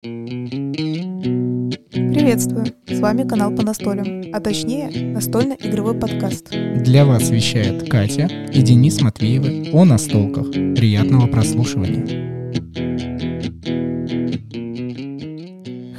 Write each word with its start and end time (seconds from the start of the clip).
Приветствую! 0.00 2.66
С 2.86 3.00
вами 3.00 3.26
канал 3.26 3.52
по 3.52 3.64
настолям, 3.64 4.22
а 4.32 4.38
точнее 4.38 5.12
настольно-игровой 5.12 5.98
подкаст. 5.98 6.50
Для 6.50 7.04
вас 7.04 7.30
вещает 7.30 7.90
Катя 7.90 8.28
и 8.52 8.62
Денис 8.62 9.00
Матвеевы 9.00 9.70
о 9.72 9.84
настолках. 9.84 10.52
Приятного 10.52 11.26
прослушивания. 11.26 12.06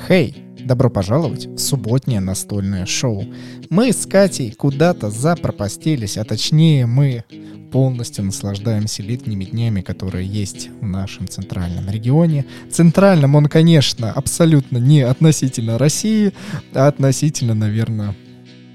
Хей! 0.07 0.45
Добро 0.59 0.89
пожаловать 0.89 1.47
в 1.47 1.57
субботнее 1.57 2.21
настольное 2.21 2.85
шоу. 2.85 3.25
Мы 3.69 3.91
с 3.91 4.05
Катей 4.05 4.53
куда-то 4.53 5.09
запропастились, 5.09 6.17
а 6.17 6.23
точнее 6.23 6.85
мы 6.85 7.25
полностью 7.71 8.25
наслаждаемся 8.25 9.03
летними 9.03 9.45
днями, 9.45 9.81
которые 9.81 10.27
есть 10.27 10.69
в 10.81 10.85
нашем 10.85 11.27
центральном 11.27 11.89
регионе. 11.89 12.45
Центральном 12.71 13.35
он, 13.35 13.47
конечно, 13.47 14.11
абсолютно 14.11 14.77
не 14.77 15.01
относительно 15.01 15.77
России, 15.77 16.33
а 16.73 16.87
относительно, 16.87 17.53
наверное, 17.53 18.15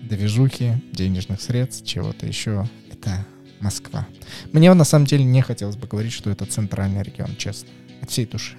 движухи, 0.02 0.82
денежных 0.92 1.40
средств, 1.40 1.86
чего-то 1.86 2.26
еще. 2.26 2.68
Это 2.92 3.26
Москва. 3.60 4.06
Мне 4.52 4.72
на 4.74 4.84
самом 4.84 5.06
деле 5.06 5.24
не 5.24 5.42
хотелось 5.42 5.76
бы 5.76 5.86
говорить, 5.86 6.12
что 6.12 6.30
это 6.30 6.44
центральный 6.44 7.02
регион, 7.02 7.36
честно. 7.36 7.68
От 8.02 8.10
всей 8.10 8.26
души. 8.26 8.56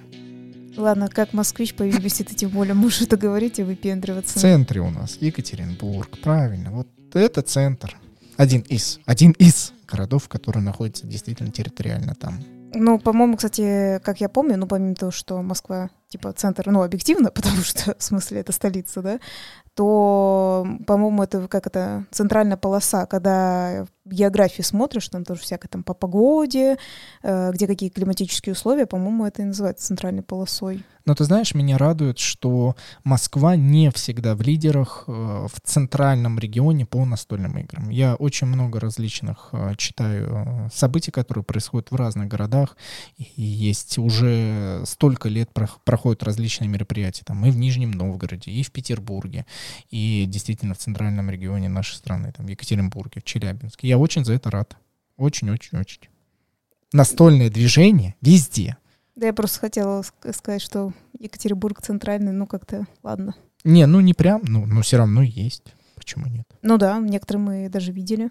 Ладно, 0.76 1.08
как 1.08 1.32
москвич 1.32 1.74
по 1.74 1.84
вести 1.84 2.24
тем 2.24 2.50
более 2.50 2.74
можешь 2.74 3.02
это 3.02 3.16
говорить 3.16 3.58
и 3.58 3.62
выпендриваться. 3.62 4.38
В 4.38 4.42
центре 4.42 4.80
у 4.80 4.90
нас 4.90 5.16
Екатеринбург, 5.20 6.18
правильно. 6.18 6.70
Вот 6.70 6.88
это 7.14 7.40
центр. 7.40 7.96
Один 8.36 8.60
из. 8.62 9.00
Один 9.06 9.32
из 9.32 9.72
городов, 9.86 10.28
который 10.28 10.62
находится 10.62 11.06
действительно 11.06 11.50
территориально 11.50 12.14
там. 12.14 12.38
Ну, 12.74 12.98
по-моему, 12.98 13.36
кстати, 13.36 14.00
как 14.04 14.20
я 14.20 14.28
помню, 14.28 14.56
ну, 14.58 14.66
помимо 14.66 14.94
того, 14.94 15.10
что 15.10 15.40
Москва, 15.40 15.88
типа, 16.16 16.32
центр, 16.32 16.70
ну, 16.70 16.82
объективно, 16.82 17.30
потому 17.34 17.62
что, 17.62 17.94
в 17.98 18.02
смысле, 18.02 18.40
это 18.40 18.52
столица, 18.52 19.02
да, 19.02 19.20
то, 19.74 20.66
по-моему, 20.86 21.22
это 21.22 21.46
как 21.48 21.66
это 21.66 22.06
центральная 22.10 22.56
полоса, 22.56 23.04
когда 23.06 23.86
географии 24.06 24.62
смотришь, 24.62 25.08
там 25.08 25.24
тоже 25.24 25.40
всякое 25.40 25.68
там 25.68 25.82
по 25.82 25.92
погоде, 25.92 26.78
э, 27.22 27.52
где 27.52 27.66
какие 27.66 27.90
климатические 27.90 28.54
условия, 28.54 28.86
по-моему, 28.86 29.26
это 29.26 29.42
и 29.42 29.44
называется 29.44 29.86
центральной 29.86 30.22
полосой. 30.22 30.84
Но 31.04 31.14
ты 31.14 31.24
знаешь, 31.24 31.54
меня 31.54 31.78
радует, 31.78 32.18
что 32.18 32.74
Москва 33.04 33.54
не 33.54 33.90
всегда 33.90 34.34
в 34.34 34.42
лидерах 34.42 35.04
э, 35.06 35.12
в 35.12 35.60
центральном 35.62 36.38
регионе 36.38 36.86
по 36.86 37.04
настольным 37.04 37.58
играм. 37.58 37.90
Я 37.90 38.14
очень 38.14 38.46
много 38.46 38.80
различных 38.80 39.50
э, 39.52 39.74
читаю 39.76 40.70
событий, 40.72 41.10
которые 41.10 41.44
происходят 41.44 41.90
в 41.90 41.96
разных 41.96 42.28
городах. 42.28 42.76
И 43.18 43.42
есть 43.42 43.98
уже 43.98 44.82
столько 44.84 45.28
лет 45.28 45.52
проходят 46.06 46.22
различные 46.22 46.68
мероприятия. 46.68 47.24
Там 47.24 47.44
и 47.44 47.50
в 47.50 47.56
Нижнем 47.56 47.90
Новгороде, 47.90 48.52
и 48.52 48.62
в 48.62 48.70
Петербурге, 48.70 49.44
и 49.90 50.24
действительно 50.28 50.74
в 50.74 50.78
центральном 50.78 51.30
регионе 51.30 51.68
нашей 51.68 51.96
страны, 51.96 52.32
там 52.36 52.46
в 52.46 52.48
Екатеринбурге, 52.48 53.20
в 53.20 53.24
Челябинске. 53.24 53.88
Я 53.88 53.98
очень 53.98 54.24
за 54.24 54.34
это 54.34 54.52
рад. 54.52 54.76
Очень-очень-очень. 55.16 56.02
Настольное 56.92 57.50
движение 57.50 58.14
везде. 58.20 58.76
Да 59.16 59.26
я 59.26 59.32
просто 59.32 59.58
хотела 59.58 60.04
сказать, 60.32 60.62
что 60.62 60.92
Екатеринбург 61.18 61.82
центральный, 61.82 62.30
ну 62.30 62.46
как-то, 62.46 62.86
ладно. 63.02 63.34
Не, 63.64 63.86
ну 63.86 64.00
не 64.00 64.14
прям, 64.14 64.42
ну, 64.44 64.64
но 64.64 64.82
все 64.82 64.98
равно 64.98 65.22
есть. 65.22 65.74
Почему 65.96 66.26
нет? 66.26 66.46
Ну 66.62 66.78
да, 66.78 67.00
некоторые 67.00 67.42
мы 67.42 67.68
даже 67.68 67.90
видели. 67.90 68.30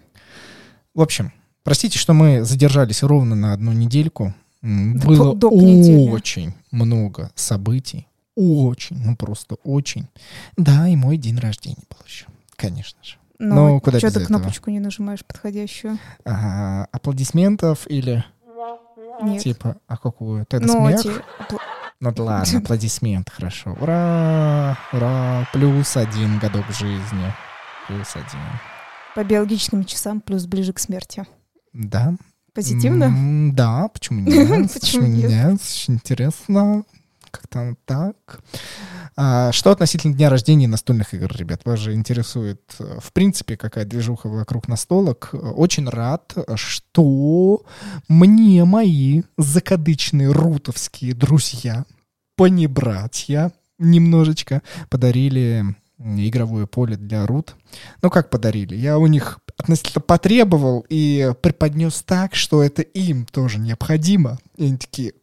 В 0.94 1.02
общем, 1.02 1.30
простите, 1.62 1.98
что 1.98 2.14
мы 2.14 2.42
задержались 2.42 3.02
ровно 3.02 3.34
на 3.34 3.52
одну 3.52 3.72
недельку. 3.72 4.34
Было 4.62 5.32
очень 5.32 6.54
много 6.76 7.32
событий. 7.34 8.06
Очень, 8.34 8.98
ну 9.02 9.16
просто 9.16 9.56
очень. 9.64 10.08
Да, 10.56 10.86
и 10.88 10.94
мой 10.94 11.16
день 11.16 11.38
рождения 11.38 11.82
был 11.88 11.98
еще, 12.06 12.26
конечно 12.56 13.02
же. 13.02 13.16
Но, 13.38 13.54
ну, 13.54 13.74
Но 13.74 13.80
куда 13.80 13.98
что 13.98 14.12
ты 14.12 14.24
кнопочку 14.24 14.70
не 14.70 14.80
нажимаешь 14.80 15.24
подходящую? 15.24 15.98
А, 16.24 16.86
аплодисментов 16.92 17.86
или... 17.90 18.24
Нет. 19.22 19.42
Типа, 19.42 19.76
а 19.86 19.96
какую? 19.96 20.42
Это 20.42 20.60
ну, 20.60 20.86
смех? 20.86 21.02
Те... 21.02 21.10
Ну 22.00 22.12
ладно, 22.18 22.58
аплодисмент, 22.64 23.30
хорошо. 23.30 23.74
Ура! 23.80 24.76
Ура! 24.92 25.48
Плюс 25.52 25.96
один 25.96 26.38
годок 26.38 26.66
жизни. 26.70 27.32
Плюс 27.88 28.14
один. 28.14 28.40
По 29.14 29.24
биологическим 29.24 29.84
часам 29.84 30.20
плюс 30.20 30.44
ближе 30.44 30.74
к 30.74 30.78
смерти. 30.78 31.26
Да. 31.72 32.14
Позитивно? 32.56 33.52
Да, 33.52 33.88
почему 33.88 34.20
нет? 34.28 34.72
Почему 34.72 35.06
нет? 35.06 35.60
Очень 35.60 35.94
интересно. 35.94 36.84
Как-то 37.30 37.76
так. 37.84 38.40
А, 39.14 39.52
что 39.52 39.70
относительно 39.70 40.14
дня 40.14 40.30
рождения 40.30 40.66
настольных 40.66 41.12
игр, 41.12 41.30
ребят? 41.36 41.60
Вас 41.66 41.78
же 41.78 41.92
интересует, 41.92 42.62
э, 42.78 42.98
в 42.98 43.12
принципе, 43.12 43.58
какая 43.58 43.84
движуха 43.84 44.28
вокруг 44.28 44.68
настолок. 44.68 45.30
Очень 45.32 45.86
рад, 45.86 46.34
что 46.54 47.62
мне 48.08 48.64
мои 48.64 49.22
закадычные 49.36 50.32
рутовские 50.32 51.12
друзья, 51.12 51.84
понебратья, 52.36 53.52
немножечко 53.78 54.62
подарили 54.88 55.76
игровое 55.98 56.66
поле 56.66 56.96
для 56.96 57.26
рут. 57.26 57.56
Ну, 58.02 58.10
как 58.10 58.30
подарили? 58.30 58.74
Я 58.74 58.98
у 58.98 59.06
них 59.06 59.40
относительно 59.56 60.02
потребовал 60.02 60.84
и 60.88 61.32
преподнес 61.40 62.02
так, 62.04 62.34
что 62.34 62.62
это 62.62 62.82
им 62.82 63.26
тоже 63.26 63.58
необходимо. 63.58 64.38
И 64.56 64.66
они 64.66 64.76
такие... 64.76 65.14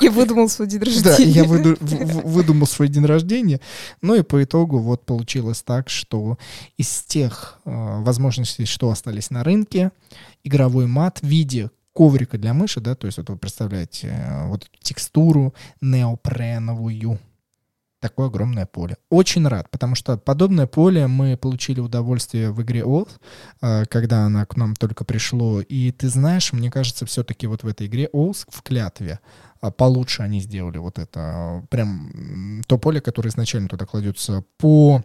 Я 0.00 0.10
выдумал 0.10 0.48
свой 0.48 0.68
день 0.68 0.80
рождения. 0.80 1.16
Да, 1.16 1.22
я 1.22 1.44
выду, 1.44 1.76
выдумал 1.80 2.66
свой 2.66 2.88
день 2.88 3.04
рождения. 3.04 3.60
Ну 4.02 4.14
и 4.14 4.22
по 4.22 4.42
итогу 4.42 4.78
вот 4.78 5.04
получилось 5.06 5.62
так, 5.62 5.88
что 5.88 6.38
из 6.76 7.02
тех 7.02 7.58
э, 7.64 7.70
возможностей, 8.02 8.66
что 8.66 8.90
остались 8.90 9.30
на 9.30 9.42
рынке, 9.42 9.90
игровой 10.44 10.86
мат 10.86 11.20
в 11.22 11.26
виде 11.26 11.70
коврика 11.92 12.36
для 12.36 12.52
мыши, 12.52 12.80
да, 12.80 12.94
то 12.94 13.06
есть 13.06 13.16
вот 13.16 13.30
вы 13.30 13.36
представляете 13.36 14.08
э, 14.08 14.48
вот 14.48 14.64
эту 14.64 14.82
текстуру 14.82 15.54
неопреновую, 15.80 17.18
такое 18.00 18.26
огромное 18.26 18.66
поле. 18.66 18.96
Очень 19.10 19.46
рад, 19.48 19.70
потому 19.70 19.94
что 19.94 20.16
подобное 20.16 20.66
поле 20.66 21.06
мы 21.06 21.36
получили 21.36 21.80
удовольствие 21.80 22.50
в 22.50 22.62
игре 22.62 22.80
Oath, 22.80 23.10
э, 23.62 23.84
когда 23.86 24.26
она 24.26 24.44
к 24.46 24.56
нам 24.56 24.74
только 24.74 25.04
пришло. 25.04 25.60
И 25.60 25.90
ты 25.92 26.08
знаешь, 26.08 26.52
мне 26.52 26.70
кажется, 26.70 27.06
все-таки 27.06 27.46
вот 27.46 27.62
в 27.62 27.68
этой 27.68 27.86
игре 27.86 28.08
Oath 28.12 28.46
в 28.48 28.62
клятве 28.62 29.20
а, 29.60 29.70
получше 29.70 30.22
они 30.22 30.40
сделали 30.40 30.78
вот 30.78 30.98
это. 30.98 31.64
Прям 31.70 32.62
то 32.66 32.78
поле, 32.78 33.00
которое 33.00 33.30
изначально 33.30 33.68
туда 33.68 33.86
кладется 33.86 34.44
по 34.58 35.02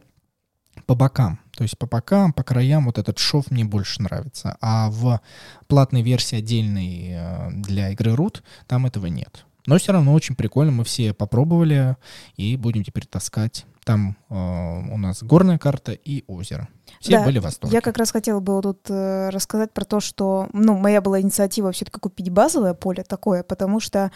по 0.86 0.96
бокам. 0.96 1.40
То 1.52 1.64
есть 1.64 1.78
по 1.78 1.86
бокам, 1.86 2.32
по 2.34 2.44
краям 2.44 2.86
вот 2.86 2.98
этот 2.98 3.20
шов 3.20 3.52
мне 3.52 3.66
больше 3.66 4.02
нравится. 4.02 4.58
А 4.62 4.90
в 4.90 5.20
платной 5.68 6.02
версии 6.02 6.38
отдельной 6.38 7.10
э, 7.12 7.50
для 7.52 7.90
игры 7.90 8.14
Root 8.14 8.42
там 8.68 8.86
этого 8.86 9.08
нет. 9.08 9.46
Но 9.66 9.78
все 9.78 9.92
равно 9.92 10.14
очень 10.14 10.36
прикольно, 10.36 10.72
мы 10.72 10.84
все 10.84 11.14
попробовали 11.14 11.98
и 12.36 12.58
будем 12.58 12.84
теперь 12.84 13.06
таскать. 13.06 13.66
Там 13.84 14.16
э, 14.30 14.34
у 14.36 14.98
нас 14.98 15.24
горная 15.24 15.58
карта 15.58 15.92
и 15.94 16.24
озеро. 16.28 16.68
Все 17.00 17.14
да, 17.18 17.26
были 17.26 17.40
в 17.40 17.44
восторге. 17.44 17.76
Я 17.76 17.82
как 17.82 17.98
раз 17.98 18.12
хотела 18.12 18.40
бы 18.40 18.62
тут 18.62 18.90
э, 18.90 19.30
рассказать 19.30 19.74
про 19.74 19.86
то, 19.86 20.00
что 20.00 20.50
ну, 20.54 20.78
моя 20.78 21.02
была 21.02 21.20
инициатива 21.20 21.72
все-таки 21.72 22.00
купить 22.00 22.30
базовое 22.30 22.76
поле 22.76 23.04
такое, 23.04 23.44
потому 23.44 23.80
что 23.80 24.12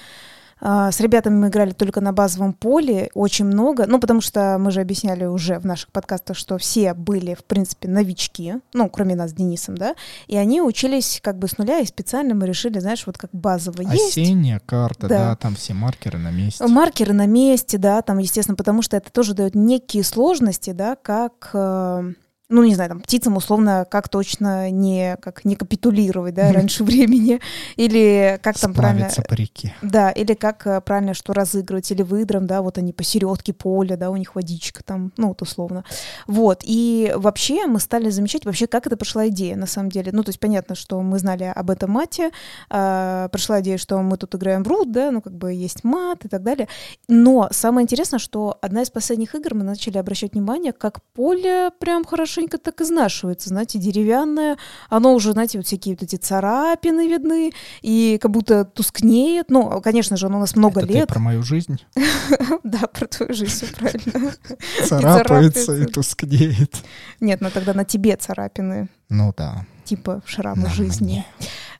с 0.62 1.00
ребятами 1.00 1.36
мы 1.36 1.48
играли 1.50 1.72
только 1.72 2.02
на 2.02 2.14
базовом 2.14 2.54
поле, 2.54 3.10
очень 3.14 3.46
много, 3.46 3.86
ну, 3.88 4.00
потому 4.00 4.22
что 4.22 4.58
мы 4.60 4.72
же 4.72 4.82
объясняли 4.82 5.26
уже 5.26 5.60
в 5.60 5.66
наших 5.66 5.92
подкастах, 5.92 6.38
что 6.38 6.58
все 6.58 6.94
были, 6.94 7.34
в 7.34 7.44
принципе, 7.44 7.88
новички, 7.88 8.56
ну, 8.74 8.90
кроме 8.90 9.16
нас 9.16 9.32
с 9.32 9.34
Денисом, 9.34 9.78
да, 9.78 9.96
и 10.28 10.38
они 10.38 10.62
учились 10.62 11.20
как 11.22 11.38
бы 11.38 11.48
с 11.48 11.58
нуля, 11.58 11.80
и 11.80 11.86
специально 11.86 12.34
мы 12.34 12.48
решили, 12.48 12.80
знаешь, 12.80 13.06
вот 13.06 13.18
как 13.18 13.32
базово 13.34 13.82
есть. 13.82 14.18
Осенняя 14.18 14.62
карта, 14.66 15.08
да. 15.08 15.18
да, 15.18 15.36
там 15.36 15.56
все 15.56 15.74
маркеры 15.74 16.18
на 16.18 16.32
месте. 16.32 16.66
Маркеры 16.66 17.14
на 17.14 17.26
месте, 17.26 17.78
да, 17.78 18.02
там, 18.02 18.20
естественно, 18.20 18.56
потому 18.56 18.82
что 18.82 18.96
это 18.96 19.12
тоже 19.12 19.34
дает 19.34 19.56
некие 19.56 20.04
сложности, 20.04 20.72
да, 20.72 20.96
как 20.96 21.50
э, 21.54 22.14
ну, 22.48 22.64
не 22.64 22.76
знаю, 22.76 22.90
там, 22.90 23.00
птицам 23.00 23.38
условно 23.38 23.88
как 23.90 24.08
точно 24.08 24.70
не, 24.70 25.18
как 25.18 25.46
не 25.46 25.56
капитулировать, 25.56 26.36
да, 26.36 26.52
раньше 26.52 26.84
времени, 26.86 27.40
или 27.76 28.40
как 28.44 28.60
там 28.60 28.74
правильно... 28.74 29.10
по 29.28 29.34
реке. 29.34 29.74
Да, 29.82 30.12
или 30.12 30.36
как 30.36 30.68
э, 30.68 30.82
правильно 30.82 31.14
что 31.16 31.34
разыгрывать, 31.34 31.90
или 31.92 32.04
выдром, 32.04 32.46
да, 32.46 32.62
вот 32.62 32.78
они 32.78 32.94
посередке 32.94 33.52
поля, 33.54 33.98
да, 33.98 34.12
у 34.12 34.16
них 34.16 34.36
водичка 34.36 34.84
там, 34.84 35.12
ну, 35.18 35.30
вот 35.30 35.42
условно. 35.42 35.84
Вот, 36.28 36.62
и 36.64 37.12
вообще 37.16 37.66
мы 37.66 37.80
стали 37.80 38.10
замечать 38.10 38.46
вообще, 38.46 38.68
как 38.68 38.86
это 38.86 38.96
прошла 38.96 39.28
идея, 39.30 39.56
на 39.56 39.66
самом 39.66 39.90
деле. 39.90 40.12
Ну, 40.12 40.24
то 40.24 40.30
есть 40.30 40.40
понятно, 40.40 40.76
что 40.76 41.02
мы 41.02 41.18
знали 41.18 41.44
об 41.44 41.72
этом 41.72 41.92
мате, 41.92 42.30
э, 42.70 43.30
прошла 43.32 43.62
идея, 43.62 43.78
что 43.78 43.98
мы 43.98 44.18
тут 44.18 44.36
играем 44.36 44.64
в 44.64 44.68
рут, 44.68 44.92
да, 44.92 45.10
ну, 45.10 45.22
как 45.22 45.34
бы 45.36 45.52
есть 45.52 45.84
мат 45.84 46.26
и 46.26 46.28
так 46.28 46.44
далее, 46.44 46.68
но 47.08 47.50
самое 47.52 47.86
интересное, 47.86 48.20
что 48.20 48.60
одна 48.62 48.84
из 48.84 48.92
последних 48.92 49.34
игр 49.34 49.56
мы 49.56 49.64
начали 49.64 49.98
обращать 49.98 50.34
внимание, 50.34 50.74
как 50.74 51.02
поле 51.14 51.72
прям 51.80 52.06
хорошо 52.06 52.35
хорошенько 52.36 52.58
так 52.58 52.82
изнашивается, 52.82 53.50
знаете, 53.50 53.80
деревянное, 53.80 54.58
оно 54.90 55.14
уже, 55.14 55.32
знаете, 55.32 55.58
вот 55.58 55.68
всякие 55.68 55.96
вот 55.96 56.04
эти 56.04 56.18
царапины 56.18 57.08
видны, 57.08 57.52
и 57.82 58.18
как 58.22 58.32
будто 58.32 58.66
тускнеет. 58.66 59.50
Ну, 59.50 59.82
конечно 59.82 60.18
же, 60.18 60.26
оно 60.26 60.38
у 60.38 60.40
нас 60.42 60.56
много 60.56 60.82
Это 60.82 60.94
лет. 60.94 61.08
Про 61.08 61.20
мою 61.20 61.44
жизнь? 61.44 61.80
Да, 62.64 62.88
про 62.88 63.06
твою 63.08 63.34
жизнь, 63.34 63.52
все 63.52 63.68
правильно. 63.68 64.34
Царапается 64.86 65.76
и 65.76 65.86
тускнеет. 65.86 66.76
Нет, 67.20 67.42
ну 67.42 67.50
тогда 67.52 67.74
на 67.74 67.86
тебе 67.86 68.16
царапины. 68.16 68.90
Ну 69.10 69.34
да. 69.38 69.66
Типа 69.84 70.22
шрамы 70.26 70.70
жизни. 70.70 71.26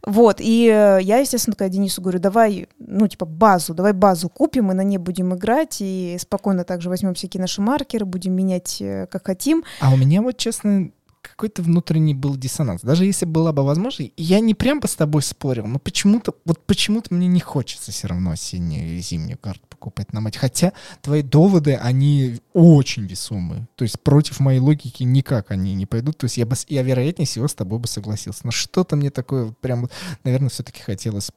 Вот, 0.06 0.38
и 0.40 0.68
э, 0.68 1.00
я, 1.02 1.18
естественно, 1.18 1.54
такая 1.54 1.70
Денису 1.70 2.02
говорю, 2.02 2.20
давай, 2.20 2.68
ну, 2.78 3.08
типа, 3.08 3.26
базу, 3.26 3.74
давай 3.74 3.94
базу 3.94 4.30
купим, 4.30 4.66
мы 4.66 4.76
на 4.76 4.84
ней 4.84 5.00
будем 5.00 5.34
играть, 5.34 5.78
и 5.80 6.16
спокойно 6.20 6.64
также 6.64 6.90
возьмем 6.90 7.16
всякие 7.16 7.42
наши 7.42 7.62
маркеры, 7.62 8.06
будем 8.06 8.34
менять, 8.34 8.82
э, 8.82 9.08
как 9.08 9.26
хотим. 9.26 9.64
А 9.82 9.92
у 9.92 9.98
меня 9.98 10.22
вот, 10.22 10.38
честно, 10.38 10.92
какой-то 11.36 11.62
внутренний 11.62 12.14
был 12.14 12.38
диссонанс. 12.38 12.82
Даже 12.82 13.06
если 13.06 13.26
была 13.26 13.52
бы 13.52 13.64
возможность, 13.64 14.14
я 14.16 14.40
не 14.40 14.54
прям 14.54 14.80
бы 14.80 14.88
с 14.88 14.96
тобой 14.96 15.22
спорил, 15.22 15.68
но 15.68 15.80
почему-то, 15.80 16.34
вот 16.46 16.66
почему-то 16.66 17.14
мне 17.14 17.28
не 17.28 17.42
хочется 17.42 17.92
все 17.92 18.08
равно 18.08 18.32
осеннюю 18.32 18.98
и 18.98 19.02
зимнюю 19.02 19.38
карту 19.38 19.68
покупать 19.68 20.14
на 20.14 20.22
мать. 20.22 20.38
Хотя 20.38 20.72
твои 21.02 21.22
доводы, 21.22 21.76
они 21.76 22.40
очень 22.54 23.06
весомые. 23.06 23.68
То 23.76 23.84
есть 23.84 24.00
против 24.00 24.40
моей 24.40 24.60
логики 24.60 25.04
никак 25.04 25.52
они 25.52 25.76
не 25.76 25.86
пойдут. 25.86 26.18
То 26.18 26.26
есть 26.26 26.38
я, 26.38 26.46
бы, 26.46 26.56
я 26.70 26.84
вероятнее 26.84 27.28
всего 27.28 27.50
с 27.50 27.54
тобой 27.54 27.80
бы 27.80 27.88
согласился. 27.88 28.42
Но 28.44 28.52
что-то 28.52 28.96
мне 28.96 29.12
такое 29.12 29.52
прям, 29.60 29.90
наверное, 30.24 30.50
все-таки 30.50 30.82
хотелось 30.82 31.32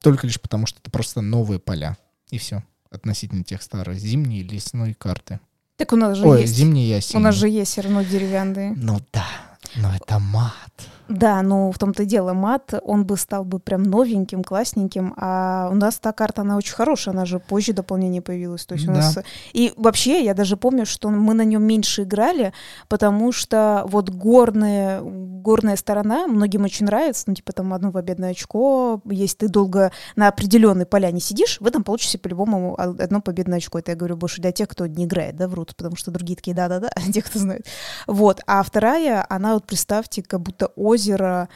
только 0.00 0.26
лишь 0.26 0.40
потому, 0.40 0.66
что 0.66 0.78
это 0.78 0.90
просто 0.90 1.20
новые 1.20 1.58
поля. 1.58 1.96
И 2.30 2.38
все. 2.38 2.62
Относительно 2.90 3.42
тех 3.42 3.60
старых 3.60 3.98
зимней 3.98 4.40
и 4.40 4.44
лесной 4.44 4.94
карты. 4.94 5.40
Так 5.82 5.92
у 5.94 5.96
нас 5.96 6.16
же 6.16 6.24
Ой, 6.24 6.42
есть. 6.42 6.54
зимние 6.54 6.88
и. 6.88 7.16
У 7.16 7.18
нас 7.18 7.34
же 7.34 7.48
есть 7.48 7.72
все 7.72 7.80
равно 7.80 8.02
деревянные. 8.02 8.72
Ну 8.76 9.00
да, 9.12 9.26
но 9.74 9.92
это 9.92 10.20
мат. 10.20 10.70
Да, 11.08 11.42
но 11.42 11.70
в 11.72 11.78
том-то 11.78 12.04
и 12.04 12.06
дело, 12.06 12.32
мат, 12.32 12.74
он 12.82 13.04
бы 13.04 13.16
стал 13.16 13.44
бы 13.44 13.58
прям 13.58 13.82
новеньким, 13.82 14.42
классненьким, 14.42 15.14
а 15.16 15.68
у 15.70 15.74
нас 15.74 15.98
та 15.98 16.12
карта, 16.12 16.42
она 16.42 16.56
очень 16.56 16.74
хорошая, 16.74 17.14
она 17.14 17.24
же 17.26 17.38
позже 17.38 17.72
дополнение 17.72 18.22
появилась, 18.22 18.64
то 18.64 18.74
есть 18.74 18.86
у 18.88 18.92
Да. 18.92 18.98
нас... 18.98 19.18
И 19.52 19.72
вообще, 19.76 20.24
я 20.24 20.32
даже 20.34 20.56
помню, 20.56 20.86
что 20.86 21.10
мы 21.10 21.34
на 21.34 21.42
нем 21.44 21.62
меньше 21.64 22.04
играли, 22.04 22.52
потому 22.88 23.32
что 23.32 23.84
вот 23.88 24.10
горная, 24.10 25.00
горная 25.02 25.76
сторона 25.76 26.26
многим 26.26 26.64
очень 26.64 26.86
нравится, 26.86 27.24
ну, 27.26 27.34
типа 27.34 27.52
там 27.52 27.74
одно 27.74 27.92
победное 27.92 28.30
очко, 28.30 29.00
если 29.10 29.36
ты 29.38 29.48
долго 29.48 29.92
на 30.16 30.28
определенной 30.28 30.86
поляне 30.86 31.20
сидишь, 31.20 31.60
в 31.60 31.66
этом 31.66 31.84
получится 31.84 32.18
по-любому 32.18 32.78
одно 32.78 33.20
победное 33.20 33.58
очко. 33.58 33.78
Это 33.80 33.90
я 33.92 33.96
говорю 33.96 34.16
больше 34.16 34.40
для 34.40 34.52
тех, 34.52 34.68
кто 34.68 34.86
не 34.86 35.04
играет, 35.04 35.36
да, 35.36 35.48
врут, 35.48 35.74
потому 35.76 35.96
что 35.96 36.10
другие 36.10 36.36
такие, 36.36 36.54
да-да-да, 36.54 36.90
те, 37.12 37.22
кто 37.22 37.38
знает. 37.38 37.66
Вот, 38.06 38.40
а 38.46 38.62
вторая, 38.62 39.26
она 39.28 39.54
вот, 39.54 39.66
представьте, 39.66 40.22
как 40.22 40.40
будто 40.40 40.68
озеро 40.92 41.48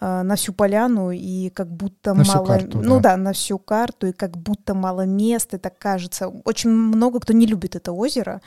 э, 0.00 0.22
на 0.22 0.34
всю 0.34 0.52
поляну 0.52 1.10
и 1.10 1.50
как 1.50 1.68
будто 1.68 2.14
На 2.14 2.24
мало, 2.24 2.46
карту, 2.46 2.80
ну 2.82 2.96
да. 3.00 3.10
да, 3.10 3.16
на 3.16 3.32
всю 3.32 3.58
карту 3.58 4.06
и 4.06 4.12
как 4.12 4.36
будто 4.36 4.74
мало 4.74 5.06
места, 5.06 5.58
так 5.58 5.78
кажется. 5.78 6.28
Очень 6.44 6.70
много 6.70 7.20
кто 7.20 7.32
не 7.32 7.46
любит 7.46 7.76
это 7.76 7.92
озеро. 7.92 8.40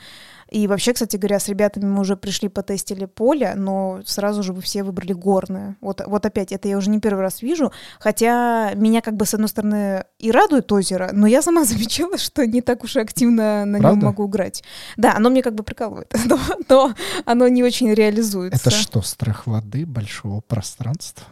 И 0.50 0.66
вообще, 0.66 0.92
кстати 0.92 1.16
говоря, 1.16 1.40
с 1.40 1.48
ребятами 1.48 1.86
мы 1.86 2.00
уже 2.00 2.16
пришли, 2.16 2.48
потестили 2.48 3.06
поле, 3.06 3.54
но 3.56 4.00
сразу 4.04 4.42
же 4.42 4.52
вы 4.52 4.62
все 4.62 4.82
выбрали 4.82 5.12
горное. 5.12 5.76
Вот, 5.80 6.00
вот 6.06 6.26
опять, 6.26 6.52
это 6.52 6.68
я 6.68 6.76
уже 6.76 6.90
не 6.90 7.00
первый 7.00 7.20
раз 7.20 7.42
вижу, 7.42 7.72
хотя 7.98 8.72
меня 8.74 9.00
как 9.00 9.16
бы 9.16 9.26
с 9.26 9.34
одной 9.34 9.48
стороны 9.48 10.04
и 10.18 10.30
радует 10.30 10.70
озеро, 10.70 11.10
но 11.12 11.26
я 11.26 11.42
сама 11.42 11.64
замечала, 11.64 12.18
что 12.18 12.46
не 12.46 12.60
так 12.60 12.84
уж 12.84 12.96
и 12.96 13.00
активно 13.00 13.64
на 13.64 13.78
нем 13.78 13.98
могу 13.98 14.26
играть. 14.26 14.62
Да, 14.96 15.14
оно 15.16 15.30
мне 15.30 15.42
как 15.42 15.54
бы 15.54 15.64
прикалывает, 15.64 16.14
но, 16.26 16.38
но 16.68 16.94
оно 17.24 17.48
не 17.48 17.62
очень 17.62 17.92
реализуется. 17.92 18.68
Это 18.68 18.70
что, 18.70 19.02
страх 19.02 19.46
воды, 19.46 19.86
большого 19.86 20.40
пространства? 20.40 21.26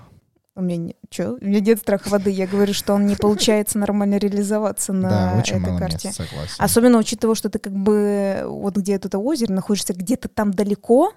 У 0.54 0.60
меня, 0.60 0.76
не, 0.76 0.96
чё? 1.12 1.36
У 1.40 1.44
меня 1.44 1.60
нет 1.60 1.78
страха 1.78 2.08
воды. 2.08 2.30
Я 2.30 2.46
говорю, 2.46 2.74
что 2.74 2.94
он 2.94 3.06
не 3.06 3.14
получается 3.16 3.78
нормально 3.78 4.16
реализоваться 4.16 4.92
на 4.92 5.08
да, 5.08 5.34
очень 5.38 5.56
этой 5.56 5.68
мало 5.68 5.78
карте. 5.78 6.08
мест, 6.08 6.16
согласен. 6.18 6.54
Особенно 6.58 6.98
учитывая, 6.98 7.34
что 7.34 7.48
ты 7.50 7.58
как 7.58 7.72
бы 7.74 8.42
вот 8.46 8.76
где 8.76 8.94
это 8.94 9.16
озеро 9.18 9.52
находишься 9.52 9.92
где-то 9.92 10.28
там 10.28 10.52
далеко, 10.52 11.12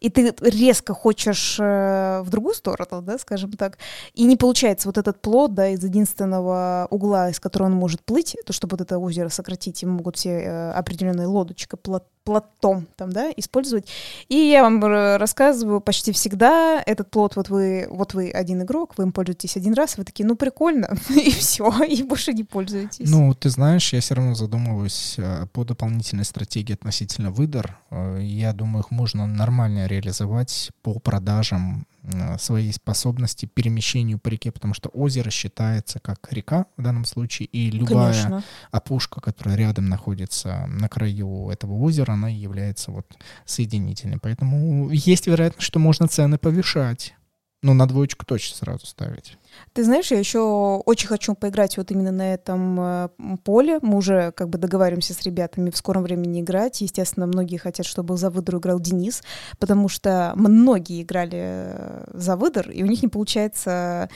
и 0.00 0.08
ты 0.10 0.34
резко 0.40 0.94
хочешь 0.94 1.58
э, 1.60 2.20
в 2.22 2.30
другую 2.30 2.54
сторону, 2.54 3.02
да, 3.02 3.18
скажем 3.18 3.52
так, 3.52 3.78
и 4.14 4.24
не 4.24 4.36
получается 4.36 4.88
вот 4.88 4.96
этот 4.98 5.20
плод, 5.20 5.54
да, 5.54 5.68
из 5.68 5.82
единственного 5.84 6.86
угла, 6.90 7.30
из 7.30 7.38
которого 7.40 7.66
он 7.68 7.74
может 7.74 8.02
плыть, 8.02 8.36
то 8.46 8.52
чтобы 8.52 8.72
вот 8.76 8.80
это 8.80 8.98
озеро 8.98 9.28
сократить, 9.28 9.82
ему 9.82 9.94
могут 9.98 10.16
все 10.16 10.30
э, 10.30 10.70
определенные 10.72 11.26
лодочка, 11.26 11.76
плот, 11.76 12.04
плотом 12.24 12.86
там, 12.96 13.10
да, 13.12 13.30
использовать. 13.36 13.86
И 14.28 14.36
я 14.36 14.62
вам 14.62 14.82
р- 14.84 15.18
рассказываю 15.20 15.80
почти 15.80 16.12
всегда 16.12 16.82
этот 16.84 17.10
плод, 17.10 17.36
вот 17.36 17.48
вы, 17.48 17.86
вот 17.90 18.14
вы 18.14 18.30
один 18.30 18.62
игрок, 18.62 18.94
вы 18.96 19.04
им 19.04 19.12
пользуетесь 19.12 19.37
один 19.56 19.74
раз, 19.74 19.96
вы 19.98 20.04
такие, 20.04 20.26
ну 20.26 20.36
прикольно, 20.36 20.96
и 21.10 21.30
все, 21.30 21.70
и 21.84 22.02
больше 22.02 22.32
не 22.32 22.44
пользуетесь. 22.44 23.08
Ну, 23.08 23.34
ты 23.34 23.50
знаешь, 23.50 23.92
я 23.92 24.00
все 24.00 24.14
равно 24.14 24.34
задумываюсь 24.34 25.14
э, 25.18 25.46
по 25.52 25.64
дополнительной 25.64 26.24
стратегии 26.24 26.72
относительно 26.74 27.30
выдор. 27.30 27.78
Э, 27.90 28.18
Я 28.22 28.52
думаю, 28.52 28.84
их 28.84 28.90
можно 28.90 29.26
нормально 29.26 29.86
реализовать 29.86 30.70
по 30.82 30.98
продажам 30.98 31.86
э, 32.02 32.38
своей 32.38 32.72
способности 32.72 33.46
перемещению 33.46 34.18
по 34.18 34.28
реке, 34.28 34.50
потому 34.50 34.74
что 34.74 34.88
озеро 34.88 35.30
считается 35.30 36.00
как 36.00 36.32
река 36.32 36.66
в 36.76 36.82
данном 36.82 37.04
случае, 37.04 37.46
и 37.46 37.70
любая 37.70 38.12
Конечно. 38.12 38.44
опушка, 38.70 39.20
которая 39.20 39.56
рядом 39.56 39.88
находится 39.88 40.66
на 40.66 40.88
краю 40.88 41.50
этого 41.50 41.74
озера, 41.74 42.12
она 42.12 42.28
является 42.28 42.90
вот 42.90 43.06
соединительной. 43.44 44.18
Поэтому 44.18 44.90
есть 44.90 45.26
вероятность, 45.26 45.66
что 45.66 45.78
можно 45.78 46.08
цены 46.08 46.38
повышать. 46.38 47.14
Ну, 47.60 47.74
на 47.74 47.88
двоечку 47.88 48.24
точно 48.24 48.56
сразу 48.56 48.86
ставить. 48.86 49.36
Ты 49.72 49.82
знаешь, 49.82 50.12
я 50.12 50.18
еще 50.18 50.80
очень 50.86 51.08
хочу 51.08 51.34
поиграть 51.34 51.76
вот 51.76 51.90
именно 51.90 52.12
на 52.12 52.34
этом 52.34 52.80
э, 52.80 53.08
поле. 53.42 53.80
Мы 53.82 53.96
уже 53.96 54.30
как 54.32 54.48
бы 54.48 54.58
договариваемся 54.58 55.12
с 55.12 55.22
ребятами 55.22 55.70
в 55.70 55.76
скором 55.76 56.04
времени 56.04 56.40
играть. 56.40 56.80
Естественно, 56.82 57.26
многие 57.26 57.56
хотят, 57.56 57.84
чтобы 57.84 58.16
за 58.16 58.30
выдор 58.30 58.58
играл 58.58 58.78
Денис, 58.78 59.24
потому 59.58 59.88
что 59.88 60.32
многие 60.36 61.02
играли 61.02 61.40
э, 61.42 62.04
за 62.14 62.36
выдор, 62.36 62.70
и 62.70 62.84
у 62.84 62.86
них 62.86 63.02
не 63.02 63.08
получается 63.08 64.08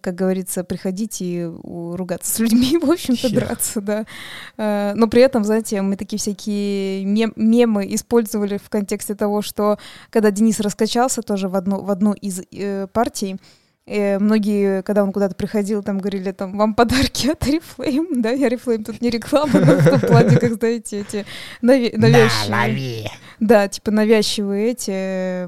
как 0.00 0.14
говорится, 0.14 0.64
приходить 0.64 1.20
и 1.20 1.44
ругаться 1.44 2.34
с 2.34 2.38
людьми, 2.38 2.78
в 2.82 2.90
общем-то, 2.90 3.32
драться, 3.32 3.80
да. 3.80 4.04
Э, 4.56 4.92
Но 4.94 5.08
при 5.08 5.22
этом, 5.22 5.44
знаете, 5.44 5.82
мы 5.82 5.96
такие 5.96 6.18
всякие 6.18 7.04
мем- 7.04 7.32
мемы 7.36 7.94
использовали 7.94 8.58
в 8.58 8.68
контексте 8.68 9.14
того, 9.14 9.42
что 9.42 9.78
когда 10.10 10.30
Денис 10.30 10.60
раскачался 10.60 11.22
тоже 11.22 11.48
в 11.48 11.56
одну, 11.56 11.82
в 11.82 11.90
одну 11.90 12.12
из 12.12 12.42
э, 12.52 12.86
партий, 12.92 13.36
Э, 13.86 14.18
многие, 14.18 14.82
когда 14.82 15.02
он 15.02 15.12
куда-то 15.12 15.34
приходил, 15.34 15.82
там 15.82 15.98
говорили, 15.98 16.32
там, 16.32 16.56
вам 16.56 16.74
подарки 16.74 17.28
от 17.28 17.46
Oriflame, 17.46 18.06
да, 18.16 18.32
Oriflame 18.32 18.82
тут 18.82 19.02
не 19.02 19.10
реклама, 19.10 19.52
но 19.60 19.74
в 19.76 19.90
том 19.90 20.00
плане, 20.00 20.38
как, 20.38 20.54
знаете, 20.54 21.00
эти 21.00 21.26
наве- 21.60 21.94
навязчивые, 21.94 23.10
да, 23.40 23.68
типа 23.68 23.90
навязчивые 23.90 24.70
эти 24.70 25.44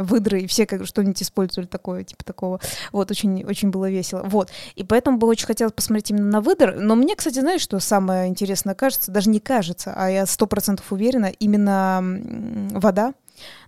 выдры, 0.00 0.42
и 0.42 0.46
все 0.46 0.64
как 0.64 0.86
что-нибудь 0.86 1.20
использовали 1.20 1.66
такое, 1.66 2.04
типа 2.04 2.24
такого. 2.24 2.60
Вот, 2.92 3.10
очень, 3.10 3.44
очень 3.44 3.70
было 3.70 3.90
весело. 3.90 4.22
Вот, 4.22 4.52
и 4.76 4.84
поэтому 4.84 5.18
бы 5.18 5.26
очень 5.26 5.46
хотелось 5.46 5.72
посмотреть 5.72 6.12
именно 6.12 6.30
на 6.30 6.40
выдр, 6.40 6.76
но 6.78 6.94
мне, 6.94 7.16
кстати, 7.16 7.40
знаешь, 7.40 7.62
что 7.62 7.80
самое 7.80 8.28
интересное 8.28 8.76
кажется, 8.76 9.10
даже 9.10 9.28
не 9.28 9.40
кажется, 9.40 9.92
а 9.96 10.08
я 10.08 10.24
сто 10.26 10.46
процентов 10.46 10.92
уверена, 10.92 11.32
именно 11.40 12.00
вода, 12.78 13.12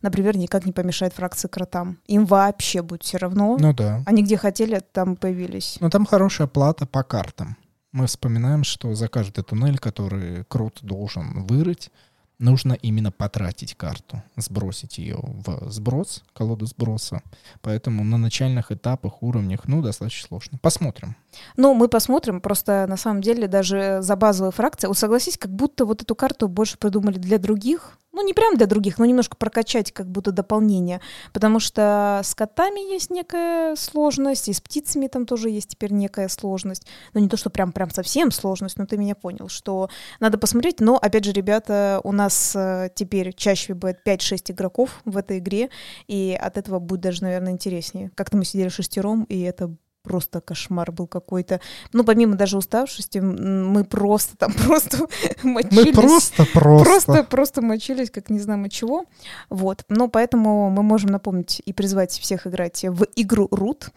например, 0.02 0.37
никак 0.37 0.66
не 0.66 0.72
помешает 0.72 1.12
фракции 1.12 1.48
кротам. 1.48 1.98
Им 2.06 2.26
вообще 2.26 2.82
будет 2.82 3.02
все 3.02 3.18
равно. 3.18 3.56
Ну 3.58 3.72
да. 3.72 4.02
Они 4.06 4.22
где 4.22 4.37
хотели, 4.37 4.80
там 4.92 5.16
появились. 5.16 5.78
Но 5.80 5.90
там 5.90 6.06
хорошая 6.06 6.46
плата 6.46 6.87
по 6.87 7.02
картам. 7.02 7.56
Мы 7.92 8.06
вспоминаем, 8.06 8.64
что 8.64 8.94
за 8.94 9.08
каждый 9.08 9.42
туннель, 9.44 9.78
который 9.78 10.44
Крут 10.44 10.80
должен 10.82 11.46
вырыть, 11.46 11.90
нужно 12.38 12.75
именно 12.75 13.10
потратить 13.10 13.75
карту, 13.75 14.22
сбросить 14.37 14.98
ее 14.98 15.18
в 15.22 15.70
сброс, 15.70 16.22
колоду 16.32 16.66
сброса. 16.66 17.22
Поэтому 17.62 18.04
на 18.04 18.18
начальных 18.18 18.70
этапах, 18.70 19.22
уровнях, 19.22 19.66
ну, 19.66 19.82
достаточно 19.82 20.28
сложно. 20.28 20.58
Посмотрим. 20.58 21.16
Ну, 21.56 21.75
мы 21.75 21.88
посмотрим. 21.88 22.40
Просто 22.40 22.87
на 22.88 22.97
самом 22.97 23.20
деле 23.20 23.49
даже 23.49 23.99
за 24.00 24.16
базовые 24.16 24.52
фракции, 24.52 24.87
вот 24.87 24.99
согласись, 24.99 25.38
как 25.38 25.50
будто 25.50 25.85
вот 25.85 26.02
эту 26.02 26.14
карту 26.14 26.49
больше 26.49 26.78
придумали 26.78 27.18
для 27.18 27.38
других. 27.38 27.99
Ну, 28.12 28.26
не 28.26 28.32
прям 28.32 28.56
для 28.56 28.66
других, 28.66 28.99
но 28.99 29.04
немножко 29.04 29.37
прокачать 29.37 29.92
как 29.92 30.11
будто 30.11 30.32
дополнение. 30.32 31.00
Потому 31.32 31.61
что 31.61 32.20
с 32.25 32.35
котами 32.35 32.80
есть 32.92 33.11
некая 33.11 33.76
сложность, 33.76 34.49
и 34.49 34.52
с 34.52 34.61
птицами 34.61 35.06
там 35.06 35.26
тоже 35.26 35.50
есть 35.50 35.68
теперь 35.68 35.92
некая 35.92 36.28
сложность. 36.28 36.87
Ну, 37.12 37.20
не 37.20 37.28
то, 37.28 37.37
что 37.37 37.50
прям, 37.50 37.70
прям 37.70 37.90
совсем 37.90 38.30
сложность, 38.30 38.78
но 38.78 38.87
ты 38.87 38.97
меня 38.97 39.14
понял, 39.14 39.49
что 39.49 39.88
надо 40.20 40.38
посмотреть. 40.38 40.80
Но, 40.80 40.97
опять 40.97 41.25
же, 41.25 41.32
ребята, 41.32 42.00
у 42.02 42.12
нас 42.12 42.56
э, 42.56 42.90
теперь 42.94 43.35
чаще 43.35 43.75
будет 43.75 43.99
5-6 44.04 44.52
игроков 44.52 45.00
в 45.04 45.16
этой 45.16 45.38
игре, 45.38 45.68
и 46.08 46.37
от 46.40 46.56
этого 46.56 46.78
будет 46.78 47.00
даже, 47.00 47.23
наверное, 47.23 47.52
интереснее. 47.52 48.11
Как-то 48.14 48.37
мы 48.37 48.44
сидели 48.44 48.68
шестером, 48.68 49.25
и 49.25 49.40
это 49.42 49.76
просто 50.08 50.40
кошмар 50.40 50.90
был 50.90 51.06
какой-то. 51.06 51.60
Ну, 51.92 52.02
помимо 52.02 52.34
даже 52.34 52.56
уставшести, 52.56 53.18
мы 53.18 53.84
просто 53.84 54.38
там 54.38 54.52
просто 54.66 55.06
мочились. 55.42 55.86
Мы 55.86 55.92
просто, 55.92 56.46
просто. 56.46 56.84
Просто, 56.84 57.24
просто 57.24 57.62
мочились, 57.62 58.10
как 58.10 58.30
не 58.30 58.38
от 58.38 58.72
чего. 58.72 59.04
Вот. 59.50 59.84
Но 59.90 60.08
поэтому 60.08 60.70
мы 60.70 60.82
можем 60.82 61.10
напомнить 61.10 61.60
и 61.62 61.74
призвать 61.74 62.12
всех 62.12 62.46
играть 62.46 62.84
в 62.84 63.06
игру 63.16 63.48
Рут. 63.50 63.90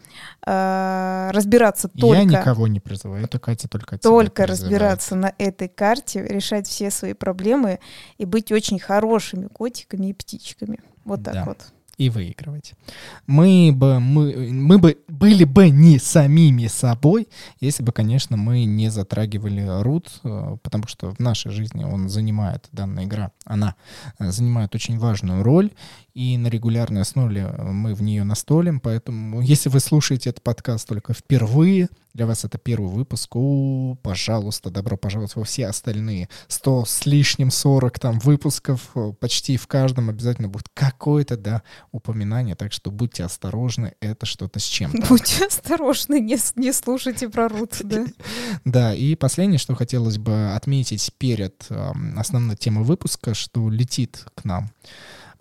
Э, 0.46 1.30
разбираться 1.32 1.88
только... 1.88 2.18
Я 2.18 2.24
никого 2.24 2.68
не 2.68 2.80
призываю, 2.80 3.24
это 3.24 3.38
Катя 3.38 3.68
только 3.68 3.98
Только 3.98 4.46
разбираться 4.46 5.14
на 5.14 5.32
этой 5.38 5.68
карте, 5.68 6.22
решать 6.22 6.66
все 6.66 6.90
свои 6.90 7.14
проблемы 7.14 7.78
и 8.18 8.26
быть 8.26 8.52
очень 8.52 8.78
хорошими 8.78 9.46
котиками 9.46 10.08
и 10.08 10.12
птичками. 10.12 10.78
Вот 11.04 11.24
так 11.24 11.34
Да. 11.34 11.44
вот. 11.46 11.58
И 11.96 12.10
выигрывать. 12.10 12.74
Мы 13.26 13.72
бы, 13.74 14.00
мы, 14.00 14.50
мы 14.52 14.78
бы 14.78 14.98
были 15.08 15.44
бы 15.44 15.70
не 15.70 15.98
самими 15.98 16.66
собой, 16.66 17.28
если 17.60 17.82
бы, 17.82 17.92
конечно, 17.92 18.36
мы 18.36 18.64
не 18.64 18.90
затрагивали 18.90 19.82
Рут, 19.82 20.20
э, 20.24 20.56
потому 20.62 20.86
что 20.86 21.14
в 21.14 21.18
нашей 21.20 21.52
жизни 21.52 21.84
он 21.84 22.08
занимает, 22.08 22.68
данная 22.72 23.04
игра, 23.04 23.30
она 23.44 23.74
э, 24.18 24.30
занимает 24.30 24.74
очень 24.74 24.98
важную 24.98 25.42
роль, 25.42 25.70
и 26.14 26.36
на 26.36 26.48
регулярной 26.48 27.02
основе 27.02 27.46
мы 27.46 27.94
в 27.94 28.02
нее 28.02 28.24
настолим, 28.24 28.80
поэтому 28.80 29.40
если 29.40 29.68
вы 29.68 29.80
слушаете 29.80 30.30
этот 30.30 30.42
подкаст 30.42 30.88
только 30.88 31.14
впервые, 31.14 31.88
для 32.12 32.26
вас 32.26 32.44
это 32.44 32.58
первый 32.58 32.90
выпуск, 32.90 33.34
о, 33.36 33.96
пожалуйста, 34.02 34.70
добро 34.70 34.98
пожаловать 34.98 35.34
во 35.34 35.44
все 35.44 35.66
остальные 35.66 36.28
100 36.48 36.84
с 36.84 37.06
лишним 37.06 37.50
40 37.50 37.98
там 37.98 38.18
выпусков, 38.18 38.94
почти 39.18 39.56
в 39.56 39.66
каждом 39.66 40.10
обязательно 40.10 40.48
будет 40.48 40.68
какое-то, 40.74 41.38
да, 41.38 41.62
упоминание, 41.90 42.54
так 42.54 42.72
что 42.72 42.90
будьте 42.90 43.24
осторожны, 43.24 43.94
это 44.00 44.26
что-то 44.26 44.60
с 44.60 44.64
чем-то. 44.64 45.06
Будьте 45.08 45.46
осторожны, 45.46 46.20
не, 46.20 46.36
не 46.56 46.72
слушайте 46.72 47.28
про 47.30 47.48
Рут, 47.48 47.78
да. 47.82 48.04
Да, 48.64 48.94
и 48.94 49.14
последнее, 49.14 49.58
что 49.58 49.74
хотелось 49.74 50.18
бы 50.18 50.52
отметить 50.52 51.12
перед 51.16 51.66
основной 52.16 52.56
темой 52.56 52.84
выпуска, 52.84 53.34
что 53.34 53.70
летит 53.70 54.26
к 54.34 54.44
нам 54.44 54.70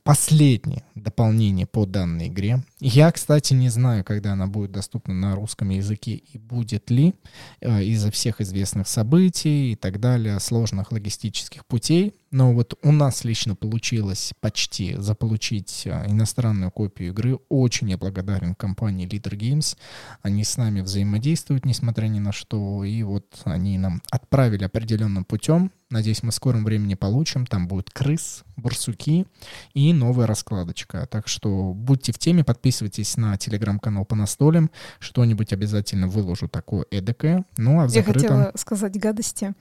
последнее 0.04 0.84
дополнение 0.96 1.66
по 1.66 1.86
данной 1.86 2.28
игре. 2.28 2.62
Я, 2.84 3.12
кстати, 3.12 3.54
не 3.54 3.70
знаю, 3.70 4.04
когда 4.04 4.34
она 4.34 4.48
будет 4.48 4.72
доступна 4.72 5.14
на 5.14 5.36
русском 5.36 5.70
языке 5.70 6.16
и 6.16 6.40
будет 6.40 6.90
ли 6.90 7.14
э, 7.60 7.84
из-за 7.84 8.10
всех 8.10 8.42
известных 8.42 8.88
событий 8.88 9.74
и 9.74 9.76
так 9.76 10.00
далее, 10.00 10.40
сложных 10.40 10.92
логистических 10.92 11.64
путей. 11.68 12.16
Но 12.32 12.54
вот 12.54 12.80
у 12.82 12.92
нас 12.92 13.24
лично 13.24 13.56
получилось 13.56 14.34
почти 14.40 14.96
заполучить 14.98 15.84
э, 15.86 16.08
иностранную 16.08 16.72
копию 16.72 17.10
игры. 17.10 17.38
Очень 17.50 17.92
я 17.92 18.00
благодарен 18.00 18.56
компании 18.56 19.08
Leader 19.08 19.38
Games. 19.38 19.78
Они 20.24 20.44
с 20.44 20.58
нами 20.58 20.82
взаимодействуют, 20.82 21.66
несмотря 21.66 22.08
ни 22.08 22.18
на 22.18 22.32
что. 22.32 22.84
И 22.84 23.04
вот 23.04 23.28
они 23.44 23.78
нам 23.78 24.02
отправили 24.10 24.64
определенным 24.64 25.24
путем. 25.24 25.72
Надеюсь, 25.92 26.24
мы 26.24 26.32
в 26.32 26.36
скором 26.36 26.64
времени 26.64 26.96
получим. 26.96 27.46
Там 27.46 27.68
будет 27.68 27.90
крыс, 27.92 28.44
барсуки 28.56 29.28
и 29.74 29.92
новая 29.92 30.26
раскладочка. 30.26 31.06
Так 31.12 31.28
что 31.28 31.74
будьте 31.74 32.14
в 32.14 32.18
теме, 32.18 32.46
подписывайтесь 32.46 32.71
на 33.18 33.38
телеграм-канал 33.38 34.06
по 34.06 34.16
настолям. 34.16 34.72
Что-нибудь 35.00 35.54
обязательно 35.54 36.08
выложу 36.08 36.48
такое 36.48 36.86
эдакое. 36.92 37.46
Ну 37.58 37.82
а 37.82 37.88
в 37.88 37.92
Я 37.92 38.02
закрытом... 38.02 38.22
хотела 38.22 38.52
сказать 38.56 39.00
гадости 39.00 39.54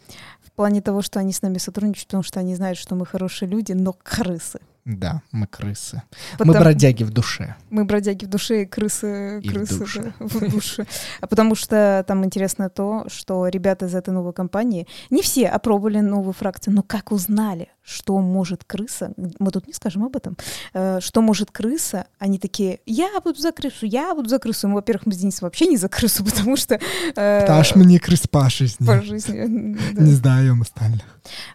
в 0.45 0.53
плане 0.53 0.81
того, 0.83 1.03
что 1.03 1.19
они 1.21 1.33
с 1.33 1.43
нами 1.43 1.59
сотрудничают, 1.59 2.07
потому 2.07 2.23
что 2.23 2.41
они 2.41 2.55
знают, 2.55 2.79
что 2.79 2.95
мы 2.95 3.07
хорошие 3.07 3.49
люди, 3.49 3.73
но 3.73 3.93
крысы. 3.93 4.61
Да, 4.85 5.23
мы 5.31 5.47
крысы. 5.47 6.03
Потому- 6.39 6.55
Мы 6.55 6.61
бродяги 6.61 7.05
в 7.05 7.11
душе. 7.11 7.55
Мы 7.71 7.85
бродяги 7.85 8.25
в 8.25 8.29
душе 8.29 8.63
и 8.63 8.67
крысы, 8.67 9.41
И 9.43 9.49
в 9.49 9.53
крысы 9.53 9.79
душе. 9.79 10.13
да, 10.19 10.27
в 10.27 10.51
душе. 10.51 10.87
А 11.21 11.27
потому 11.27 11.55
что 11.55 12.05
там 12.09 12.25
интересно 12.25 12.71
то, 12.71 13.05
что 13.09 13.47
ребята 13.49 13.87
из 13.87 13.95
этой 13.95 14.11
новой 14.15 14.33
компании, 14.33 14.87
не 15.11 15.23
все 15.23 15.49
опробовали 15.49 16.01
новую 16.01 16.33
фракцию, 16.33 16.75
но 16.75 16.83
как 16.83 17.13
узнали, 17.13 17.69
что 17.83 18.19
может 18.21 18.65
крыса, 18.65 19.13
мы 19.39 19.51
тут 19.51 19.67
не 19.67 19.75
скажем 19.75 20.05
об 20.05 20.17
этом, 20.17 20.37
э, 20.73 21.01
что 21.01 21.21
может 21.23 21.51
крыса, 21.51 22.07
они 22.19 22.39
такие, 22.39 22.81
я 22.87 23.21
буду 23.23 23.39
за 23.39 23.53
крысу, 23.53 23.87
я 23.87 24.15
буду 24.15 24.29
за 24.29 24.39
крысу. 24.39 24.67
Ну, 24.69 24.75
во-первых, 24.75 25.07
мы 25.07 25.13
с 25.13 25.19
Денисом 25.19 25.47
вообще 25.47 25.67
не 25.67 25.77
за 25.77 25.89
крысу, 25.89 26.25
потому 26.25 26.57
что... 26.57 26.81
э, 27.17 27.45
Таш 27.47 27.77
мне 27.77 27.99
крыс 28.01 28.27
по 28.27 28.49
жизни. 28.49 28.87
по 28.87 29.03
жизни. 29.03 29.77
да. 29.93 30.03
Не 30.03 30.13
знаем 30.13 30.63
остальных. 30.63 31.03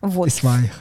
Вот. 0.01 0.27
И 0.27 0.29
своих. 0.29 0.71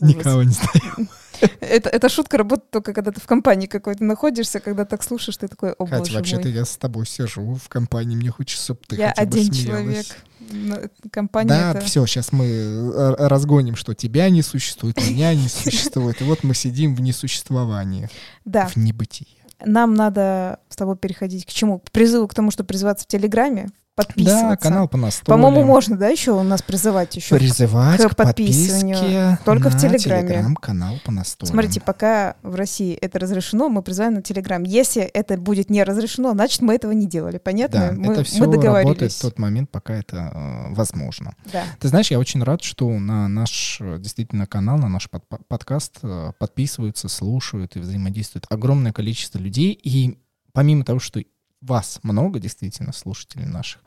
Никого 0.00 0.42
не 0.42 0.52
знаем. 0.52 1.08
Это, 1.60 1.88
эта 1.88 2.08
шутка 2.08 2.36
работает 2.36 2.70
только 2.72 2.92
когда 2.92 3.12
ты 3.12 3.20
в 3.20 3.26
компании 3.26 3.66
какой-то 3.68 4.02
находишься, 4.02 4.58
когда 4.58 4.84
так 4.84 5.04
слушаешь, 5.04 5.36
ты 5.36 5.46
такой, 5.46 5.70
о 5.72 5.86
Катя, 5.86 6.12
вообще-то 6.14 6.48
я 6.48 6.64
с 6.64 6.76
тобой 6.76 7.06
сижу 7.06 7.54
в 7.54 7.68
компании, 7.68 8.16
мне 8.16 8.30
хочется, 8.30 8.64
чтобы 8.64 8.80
ты 8.88 8.96
Я 8.96 9.08
хотя 9.10 9.22
один 9.22 9.52
человек. 9.52 10.06
на- 10.50 10.82
Компания 11.12 11.48
Да, 11.48 11.70
это... 11.74 11.80
все, 11.82 12.04
сейчас 12.06 12.32
мы 12.32 12.44
э, 12.46 13.14
разгоним, 13.28 13.76
что 13.76 13.94
тебя 13.94 14.28
не 14.30 14.42
существует, 14.42 14.96
меня 14.96 15.32
не 15.34 15.48
существует. 15.48 16.20
И 16.20 16.24
вот 16.24 16.42
мы 16.42 16.54
сидим 16.56 16.96
в 16.96 17.00
несуществовании, 17.02 18.08
Да, 18.44 18.66
в 18.66 18.76
небытии. 18.76 19.28
нам 19.64 19.94
надо 19.94 20.58
с 20.68 20.74
тобой 20.74 20.96
переходить 20.96 21.46
к 21.46 21.50
чему? 21.50 21.78
К 21.78 21.90
призыву 21.92 22.26
к 22.26 22.34
тому, 22.34 22.50
что 22.50 22.64
призываться 22.64 23.04
в 23.04 23.08
Телеграме, 23.08 23.68
подписываться. 24.06 24.48
Да, 24.48 24.56
канал 24.56 24.88
по 24.88 24.96
настолям. 24.96 25.40
По-моему, 25.40 25.66
можно, 25.66 25.96
да, 25.96 26.08
еще 26.08 26.32
у 26.32 26.42
нас 26.42 26.62
призывать 26.62 27.16
еще. 27.16 27.36
Призывать 27.36 28.00
к 28.00 28.08
к 28.10 28.16
подписыванию. 28.16 29.38
Только 29.44 29.70
в 29.70 29.76
Телеграме. 29.78 30.28
телеграм-канал 30.28 30.94
по 31.04 31.12
настолям. 31.12 31.52
Смотрите, 31.52 31.80
пока 31.80 32.36
в 32.42 32.54
России 32.54 32.94
это 32.94 33.18
разрешено, 33.18 33.68
мы 33.68 33.82
призываем 33.82 34.14
на 34.14 34.22
Телеграм. 34.22 34.62
Если 34.62 35.02
это 35.02 35.36
будет 35.36 35.70
не 35.70 35.82
разрешено, 35.82 36.32
значит, 36.32 36.62
мы 36.62 36.74
этого 36.74 36.92
не 36.92 37.06
делали. 37.06 37.38
Понятно? 37.38 37.88
Да, 37.88 37.92
мы, 37.92 38.12
это 38.12 38.20
мы 38.20 38.24
все 38.24 38.40
работает 38.40 38.62
договорились. 38.64 39.16
в 39.16 39.20
тот 39.22 39.38
момент, 39.38 39.70
пока 39.70 39.94
это 39.94 40.32
э, 40.34 40.74
возможно. 40.74 41.34
Да. 41.52 41.64
Ты 41.80 41.88
знаешь, 41.88 42.10
я 42.10 42.18
очень 42.18 42.42
рад, 42.42 42.62
что 42.62 42.88
на 42.98 43.28
наш 43.28 43.78
э, 43.80 43.98
действительно 43.98 44.46
канал, 44.46 44.78
на 44.78 44.88
наш 44.88 45.10
под- 45.10 45.26
по- 45.28 45.38
подкаст 45.48 45.98
э, 46.02 46.32
подписываются, 46.38 47.08
слушают 47.08 47.76
и 47.76 47.80
взаимодействует 47.80 48.46
огромное 48.48 48.92
количество 48.92 49.38
людей. 49.38 49.72
И 49.72 50.18
помимо 50.52 50.84
того, 50.84 50.98
что 50.98 51.22
вас 51.60 52.00
много, 52.02 52.38
действительно, 52.38 52.92
слушателей 52.92 53.46
наших, 53.46 53.82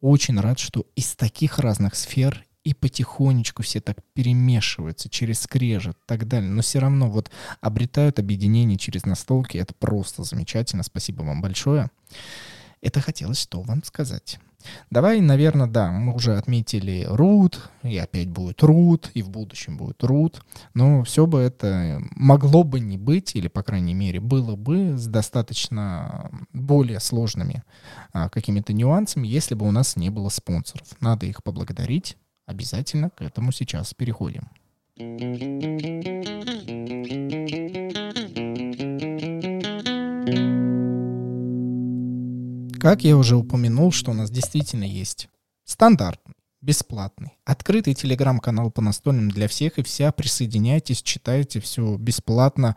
очень 0.00 0.38
рад, 0.40 0.58
что 0.58 0.86
из 0.96 1.14
таких 1.14 1.58
разных 1.58 1.94
сфер 1.94 2.44
и 2.64 2.74
потихонечку 2.74 3.62
все 3.62 3.80
так 3.80 3.98
перемешиваются 4.14 5.08
через 5.08 5.40
скрежет 5.40 5.96
и 5.96 6.06
так 6.06 6.28
далее, 6.28 6.50
но 6.50 6.62
все 6.62 6.78
равно 6.78 7.10
вот 7.10 7.30
обретают 7.60 8.18
объединение 8.18 8.78
через 8.78 9.04
настолки. 9.04 9.56
Это 9.56 9.74
просто 9.74 10.22
замечательно. 10.22 10.82
Спасибо 10.82 11.22
вам 11.22 11.42
большое. 11.42 11.90
Это 12.80 13.00
хотелось 13.00 13.40
что 13.40 13.62
вам 13.62 13.82
сказать. 13.84 14.38
Давай, 14.90 15.20
наверное, 15.20 15.66
да, 15.66 15.90
мы 15.90 16.14
уже 16.14 16.36
отметили 16.36 17.06
root, 17.08 17.56
и 17.82 17.96
опять 17.98 18.28
будет 18.28 18.62
root, 18.62 19.10
и 19.14 19.22
в 19.22 19.30
будущем 19.30 19.76
будет 19.76 20.02
root, 20.02 20.36
но 20.74 21.02
все 21.04 21.26
бы 21.26 21.40
это 21.40 22.00
могло 22.16 22.64
бы 22.64 22.80
не 22.80 22.98
быть, 22.98 23.34
или, 23.34 23.48
по 23.48 23.62
крайней 23.62 23.94
мере, 23.94 24.20
было 24.20 24.56
бы 24.56 24.96
с 24.96 25.06
достаточно 25.06 26.30
более 26.52 27.00
сложными 27.00 27.62
а, 28.12 28.28
какими-то 28.28 28.72
нюансами, 28.72 29.26
если 29.26 29.54
бы 29.54 29.66
у 29.66 29.70
нас 29.70 29.96
не 29.96 30.10
было 30.10 30.28
спонсоров. 30.28 30.86
Надо 31.00 31.26
их 31.26 31.42
поблагодарить. 31.42 32.16
Обязательно 32.46 33.10
к 33.10 33.22
этому 33.22 33.52
сейчас 33.52 33.94
переходим. 33.94 34.48
Как 42.82 43.04
я 43.04 43.16
уже 43.16 43.36
упомянул, 43.36 43.92
что 43.92 44.10
у 44.10 44.14
нас 44.14 44.28
действительно 44.28 44.82
есть 44.82 45.28
стандартный, 45.64 46.34
бесплатный, 46.60 47.38
открытый 47.44 47.94
телеграм-канал 47.94 48.72
по 48.72 48.82
настольным 48.82 49.30
для 49.30 49.46
всех 49.46 49.78
и 49.78 49.84
вся. 49.84 50.10
Присоединяйтесь, 50.10 51.00
читайте 51.00 51.60
все 51.60 51.96
бесплатно. 51.96 52.76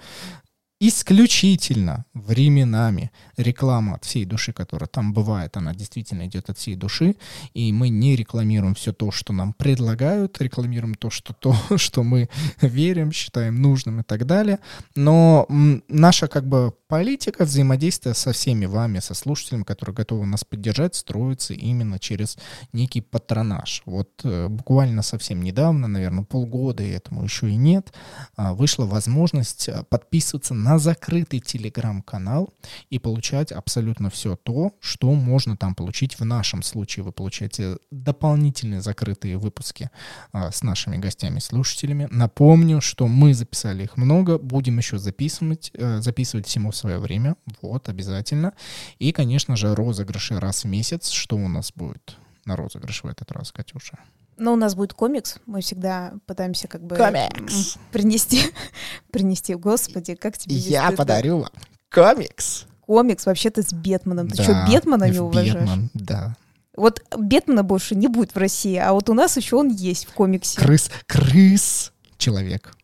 Исключительно 0.81 2.05
временами 2.13 3.09
реклама 3.37 3.95
от 3.95 4.03
всей 4.03 4.25
души, 4.25 4.51
которая 4.51 4.89
там 4.89 5.13
бывает, 5.13 5.55
она 5.55 5.73
действительно 5.73 6.25
идет 6.25 6.49
от 6.49 6.57
всей 6.57 6.75
души, 6.75 7.15
и 7.53 7.71
мы 7.71 7.87
не 7.87 8.17
рекламируем 8.17 8.75
все 8.75 8.91
то, 8.91 9.09
что 9.09 9.31
нам 9.31 9.53
предлагают, 9.53 10.41
рекламируем 10.41 10.95
то, 10.95 11.09
что, 11.09 11.33
то, 11.33 11.55
что 11.77 12.03
мы 12.03 12.29
верим, 12.59 13.13
считаем 13.13 13.61
нужным 13.61 14.01
и 14.01 14.03
так 14.03 14.25
далее. 14.25 14.59
Но 14.95 15.47
наша 15.87 16.27
как 16.27 16.45
бы 16.45 16.73
политика 16.89 17.45
взаимодействия 17.45 18.13
со 18.13 18.33
всеми 18.33 18.65
вами, 18.65 18.99
со 18.99 19.13
слушателями, 19.13 19.63
которые 19.63 19.95
готовы 19.95 20.25
нас 20.25 20.43
поддержать, 20.43 20.95
строится 20.95 21.53
именно 21.53 21.99
через 21.99 22.37
некий 22.73 22.99
патронаж. 22.99 23.81
Вот 23.85 24.09
э, 24.23 24.49
буквально 24.49 25.03
совсем 25.03 25.41
недавно, 25.41 25.87
наверное, 25.87 26.25
полгода, 26.25 26.83
и 26.83 26.89
этому 26.89 27.23
еще 27.23 27.49
и 27.49 27.55
нет, 27.55 27.93
а, 28.35 28.53
вышла 28.53 28.85
возможность 28.85 29.69
а, 29.69 29.83
подписываться 29.83 30.53
на 30.65 30.79
закрытый 30.79 31.41
телеграм-канал 31.41 32.51
и 32.89 32.97
получать 32.97 33.51
абсолютно 33.51 34.09
все 34.09 34.35
то, 34.35 34.73
что 34.79 35.13
можно 35.13 35.55
там 35.55 35.75
получить. 35.75 36.19
В 36.19 36.25
нашем 36.25 36.63
случае 36.63 37.03
вы 37.03 37.11
получаете 37.11 37.77
дополнительные 37.91 38.81
закрытые 38.81 39.37
выпуски 39.37 39.91
а, 40.31 40.51
с 40.51 40.63
нашими 40.63 40.97
гостями, 40.97 41.37
слушателями. 41.37 42.07
Напомню, 42.09 42.81
что 42.81 43.07
мы 43.07 43.35
записали 43.35 43.83
их 43.83 43.95
много, 43.95 44.39
будем 44.39 44.79
еще 44.79 44.97
записывать, 44.97 45.71
а, 45.77 46.01
записывать 46.01 46.47
всему 46.47 46.71
свое 46.71 46.97
время. 46.97 47.35
Вот, 47.61 47.87
обязательно. 47.87 48.53
И, 48.97 49.11
конечно 49.11 49.55
же, 49.55 49.75
розыгрыши 49.75 50.39
раз 50.39 50.63
в 50.63 50.67
месяц. 50.67 51.11
Что 51.11 51.35
у 51.35 51.47
нас 51.47 51.71
будет 51.75 52.17
на 52.45 52.55
розыгрыш 52.55 53.03
в 53.03 53.07
этот 53.07 53.31
раз, 53.31 53.51
Катюша? 53.51 53.99
Но 54.37 54.53
у 54.53 54.55
нас 54.55 54.75
будет 54.75 54.93
комикс. 54.93 55.37
Мы 55.45 55.61
всегда 55.61 56.13
пытаемся 56.25 56.67
как 56.67 56.83
бы 56.83 56.95
комикс. 56.95 57.77
принести, 57.91 58.41
принести, 59.11 59.55
господи, 59.55 60.15
как 60.15 60.37
тебе 60.37 60.55
Я 60.55 60.91
подарю 60.91 61.39
вам 61.39 61.51
комикс. 61.89 62.65
Комикс 62.81 63.25
вообще-то 63.25 63.63
с 63.63 63.73
Бетменом. 63.73 64.27
Ты 64.27 64.37
да, 64.37 64.43
что, 64.43 64.65
Бетмена 64.67 65.09
не 65.09 65.19
уважаешь? 65.19 65.53
Бетмен, 65.53 65.89
да. 65.93 66.35
Вот 66.75 67.01
Бетмена 67.17 67.63
больше 67.63 67.95
не 67.95 68.07
будет 68.07 68.35
в 68.35 68.37
России, 68.37 68.75
а 68.75 68.93
вот 68.93 69.09
у 69.09 69.13
нас 69.13 69.37
еще 69.37 69.55
он 69.55 69.69
есть 69.69 70.05
в 70.05 70.13
комиксе. 70.13 70.59
Крыс, 70.59 70.91
крыс, 71.07 71.93
человек. 72.17 72.75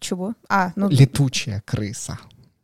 Чего? 0.00 0.34
А, 0.48 0.72
ну... 0.74 0.88
Летучая 0.88 1.62
крыса. 1.64 2.18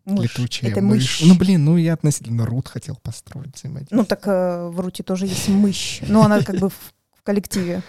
Мышь. 0.04 0.36
Летучая 0.36 0.70
Это 0.70 0.80
мышь. 0.80 1.20
мышь. 1.20 1.22
Ну, 1.22 1.36
блин, 1.36 1.64
ну 1.64 1.76
я 1.76 1.92
относительно 1.92 2.46
Рут 2.46 2.68
хотел 2.68 2.96
построить. 2.96 3.62
Ну, 3.90 4.04
так 4.04 4.26
э, 4.26 4.68
в 4.68 4.80
Руте 4.80 5.02
тоже 5.02 5.26
есть 5.26 5.48
мышь. 5.48 6.00
Но 6.08 6.24
она 6.24 6.42
как 6.42 6.56
бы 6.56 6.70
в 6.70 7.22
коллективе. 7.22 7.82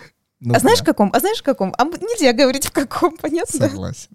Ну, 0.45 0.53
а 0.53 0.59
знаешь 0.59 0.81
в 0.81 0.83
каком? 0.83 1.09
А 1.13 1.19
знаешь 1.19 1.39
в 1.39 1.43
каком? 1.43 1.73
А 1.77 1.85
нельзя 1.85 2.33
говорить 2.33 2.65
в 2.65 2.71
каком, 2.71 3.15
понятно? 3.21 3.59
Согласен. 3.59 4.09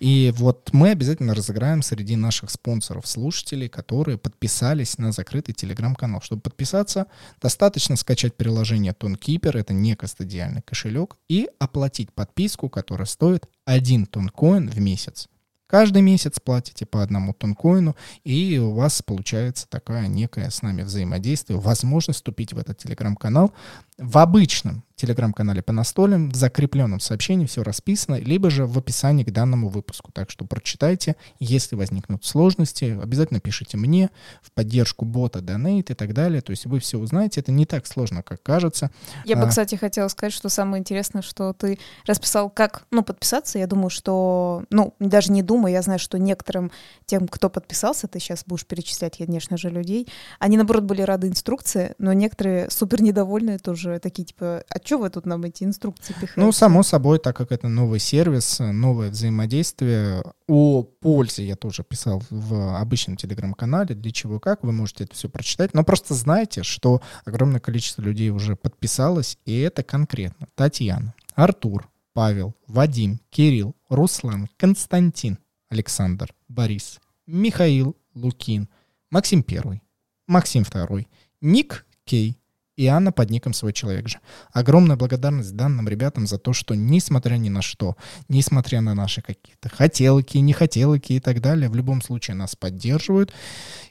И 0.00 0.32
вот 0.36 0.70
мы 0.72 0.90
обязательно 0.90 1.34
разыграем 1.34 1.82
среди 1.82 2.16
наших 2.16 2.50
спонсоров, 2.50 3.06
слушателей, 3.06 3.68
которые 3.68 4.16
подписались 4.16 4.96
на 4.96 5.12
закрытый 5.12 5.54
телеграм-канал. 5.54 6.22
Чтобы 6.22 6.40
подписаться, 6.40 7.06
достаточно 7.42 7.96
скачать 7.96 8.34
приложение 8.34 8.94
TonKeeper, 8.98 9.58
это 9.58 9.74
не 9.74 9.94
кастодиальный 9.94 10.62
кошелек, 10.62 11.16
и 11.28 11.50
оплатить 11.58 12.12
подписку, 12.12 12.70
которая 12.70 13.06
стоит 13.06 13.46
1 13.66 14.06
тонкоин 14.06 14.70
в 14.70 14.80
месяц. 14.80 15.28
Каждый 15.68 16.00
месяц 16.00 16.40
платите 16.40 16.86
по 16.86 17.02
одному 17.02 17.34
тонкоину, 17.34 17.94
и 18.24 18.58
у 18.58 18.72
вас 18.72 19.02
получается 19.02 19.66
такая 19.68 20.06
некая 20.06 20.48
с 20.48 20.62
нами 20.62 20.80
взаимодействие, 20.80 21.58
возможность 21.58 22.20
вступить 22.20 22.54
в 22.54 22.58
этот 22.58 22.78
телеграм-канал 22.78 23.52
в 23.98 24.18
обычном 24.18 24.84
телеграм-канале 24.98 25.62
по 25.62 25.72
настолям, 25.72 26.30
в 26.30 26.34
закрепленном 26.34 27.00
сообщении 27.00 27.46
все 27.46 27.62
расписано, 27.62 28.16
либо 28.16 28.50
же 28.50 28.66
в 28.66 28.76
описании 28.76 29.22
к 29.22 29.30
данному 29.30 29.68
выпуску. 29.68 30.10
Так 30.12 30.30
что 30.30 30.44
прочитайте, 30.44 31.16
если 31.38 31.76
возникнут 31.76 32.24
сложности, 32.24 32.98
обязательно 33.00 33.40
пишите 33.40 33.76
мне 33.76 34.10
в 34.42 34.50
поддержку 34.52 35.04
бота, 35.04 35.40
донейт 35.40 35.90
и 35.90 35.94
так 35.94 36.14
далее. 36.14 36.40
То 36.40 36.50
есть 36.50 36.66
вы 36.66 36.80
все 36.80 36.98
узнаете, 36.98 37.40
это 37.40 37.52
не 37.52 37.64
так 37.64 37.86
сложно, 37.86 38.22
как 38.22 38.42
кажется. 38.42 38.90
Я 39.24 39.36
а, 39.36 39.44
бы, 39.44 39.48
кстати, 39.48 39.76
хотела 39.76 40.08
сказать, 40.08 40.32
что 40.32 40.48
самое 40.48 40.80
интересное, 40.80 41.22
что 41.22 41.52
ты 41.52 41.78
расписал, 42.04 42.50
как, 42.50 42.84
ну, 42.90 43.04
подписаться. 43.04 43.58
Я 43.58 43.68
думаю, 43.68 43.90
что, 43.90 44.64
ну, 44.70 44.94
даже 44.98 45.30
не 45.30 45.42
думаю, 45.42 45.72
я 45.72 45.82
знаю, 45.82 46.00
что 46.00 46.18
некоторым 46.18 46.72
тем, 47.06 47.28
кто 47.28 47.48
подписался, 47.48 48.08
ты 48.08 48.18
сейчас 48.18 48.42
будешь 48.44 48.66
перечислять, 48.66 49.18
конечно 49.18 49.56
же, 49.56 49.70
людей, 49.70 50.08
они, 50.40 50.56
наоборот, 50.56 50.84
были 50.84 51.02
рады 51.02 51.28
инструкции, 51.28 51.94
но 51.98 52.12
некоторые 52.12 52.68
супер 52.70 53.00
недовольные 53.00 53.58
тоже 53.58 53.87
такие, 53.98 54.24
типа, 54.24 54.64
а 54.68 54.78
что 54.84 54.98
вы 54.98 55.10
тут 55.10 55.26
нам 55.26 55.44
эти 55.44 55.64
инструкции 55.64 56.12
пихаете? 56.12 56.34
Ну, 56.36 56.52
само 56.52 56.82
собой, 56.82 57.18
так 57.18 57.36
как 57.36 57.52
это 57.52 57.68
новый 57.68 57.98
сервис, 58.00 58.58
новое 58.58 59.10
взаимодействие, 59.10 60.22
о 60.46 60.82
пользе 60.82 61.46
я 61.46 61.56
тоже 61.56 61.84
писал 61.84 62.22
в 62.30 62.78
обычном 62.78 63.16
телеграм-канале, 63.16 63.94
для 63.94 64.12
чего 64.12 64.38
как, 64.40 64.62
вы 64.62 64.72
можете 64.72 65.04
это 65.04 65.14
все 65.14 65.28
прочитать, 65.28 65.74
но 65.74 65.84
просто 65.84 66.14
знайте, 66.14 66.62
что 66.62 67.00
огромное 67.24 67.60
количество 67.60 68.02
людей 68.02 68.30
уже 68.30 68.56
подписалось, 68.56 69.38
и 69.44 69.58
это 69.60 69.82
конкретно 69.82 70.48
Татьяна, 70.54 71.14
Артур, 71.34 71.88
Павел, 72.12 72.54
Вадим, 72.66 73.20
Кирилл, 73.30 73.76
Руслан, 73.88 74.48
Константин, 74.56 75.38
Александр, 75.68 76.34
Борис, 76.48 76.98
Михаил, 77.26 77.96
Лукин, 78.14 78.68
Максим 79.10 79.42
Первый, 79.42 79.82
Максим 80.26 80.64
Второй, 80.64 81.08
Ник 81.40 81.86
Кей, 82.04 82.37
и 82.78 82.86
Анна 82.86 83.10
под 83.10 83.28
ником 83.30 83.54
«Свой 83.54 83.72
человек 83.72 84.08
же». 84.08 84.20
Огромная 84.52 84.94
благодарность 84.94 85.56
данным 85.56 85.88
ребятам 85.88 86.28
за 86.28 86.38
то, 86.38 86.52
что 86.52 86.76
несмотря 86.76 87.34
ни 87.34 87.48
на 87.48 87.60
что, 87.60 87.96
несмотря 88.28 88.80
на 88.80 88.94
наши 88.94 89.20
какие-то 89.20 89.68
хотелки, 89.68 90.38
нехотелки 90.38 91.14
и 91.14 91.20
так 91.20 91.40
далее, 91.40 91.68
в 91.68 91.74
любом 91.74 92.00
случае 92.00 92.36
нас 92.36 92.54
поддерживают. 92.54 93.32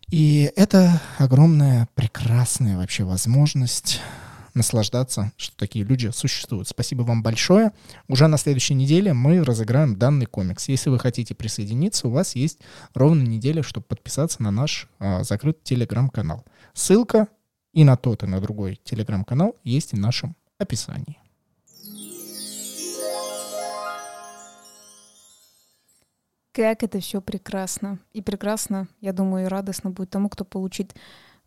И 0.09 0.49
это 0.55 1.01
огромная, 1.17 1.89
прекрасная 1.95 2.77
вообще 2.77 3.03
возможность 3.03 3.99
наслаждаться, 4.53 5.33
что 5.35 5.57
такие 5.57 5.83
люди 5.83 6.09
существуют. 6.13 6.69
Спасибо 6.69 7.01
вам 7.01 7.21
большое. 7.21 7.73
Уже 8.07 8.27
на 8.27 8.37
следующей 8.37 8.73
неделе 8.73 9.11
мы 9.11 9.43
разыграем 9.43 9.97
данный 9.97 10.27
комикс. 10.27 10.69
Если 10.69 10.89
вы 10.89 10.97
хотите 10.97 11.35
присоединиться, 11.35 12.07
у 12.07 12.11
вас 12.11 12.35
есть 12.35 12.59
ровно 12.93 13.21
неделя, 13.21 13.63
чтобы 13.63 13.85
подписаться 13.85 14.41
на 14.41 14.51
наш 14.51 14.87
а, 14.99 15.23
закрытый 15.23 15.61
телеграм-канал. 15.63 16.45
Ссылка 16.73 17.27
и 17.77 17.83
на 17.83 17.95
тот, 17.95 18.23
и 18.23 18.25
на 18.25 18.41
другой 18.41 18.81
телеграм-канал 18.83 19.55
есть 19.63 19.91
в 19.91 19.99
нашем 19.99 20.35
описании. 20.57 21.19
Как 26.53 26.81
это 26.81 26.99
все 26.99 27.21
прекрасно. 27.21 27.99
И 28.13 28.23
прекрасно, 28.23 28.87
я 28.99 29.13
думаю, 29.13 29.45
и 29.45 29.47
радостно 29.47 29.91
будет 29.91 30.09
тому, 30.09 30.27
кто 30.27 30.43
получит 30.43 30.95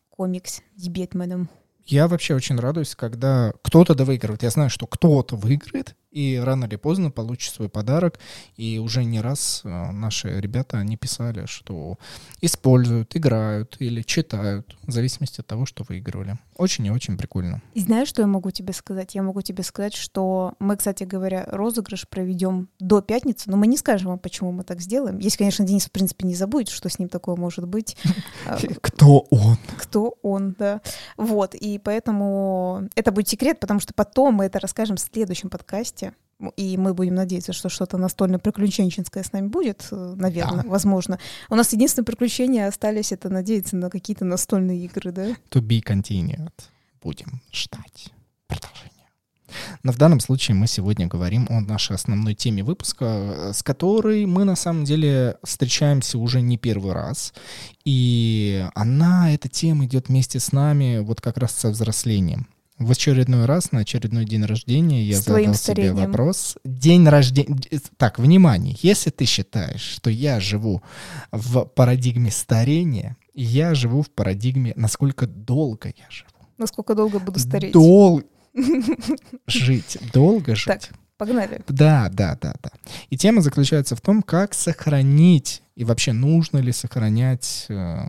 комикс 0.09 0.63
с 0.77 0.87
Бетменом. 0.87 1.51
Я 1.85 2.07
вообще 2.07 2.37
очень 2.37 2.61
радуюсь, 2.61 2.95
когда 2.95 3.53
кто-то 3.63 3.97
да 3.97 4.05
выигрывает. 4.05 4.45
Я 4.45 4.51
знаю, 4.51 4.71
что 4.71 4.87
кто-то 4.87 5.35
выиграет, 5.35 5.97
и 6.11 6.41
рано 6.43 6.65
или 6.65 6.77
поздно 6.77 7.11
получит 7.11 7.55
свой 7.55 7.69
подарок. 7.69 8.19
И 8.57 8.79
уже 8.79 9.05
не 9.05 9.21
раз 9.21 9.63
э, 9.65 9.69
наши 9.93 10.41
ребята, 10.41 10.79
они 10.79 10.97
писали, 10.97 11.47
что 11.47 11.99
используют, 12.41 13.17
играют 13.17 13.77
или 13.79 14.03
читают, 14.03 14.77
в 14.83 14.93
зависимости 14.93 15.41
от 15.41 15.47
того, 15.47 15.67
что 15.67 15.85
выигрывали. 15.89 16.39
Очень 16.57 16.87
и 16.87 16.91
очень 16.91 17.17
прикольно. 17.17 17.63
И 17.75 17.81
знаешь, 17.81 18.09
что 18.09 18.23
я 18.23 18.29
могу 18.29 18.51
тебе 18.51 18.73
сказать? 18.73 19.15
Я 19.15 19.23
могу 19.23 19.43
тебе 19.43 19.63
сказать, 19.63 19.95
что 19.95 20.55
мы, 20.59 20.77
кстати 20.77 21.05
говоря, 21.05 21.45
розыгрыш 21.47 22.09
проведем 22.09 22.69
до 22.79 23.01
пятницы, 23.01 23.51
но 23.51 23.57
мы 23.57 23.67
не 23.67 23.77
скажем 23.77 24.09
вам, 24.09 24.19
почему 24.19 24.53
мы 24.53 24.65
так 24.65 24.81
сделаем. 24.81 25.19
Если, 25.19 25.39
конечно, 25.39 25.65
Денис, 25.65 25.87
в 25.87 25.91
принципе, 25.93 26.27
не 26.27 26.35
забудет, 26.35 26.69
что 26.69 26.89
с 26.89 26.99
ним 26.99 27.09
такое 27.09 27.37
может 27.37 27.67
быть. 27.67 27.97
А, 28.47 28.59
кто 28.81 29.21
он? 29.31 29.57
Кто 29.79 30.19
он, 30.23 30.55
да. 30.59 30.81
Вот, 31.17 31.55
и 31.55 31.79
поэтому 31.79 32.89
это 32.95 33.13
будет 33.13 33.29
секрет, 33.29 33.61
потому 33.61 33.81
что 33.81 33.95
потом 33.95 34.35
мы 34.35 34.47
это 34.47 34.59
расскажем 34.59 34.97
в 34.97 35.01
следующем 35.01 35.51
подкасте. 35.51 36.00
И 36.57 36.77
мы 36.77 36.95
будем 36.95 37.15
надеяться, 37.15 37.53
что 37.53 37.69
что-то 37.69 37.99
настольно-приключенческое 37.99 39.23
с 39.23 39.33
нами 39.33 39.49
будет, 39.49 39.87
э, 39.91 40.15
наверное, 40.17 40.63
да. 40.63 40.69
возможно. 40.69 41.19
У 41.49 41.55
нас 41.55 41.73
единственное 41.73 42.07
приключение 42.07 42.67
остались, 42.67 43.13
это 43.13 43.29
надеяться 43.29 43.77
на 43.77 43.91
какие-то 43.91 44.25
настольные 44.25 44.85
игры, 44.85 45.13
да? 45.13 45.29
To 45.51 45.61
be 45.61 45.83
continued. 45.83 46.53
Будем 47.03 47.41
ждать 47.53 48.13
продолжения. 48.47 48.91
Но 49.83 49.93
в 49.93 49.99
данном 49.99 50.21
случае 50.21 50.55
мы 50.55 50.67
сегодня 50.67 51.07
говорим 51.07 51.47
о 51.51 51.61
нашей 51.61 51.97
основной 51.97 52.35
теме 52.35 52.63
выпуска, 52.63 53.05
э, 53.05 53.53
с 53.53 53.63
которой 53.63 54.27
мы 54.27 54.45
на 54.45 54.57
самом 54.57 54.85
деле 54.85 55.37
встречаемся 55.43 56.19
уже 56.19 56.41
не 56.41 56.57
первый 56.57 56.93
раз. 56.93 57.35
И 57.85 58.67
она, 58.75 59.33
эта 59.33 59.49
тема 59.49 59.87
идет 59.87 60.09
вместе 60.09 60.41
с 60.41 60.53
нами 60.53 60.99
вот 61.01 61.21
как 61.21 61.37
раз 61.39 61.53
со 61.53 61.71
взрослением. 61.71 62.47
В 62.81 62.93
очередной 62.93 63.45
раз, 63.45 63.73
на 63.73 63.81
очередной 63.81 64.25
день 64.25 64.43
рождения 64.43 65.03
я 65.05 65.21
задал 65.21 65.55
себе 65.55 65.93
вопрос. 65.93 66.57
День 66.65 67.07
рождения... 67.07 67.59
Так, 67.99 68.19
внимание, 68.19 68.75
если 68.81 69.11
ты 69.11 69.27
считаешь, 69.27 69.83
что 69.83 70.09
я 70.09 70.41
живу 70.41 70.83
в 71.31 71.67
парадигме 71.67 72.31
старения, 72.31 73.19
я 73.35 73.75
живу 73.75 74.01
в 74.01 74.09
парадигме, 74.09 74.73
насколько 74.77 75.27
долго 75.27 75.89
я 75.89 76.07
живу. 76.09 76.31
Насколько 76.57 76.95
долго 76.95 77.19
буду 77.19 77.39
стареть. 77.39 77.75
Дол... 77.75 78.23
Жить. 79.47 79.99
Долго 80.15 80.57
жить. 80.57 80.67
Так, 80.67 80.89
погнали. 81.19 81.63
Да, 81.69 82.09
да, 82.11 82.39
да, 82.41 82.55
да. 82.63 82.71
И 83.11 83.19
тема 83.19 83.43
заключается 83.43 83.95
в 83.95 84.01
том, 84.01 84.23
как 84.23 84.55
сохранить 84.55 85.63
и 85.77 85.85
вообще 85.85 86.13
нужно 86.13 86.59
ли 86.59 86.73
сохранять 86.73 87.67
э, 87.69 88.07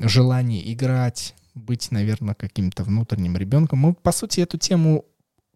желание 0.00 0.72
играть, 0.72 1.34
быть, 1.54 1.90
наверное, 1.90 2.34
каким-то 2.34 2.84
внутренним 2.84 3.36
ребенком. 3.36 3.78
Мы, 3.80 3.94
по 3.94 4.12
сути, 4.12 4.40
эту 4.40 4.58
тему 4.58 5.04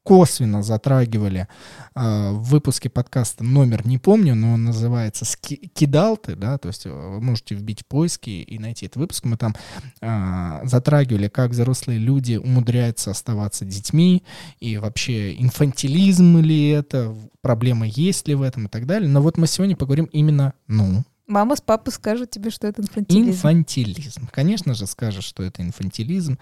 косвенно 0.09 0.63
затрагивали 0.63 1.49
э, 1.95 2.31
в 2.31 2.43
выпуске 2.45 2.89
подкаста 2.89 3.45
номер 3.45 3.87
не 3.87 3.99
помню, 3.99 4.35
но 4.35 4.55
он 4.55 4.65
называется 4.65 5.27
«Кидалты», 5.75 6.35
да, 6.35 6.57
то 6.57 6.69
есть 6.69 6.87
э, 6.87 6.91
вы 6.91 7.21
можете 7.21 7.55
вбить 7.55 7.87
поиски 7.87 8.31
и 8.31 8.59
найти 8.59 8.87
этот 8.87 8.97
выпуск. 8.97 9.27
Мы 9.27 9.37
там 9.37 9.55
э, 10.01 10.61
затрагивали, 10.65 11.29
как 11.29 11.51
взрослые 11.51 11.99
люди 11.99 12.37
умудряются 12.37 13.11
оставаться 13.11 13.67
детьми, 13.67 14.23
и 14.61 14.79
вообще 14.79 15.39
инфантилизм 15.43 16.39
ли 16.39 16.69
это, 16.71 17.15
проблема 17.43 17.87
есть 17.87 18.29
ли 18.29 18.35
в 18.35 18.41
этом 18.41 18.65
и 18.65 18.69
так 18.71 18.87
далее. 18.87 19.11
Но 19.11 19.21
вот 19.21 19.37
мы 19.37 19.47
сегодня 19.47 19.77
поговорим 19.77 20.07
именно, 20.07 20.55
ну, 20.69 21.05
Мама 21.29 21.57
с 21.57 21.61
папой 21.61 21.93
скажут 21.93 22.31
тебе, 22.31 22.51
что 22.51 22.67
это 22.67 22.83
инфантилизм. 22.83 23.31
Инфантилизм. 23.31 24.29
Конечно 24.33 24.75
же, 24.75 24.87
скажешь, 24.87 25.25
что 25.25 25.43
это 25.43 25.63
инфантилизм. 25.63 26.39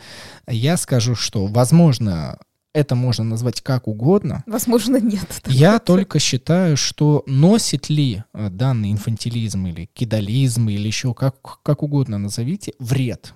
Я 0.47 0.77
скажу, 0.77 1.17
что, 1.17 1.47
возможно, 1.47 2.39
это 2.73 2.95
можно 2.95 3.25
назвать 3.25 3.63
как 3.63 3.89
угодно. 3.89 4.45
Возможно, 4.47 5.01
нет. 5.01 5.27
Я 5.47 5.81
только 5.81 6.19
считаю, 6.19 6.77
что 6.77 7.25
носит 7.27 7.89
ли 7.89 8.23
э, 8.33 8.49
данный 8.51 8.93
инфантилизм 8.93 9.67
или 9.67 9.89
кидализм 9.93 10.69
или 10.69 10.87
еще 10.87 11.15
как, 11.15 11.63
как 11.63 11.83
угодно 11.83 12.19
назовите, 12.19 12.75
вред 12.79 13.35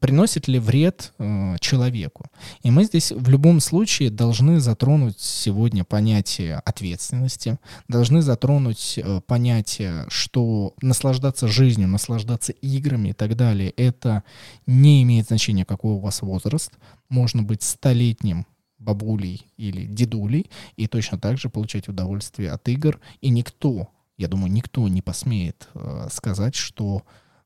приносит 0.00 0.48
ли 0.48 0.58
вред 0.58 1.12
э, 1.18 1.56
человеку. 1.60 2.26
И 2.62 2.70
мы 2.70 2.84
здесь 2.84 3.12
в 3.12 3.28
любом 3.28 3.60
случае 3.60 4.10
должны 4.10 4.58
затронуть 4.60 5.20
сегодня 5.20 5.84
понятие 5.84 6.56
ответственности, 6.56 7.58
должны 7.88 8.22
затронуть 8.22 8.98
э, 8.98 9.20
понятие, 9.26 10.06
что 10.08 10.74
наслаждаться 10.80 11.46
жизнью, 11.46 11.88
наслаждаться 11.88 12.52
играми 12.52 13.10
и 13.10 13.12
так 13.12 13.36
далее, 13.36 13.70
это 13.70 14.22
не 14.66 15.02
имеет 15.02 15.26
значения, 15.26 15.64
какой 15.64 15.92
у 15.92 15.98
вас 15.98 16.22
возраст. 16.22 16.72
Можно 17.08 17.42
быть 17.42 17.62
столетним 17.62 18.46
бабулей 18.78 19.46
или 19.56 19.86
дедулей 19.86 20.50
и 20.76 20.86
точно 20.86 21.18
так 21.18 21.38
же 21.38 21.48
получать 21.48 21.88
удовольствие 21.88 22.50
от 22.50 22.66
игр. 22.68 22.98
И 23.20 23.28
никто, 23.28 23.88
я 24.16 24.28
думаю, 24.28 24.50
никто 24.50 24.88
не 24.88 25.02
посмеет 25.02 25.68
э, 25.74 26.08
сказать, 26.10 26.54
что 26.54 27.02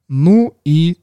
ну 0.09 0.57
и 0.65 0.99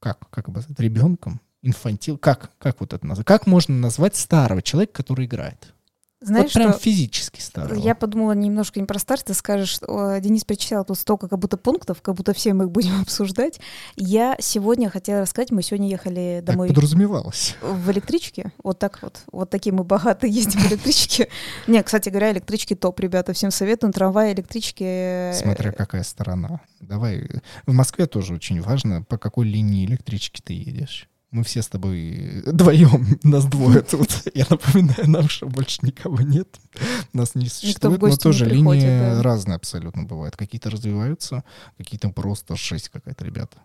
как, 0.00 0.28
как 0.30 0.48
обозвать, 0.48 0.78
ребенком, 0.80 1.40
инфантил, 1.62 2.18
как, 2.18 2.50
как 2.58 2.80
вот 2.80 2.92
это 2.92 3.06
назвать? 3.06 3.26
Как 3.26 3.46
можно 3.46 3.74
назвать 3.74 4.16
старого 4.16 4.62
человека, 4.62 4.92
который 4.94 5.26
играет? 5.26 5.74
Знаешь, 6.20 6.46
вот 6.46 6.54
прям 6.54 6.70
что 6.72 6.80
физически 6.80 7.40
старого. 7.40 7.78
Я 7.78 7.94
подумала 7.94 8.32
немножко 8.32 8.80
не 8.80 8.86
про 8.86 8.98
старт, 8.98 9.24
ты 9.26 9.34
скажешь, 9.34 9.68
что 9.68 10.18
Денис 10.18 10.44
перечислял 10.44 10.82
тут 10.84 10.98
столько 10.98 11.28
как 11.28 11.38
будто 11.38 11.58
пунктов, 11.58 12.00
как 12.00 12.14
будто 12.14 12.32
все 12.32 12.54
мы 12.54 12.64
их 12.64 12.70
будем 12.70 13.00
обсуждать. 13.02 13.60
Я 13.96 14.36
сегодня 14.40 14.88
хотела 14.88 15.20
рассказать, 15.20 15.50
мы 15.50 15.62
сегодня 15.62 15.88
ехали 15.90 16.40
домой. 16.42 16.68
Так 16.68 16.76
подразумевалось. 16.76 17.56
В 17.60 17.90
электричке, 17.90 18.52
вот 18.62 18.78
так 18.78 19.02
вот, 19.02 19.20
вот 19.30 19.50
такие 19.50 19.74
мы 19.74 19.84
богатые 19.84 20.32
ездим 20.32 20.60
в 20.60 20.66
электричке. 20.68 21.28
Не, 21.66 21.82
кстати 21.82 22.08
говоря, 22.08 22.32
электрички 22.32 22.74
топ, 22.74 22.98
ребята, 23.00 23.34
всем 23.34 23.50
советую, 23.50 23.92
трамвай, 23.92 24.32
электрички. 24.32 24.84
Э, 24.84 25.34
Смотря 25.34 25.72
какая 25.72 26.02
сторона. 26.02 26.60
Давай, 26.80 27.28
в 27.66 27.72
Москве 27.72 28.06
тоже 28.06 28.34
очень 28.34 28.62
важно, 28.62 29.02
по 29.02 29.18
какой 29.18 29.46
линии 29.46 29.84
электрички 29.84 30.40
ты 30.40 30.54
едешь. 30.54 31.08
Мы 31.32 31.42
все 31.42 31.60
с 31.60 31.68
тобой 31.68 32.42
вдвоем, 32.46 33.18
нас 33.22 33.44
двое 33.46 33.82
тут. 33.82 34.08
Я 34.34 34.46
напоминаю 34.48 35.10
нам, 35.10 35.28
что 35.28 35.46
больше 35.46 35.80
никого 35.82 36.20
нет. 36.20 36.48
Нас 37.12 37.34
не 37.34 37.48
существует, 37.48 38.00
но 38.00 38.16
тоже 38.16 38.46
приходит, 38.46 38.84
линии 38.84 38.98
да. 38.98 39.22
разные 39.22 39.56
абсолютно 39.56 40.04
бывают. 40.04 40.36
Какие-то 40.36 40.70
развиваются, 40.70 41.44
какие-то 41.76 42.10
просто 42.10 42.56
шесть 42.56 42.90
какая-то 42.90 43.24
ребята. 43.24 43.58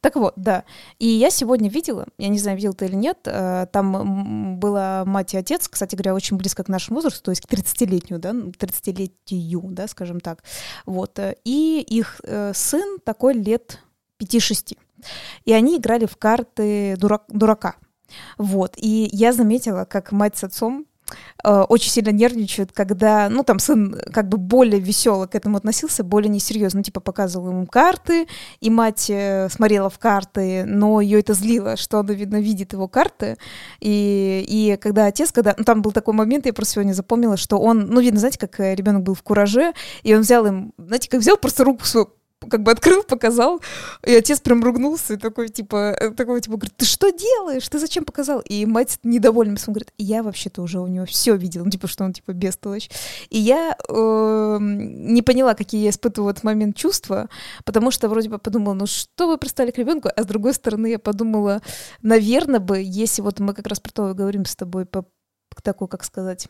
Так 0.00 0.16
вот, 0.16 0.34
да. 0.36 0.64
И 0.98 1.06
я 1.06 1.30
сегодня 1.30 1.68
видела, 1.68 2.06
я 2.18 2.28
не 2.28 2.38
знаю, 2.38 2.56
видел 2.56 2.74
ты 2.74 2.86
или 2.86 2.94
нет, 2.94 3.18
э, 3.26 3.66
там 3.72 4.58
была 4.58 5.04
мать 5.04 5.34
и 5.34 5.36
отец, 5.36 5.68
кстати 5.68 5.94
говоря, 5.94 6.14
очень 6.14 6.36
близко 6.36 6.64
к 6.64 6.68
нашему 6.68 6.96
возрасту, 6.96 7.22
то 7.24 7.30
есть 7.30 7.42
к 7.42 7.52
30-летнюю, 7.52 8.20
да, 8.20 8.30
30-летию, 8.30 9.62
да, 9.70 9.88
скажем 9.88 10.20
так. 10.20 10.44
Вот. 10.86 11.18
Э, 11.18 11.36
и 11.44 11.80
их 11.80 12.20
э, 12.24 12.52
сын 12.54 12.98
такой 13.04 13.34
лет 13.34 13.80
5-6. 14.22 14.78
И 15.44 15.52
они 15.52 15.76
играли 15.78 16.06
в 16.06 16.16
карты 16.16 16.96
дурак, 16.96 17.24
дурака. 17.28 17.76
Вот. 18.38 18.74
И 18.76 19.08
я 19.12 19.32
заметила, 19.32 19.84
как 19.84 20.12
мать 20.12 20.36
с 20.36 20.44
отцом 20.44 20.86
э, 21.44 21.60
очень 21.68 21.90
сильно 21.90 22.10
нервничают, 22.10 22.72
когда, 22.72 23.28
ну, 23.28 23.42
там 23.42 23.58
сын 23.58 24.00
как 24.12 24.28
бы 24.28 24.38
более 24.38 24.80
весело 24.80 25.26
к 25.26 25.34
этому 25.34 25.56
относился, 25.56 26.04
более 26.04 26.28
несерьезно, 26.28 26.82
типа 26.82 27.00
показывал 27.00 27.50
ему 27.50 27.66
карты, 27.66 28.26
и 28.60 28.70
мать 28.70 29.06
э, 29.08 29.48
смотрела 29.50 29.90
в 29.90 29.98
карты, 29.98 30.64
но 30.64 31.00
ее 31.00 31.20
это 31.20 31.34
злило, 31.34 31.76
что 31.76 32.00
она, 32.00 32.12
видно, 32.12 32.40
видит 32.40 32.72
его 32.72 32.88
карты, 32.88 33.36
и, 33.80 34.44
и 34.48 34.76
когда 34.80 35.06
отец, 35.06 35.32
когда, 35.32 35.54
ну, 35.56 35.64
там 35.64 35.82
был 35.82 35.92
такой 35.92 36.14
момент, 36.14 36.46
я 36.46 36.52
просто 36.52 36.74
сегодня 36.74 36.92
запомнила, 36.92 37.36
что 37.36 37.58
он, 37.58 37.86
ну, 37.86 38.00
видно, 38.00 38.20
знаете, 38.20 38.38
как 38.38 38.58
э, 38.60 38.74
ребенок 38.74 39.02
был 39.02 39.14
в 39.14 39.22
кураже, 39.22 39.72
и 40.02 40.14
он 40.14 40.22
взял 40.22 40.46
им, 40.46 40.72
знаете, 40.78 41.08
как 41.08 41.20
взял 41.20 41.36
просто 41.36 41.64
руку 41.64 41.84
свою, 41.84 42.10
как 42.50 42.62
бы 42.62 42.70
открыл, 42.70 43.02
показал, 43.02 43.60
и 44.04 44.14
отец 44.14 44.40
прям 44.40 44.62
ругнулся, 44.62 45.14
и 45.14 45.16
такой, 45.16 45.48
типа, 45.48 45.96
э, 45.98 46.10
такой, 46.10 46.40
типа, 46.40 46.56
говорит, 46.56 46.76
ты 46.76 46.84
что 46.84 47.10
делаешь, 47.10 47.68
ты 47.68 47.78
зачем 47.78 48.04
показал? 48.04 48.40
И 48.40 48.66
мать 48.66 48.98
недовольна, 49.02 49.56
он 49.66 49.72
говорит, 49.72 49.92
я 49.98 50.22
вообще-то 50.22 50.62
уже 50.62 50.80
у 50.80 50.86
него 50.86 51.06
все 51.06 51.36
видел, 51.36 51.64
ну, 51.64 51.70
типа, 51.70 51.86
что 51.88 52.04
он, 52.04 52.12
типа, 52.12 52.32
бестолочь. 52.32 52.90
И 53.30 53.38
я 53.38 53.76
э, 53.88 54.58
не 54.60 55.22
поняла, 55.22 55.54
какие 55.54 55.82
я 55.84 55.90
испытываю 55.90 56.28
в 56.28 56.30
этот 56.32 56.44
момент 56.44 56.76
чувства, 56.76 57.28
потому 57.64 57.90
что 57.90 58.08
вроде 58.08 58.28
бы 58.28 58.38
подумала, 58.38 58.74
ну, 58.74 58.86
что 58.86 59.28
вы 59.28 59.38
пристали 59.38 59.70
к 59.70 59.78
ребенку, 59.78 60.08
а 60.14 60.22
с 60.22 60.26
другой 60.26 60.54
стороны 60.54 60.88
я 60.88 60.98
подумала, 60.98 61.62
наверное 62.02 62.60
бы, 62.60 62.80
если 62.82 63.22
вот 63.22 63.40
мы 63.40 63.54
как 63.54 63.66
раз 63.66 63.80
про 63.80 63.90
то 63.90 64.14
говорим 64.14 64.44
с 64.44 64.56
тобой, 64.56 64.86
по 64.86 65.04
такой, 65.62 65.88
как 65.88 66.04
сказать, 66.04 66.48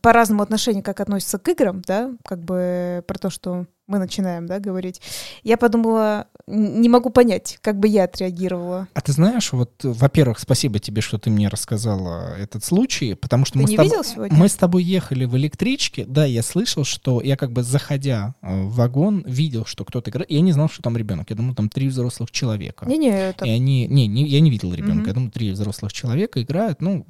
по-разному 0.00 0.42
отношению, 0.42 0.82
как 0.82 1.00
относятся 1.00 1.38
к 1.38 1.48
играм, 1.48 1.82
да, 1.86 2.12
как 2.24 2.40
бы 2.40 3.04
про 3.06 3.18
то, 3.18 3.30
что 3.30 3.66
мы 3.92 3.98
начинаем, 3.98 4.46
да, 4.46 4.58
говорить, 4.58 5.02
я 5.42 5.58
подумала, 5.58 6.26
не 6.46 6.88
могу 6.88 7.10
понять, 7.10 7.58
как 7.60 7.78
бы 7.78 7.88
я 7.88 8.04
отреагировала. 8.04 8.88
А 8.94 9.00
ты 9.02 9.12
знаешь, 9.12 9.52
вот, 9.52 9.70
во-первых, 9.82 10.38
спасибо 10.38 10.78
тебе, 10.78 11.02
что 11.02 11.18
ты 11.18 11.28
мне 11.28 11.48
рассказала 11.48 12.34
этот 12.38 12.64
случай, 12.64 13.12
потому 13.14 13.44
что 13.44 13.58
ты 13.58 13.64
мы, 13.64 13.68
не 13.68 13.74
с 13.74 13.76
тоб... 13.76 13.84
видел 13.84 14.02
сегодня? 14.02 14.36
мы 14.36 14.48
с 14.48 14.54
тобой 14.54 14.82
ехали 14.82 15.26
в 15.26 15.36
электричке, 15.36 16.06
да, 16.06 16.24
я 16.24 16.42
слышал, 16.42 16.84
что 16.84 17.20
я 17.20 17.36
как 17.36 17.52
бы 17.52 17.62
заходя 17.62 18.34
э, 18.40 18.62
в 18.62 18.74
вагон 18.74 19.24
видел, 19.26 19.66
что 19.66 19.84
кто-то 19.84 20.10
играет, 20.10 20.30
я 20.30 20.40
не 20.40 20.52
знал, 20.52 20.70
что 20.70 20.82
там 20.82 20.96
ребенок, 20.96 21.28
я 21.28 21.36
думал, 21.36 21.54
там 21.54 21.68
три 21.68 21.88
взрослых 21.88 22.30
человека. 22.30 22.86
Не-не, 22.86 23.10
это... 23.10 23.44
И 23.44 23.50
они, 23.50 23.86
не, 23.88 24.06
не, 24.06 24.26
я 24.26 24.40
не 24.40 24.50
видел 24.50 24.72
ребенка, 24.72 25.02
угу. 25.02 25.08
я 25.08 25.14
думал, 25.14 25.30
три 25.30 25.50
взрослых 25.50 25.92
человека 25.92 26.42
играют, 26.42 26.80
ну, 26.80 27.06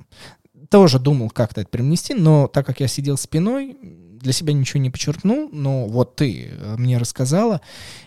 тоже 0.68 0.98
думал 0.98 1.30
как-то 1.30 1.60
это 1.60 1.70
привнести, 1.70 2.14
но 2.14 2.48
так 2.48 2.66
как 2.66 2.80
я 2.80 2.88
сидел 2.88 3.16
спиной, 3.16 3.76
для 4.22 4.32
себя 4.32 4.52
ничего 4.52 4.80
не 4.80 4.90
подчеркнул, 4.90 5.48
но 5.52 5.86
вот 5.86 6.16
ты 6.16 6.50
э, 6.50 6.76
мне 6.78 6.98
рассказала, 6.98 7.60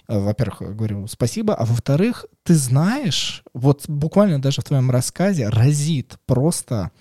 э, 0.08 0.18
во-первых, 0.18 0.76
говорю 0.76 1.08
спасибо, 1.08 1.54
а 1.54 1.66
во-вторых, 1.66 2.26
ты 2.44 2.56
знаешь, 2.56 3.44
вот 3.54 3.88
буквально 3.88 4.42
даже 4.42 4.62
в 4.62 4.66
твоем 4.66 4.90
рассказе 4.90 5.50
разит 5.50 6.18
просто 6.26 6.92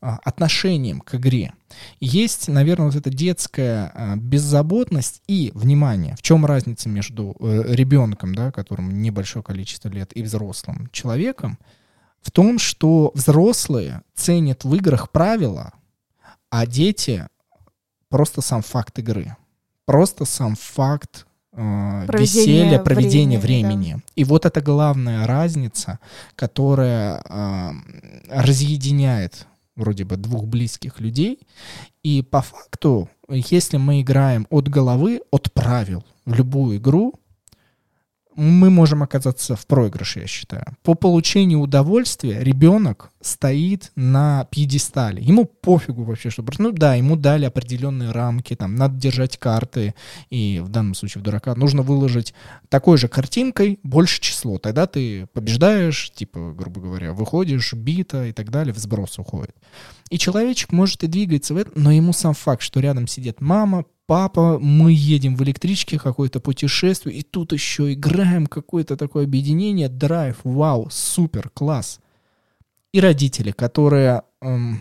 а, 0.00 0.18
отношением 0.24 1.00
к 1.00 1.14
игре. 1.14 1.52
Есть, 2.00 2.48
наверное, 2.48 2.86
вот 2.86 2.96
эта 2.96 3.10
детская 3.10 3.90
а, 3.94 4.16
беззаботность 4.16 5.22
и 5.26 5.50
внимание. 5.54 6.16
В 6.16 6.22
чем 6.22 6.44
разница 6.46 6.88
между 6.88 7.36
э, 7.40 7.62
ребенком, 7.68 8.34
да, 8.34 8.52
которому 8.52 8.90
небольшое 8.90 9.42
количество 9.42 9.88
лет, 9.88 10.12
и 10.14 10.22
взрослым 10.22 10.88
человеком? 10.92 11.58
в 12.26 12.32
том, 12.32 12.58
что 12.58 13.12
взрослые 13.14 14.02
ценят 14.14 14.64
в 14.64 14.74
играх 14.74 15.12
правила, 15.12 15.72
а 16.50 16.66
дети 16.66 17.28
просто 18.16 18.40
сам 18.40 18.62
факт 18.62 18.98
игры. 18.98 19.36
Просто 19.84 20.24
сам 20.24 20.54
факт 20.56 21.26
э, 21.52 22.06
веселья, 22.18 22.78
проведения 22.78 23.38
времени. 23.38 23.74
времени. 23.74 23.92
Да. 23.96 24.02
И 24.16 24.24
вот 24.24 24.46
это 24.46 24.62
главная 24.62 25.26
разница, 25.26 25.98
которая 26.34 27.22
э, 27.28 27.70
разъединяет 28.30 29.46
вроде 29.76 30.04
бы 30.04 30.16
двух 30.16 30.46
близких 30.46 30.98
людей. 30.98 31.40
И 32.02 32.22
по 32.22 32.40
факту, 32.40 33.10
если 33.28 33.76
мы 33.76 34.00
играем 34.00 34.46
от 34.48 34.66
головы, 34.68 35.20
от 35.30 35.52
правил 35.52 36.02
в 36.24 36.32
любую 36.32 36.78
игру, 36.78 37.12
мы 38.36 38.70
можем 38.70 39.02
оказаться 39.02 39.56
в 39.56 39.66
проигрыше, 39.66 40.20
я 40.20 40.26
считаю. 40.26 40.64
По 40.82 40.94
получению 40.94 41.60
удовольствия 41.60 42.40
ребенок 42.40 43.10
стоит 43.20 43.92
на 43.96 44.46
пьедестале. 44.50 45.22
Ему 45.22 45.46
пофигу 45.46 46.04
вообще, 46.04 46.30
что... 46.30 46.44
Ну 46.58 46.70
да, 46.70 46.94
ему 46.94 47.16
дали 47.16 47.44
определенные 47.46 48.12
рамки, 48.12 48.54
там, 48.54 48.76
надо 48.76 48.96
держать 48.96 49.38
карты, 49.38 49.94
и 50.30 50.60
в 50.62 50.68
данном 50.68 50.94
случае 50.94 51.20
в 51.20 51.24
дурака 51.24 51.54
нужно 51.54 51.82
выложить 51.82 52.34
такой 52.68 52.98
же 52.98 53.08
картинкой 53.08 53.80
больше 53.82 54.20
число. 54.20 54.58
Тогда 54.58 54.86
ты 54.86 55.26
побеждаешь, 55.32 56.12
типа, 56.14 56.52
грубо 56.52 56.80
говоря, 56.80 57.12
выходишь, 57.12 57.72
бита 57.72 58.26
и 58.26 58.32
так 58.32 58.50
далее, 58.50 58.72
в 58.74 58.78
сброс 58.78 59.18
уходит. 59.18 59.56
И 60.10 60.18
человечек 60.18 60.72
может 60.72 61.02
и 61.02 61.08
двигаться 61.08 61.54
в 61.54 61.56
это, 61.56 61.72
но 61.74 61.90
ему 61.90 62.12
сам 62.12 62.34
факт, 62.34 62.62
что 62.62 62.80
рядом 62.80 63.06
сидит 63.06 63.40
мама, 63.40 63.84
папа, 64.06 64.58
мы 64.58 64.92
едем 64.92 65.36
в 65.36 65.42
электричке, 65.42 65.98
какое-то 65.98 66.40
путешествие, 66.40 67.18
и 67.18 67.22
тут 67.22 67.52
еще 67.52 67.92
играем 67.92 68.46
какое-то 68.46 68.96
такое 68.96 69.24
объединение, 69.24 69.88
драйв, 69.88 70.38
вау, 70.44 70.88
супер, 70.90 71.50
класс. 71.50 72.00
И 72.92 73.00
родители, 73.00 73.50
которые, 73.50 74.22
эм, 74.40 74.80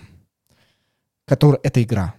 которые 1.25 1.59
это 1.63 1.83
игра. 1.83 2.15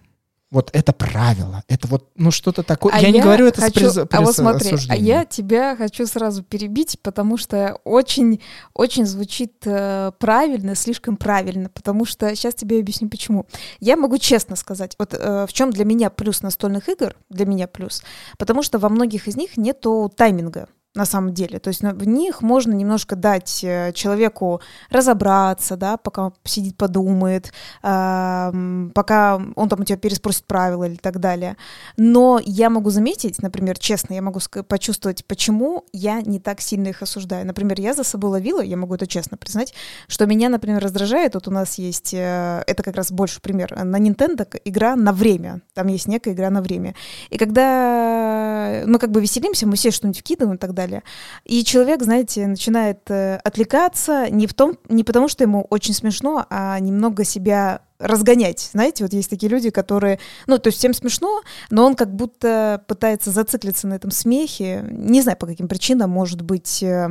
Вот 0.53 0.71
это 0.73 0.93
правило. 0.93 1.65
Это 1.67 1.89
вот, 1.89 2.09
ну, 2.15 2.31
что-то 2.31 2.63
такое. 2.63 2.93
А 2.95 3.01
я, 3.01 3.09
я 3.09 3.13
не 3.13 3.21
говорю 3.21 3.47
это 3.47 3.61
хочу, 3.61 3.91
с 3.91 3.95
приз, 3.95 4.07
А 4.13 4.21
вот 4.21 4.35
смотри, 4.35 4.77
а 4.89 4.97
я 4.97 5.25
тебя 5.25 5.75
хочу 5.75 6.07
сразу 6.07 6.45
перебить, 6.45 7.01
потому 7.03 7.37
что 7.37 7.81
очень, 7.83 8.41
очень 8.73 9.07
звучит 9.07 9.55
э, 9.65 10.13
правильно, 10.19 10.77
слишком 10.77 11.17
правильно, 11.17 11.69
потому 11.69 12.05
что 12.05 12.33
сейчас 12.37 12.55
тебе 12.55 12.79
объясню 12.79 13.09
почему. 13.09 13.47
Я 13.81 13.97
могу 13.97 14.19
честно 14.19 14.55
сказать, 14.55 14.95
вот 15.01 15.15
э, 15.15 15.47
в 15.49 15.53
чем 15.53 15.73
для 15.73 15.85
меня 15.85 16.11
плюс 16.11 16.43
настольных 16.43 16.89
игр, 16.89 17.17
для 17.29 17.45
меня 17.45 17.67
плюс, 17.67 18.05
потому 18.39 18.63
что 18.63 18.79
во 18.79 18.89
многих 18.89 19.27
из 19.27 19.37
них 19.37 19.57
нету 19.57 20.13
тайминга 20.15 20.69
на 20.97 21.05
самом 21.05 21.35
деле. 21.35 21.59
То 21.59 21.69
есть 21.69 21.83
в 21.83 22.07
них 22.07 22.43
можно 22.43 22.73
немножко 22.73 23.17
дать 23.17 23.63
э, 23.63 23.93
человеку 23.93 24.61
разобраться, 24.91 25.77
да, 25.77 25.97
пока 25.97 26.27
он 26.27 26.33
сидит, 26.45 26.77
подумает, 26.77 27.53
э, 27.83 28.89
пока 28.95 29.41
он 29.55 29.69
там 29.69 29.81
у 29.81 29.85
тебя 29.85 29.99
переспросит 29.99 30.45
правила 30.47 30.85
или 30.85 30.97
так 30.97 31.21
далее. 31.21 31.57
Но 31.97 32.41
я 32.45 32.71
могу 32.71 32.91
заметить, 32.91 33.43
например, 33.43 33.79
честно, 33.79 34.15
я 34.15 34.23
могу 34.23 34.41
почувствовать, 34.69 35.25
почему 35.27 35.85
я 35.93 36.23
не 36.23 36.41
так 36.41 36.61
сильно 36.61 36.89
их 36.89 37.03
осуждаю. 37.03 37.47
Например, 37.47 37.79
я 37.81 37.93
за 37.93 38.03
собой 38.03 38.31
ловила, 38.31 38.63
я 38.63 38.77
могу 38.77 38.95
это 38.95 39.07
честно 39.07 39.37
признать, 39.37 39.75
что 40.09 40.27
меня, 40.27 40.49
например, 40.49 40.83
раздражает, 40.83 41.35
вот 41.35 41.47
у 41.49 41.51
нас 41.51 41.79
есть, 41.79 42.15
э, 42.15 42.65
это 42.67 42.83
как 42.83 42.97
раз 42.97 43.13
больше 43.13 43.41
пример, 43.41 43.85
на 43.85 43.99
Nintendo 43.99 44.47
игра 44.65 44.97
на 44.97 45.13
время, 45.13 45.61
там 45.75 45.89
есть 45.89 46.09
некая 46.09 46.33
игра 46.33 46.51
на 46.51 46.63
время. 46.63 46.95
И 47.31 47.37
когда 47.37 48.85
мы 48.87 48.99
как 48.99 49.11
бы 49.11 49.21
веселимся, 49.21 49.67
мы 49.67 49.77
все 49.77 49.91
что-нибудь 49.91 50.21
вкидываем 50.21 50.57
и 50.57 50.59
так 50.59 50.73
далее, 50.73 50.86
далее. 50.87 51.03
И 51.45 51.65
человек, 51.65 52.03
знаете, 52.03 52.47
начинает 52.47 53.11
э, 53.11 53.37
отвлекаться 53.45 54.31
не, 54.31 54.47
в 54.47 54.55
том, 54.55 54.79
не 54.89 55.05
потому, 55.05 55.29
что 55.29 55.45
ему 55.45 55.67
очень 55.71 55.95
смешно, 55.95 56.47
а 56.49 56.79
немного 56.79 57.25
себя 57.25 57.83
разгонять. 57.99 58.71
Знаете, 58.73 59.05
вот 59.05 59.13
есть 59.13 59.31
такие 59.31 59.51
люди, 59.51 59.71
которые, 59.71 60.19
ну, 60.47 60.59
то 60.59 60.69
есть 60.69 60.79
всем 60.79 60.93
смешно, 60.93 61.43
но 61.71 61.85
он 61.87 61.95
как 61.95 62.15
будто 62.15 62.85
пытается 62.87 63.31
зациклиться 63.31 63.87
на 63.87 63.95
этом 63.95 64.11
смехе. 64.11 64.85
Не 64.91 65.23
знаю, 65.23 65.39
по 65.39 65.47
каким 65.47 65.69
причинам, 65.69 66.11
может 66.11 66.43
быть, 66.43 66.83
э, 66.83 67.09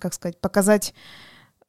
как 0.00 0.14
сказать, 0.14 0.38
показать 0.38 0.94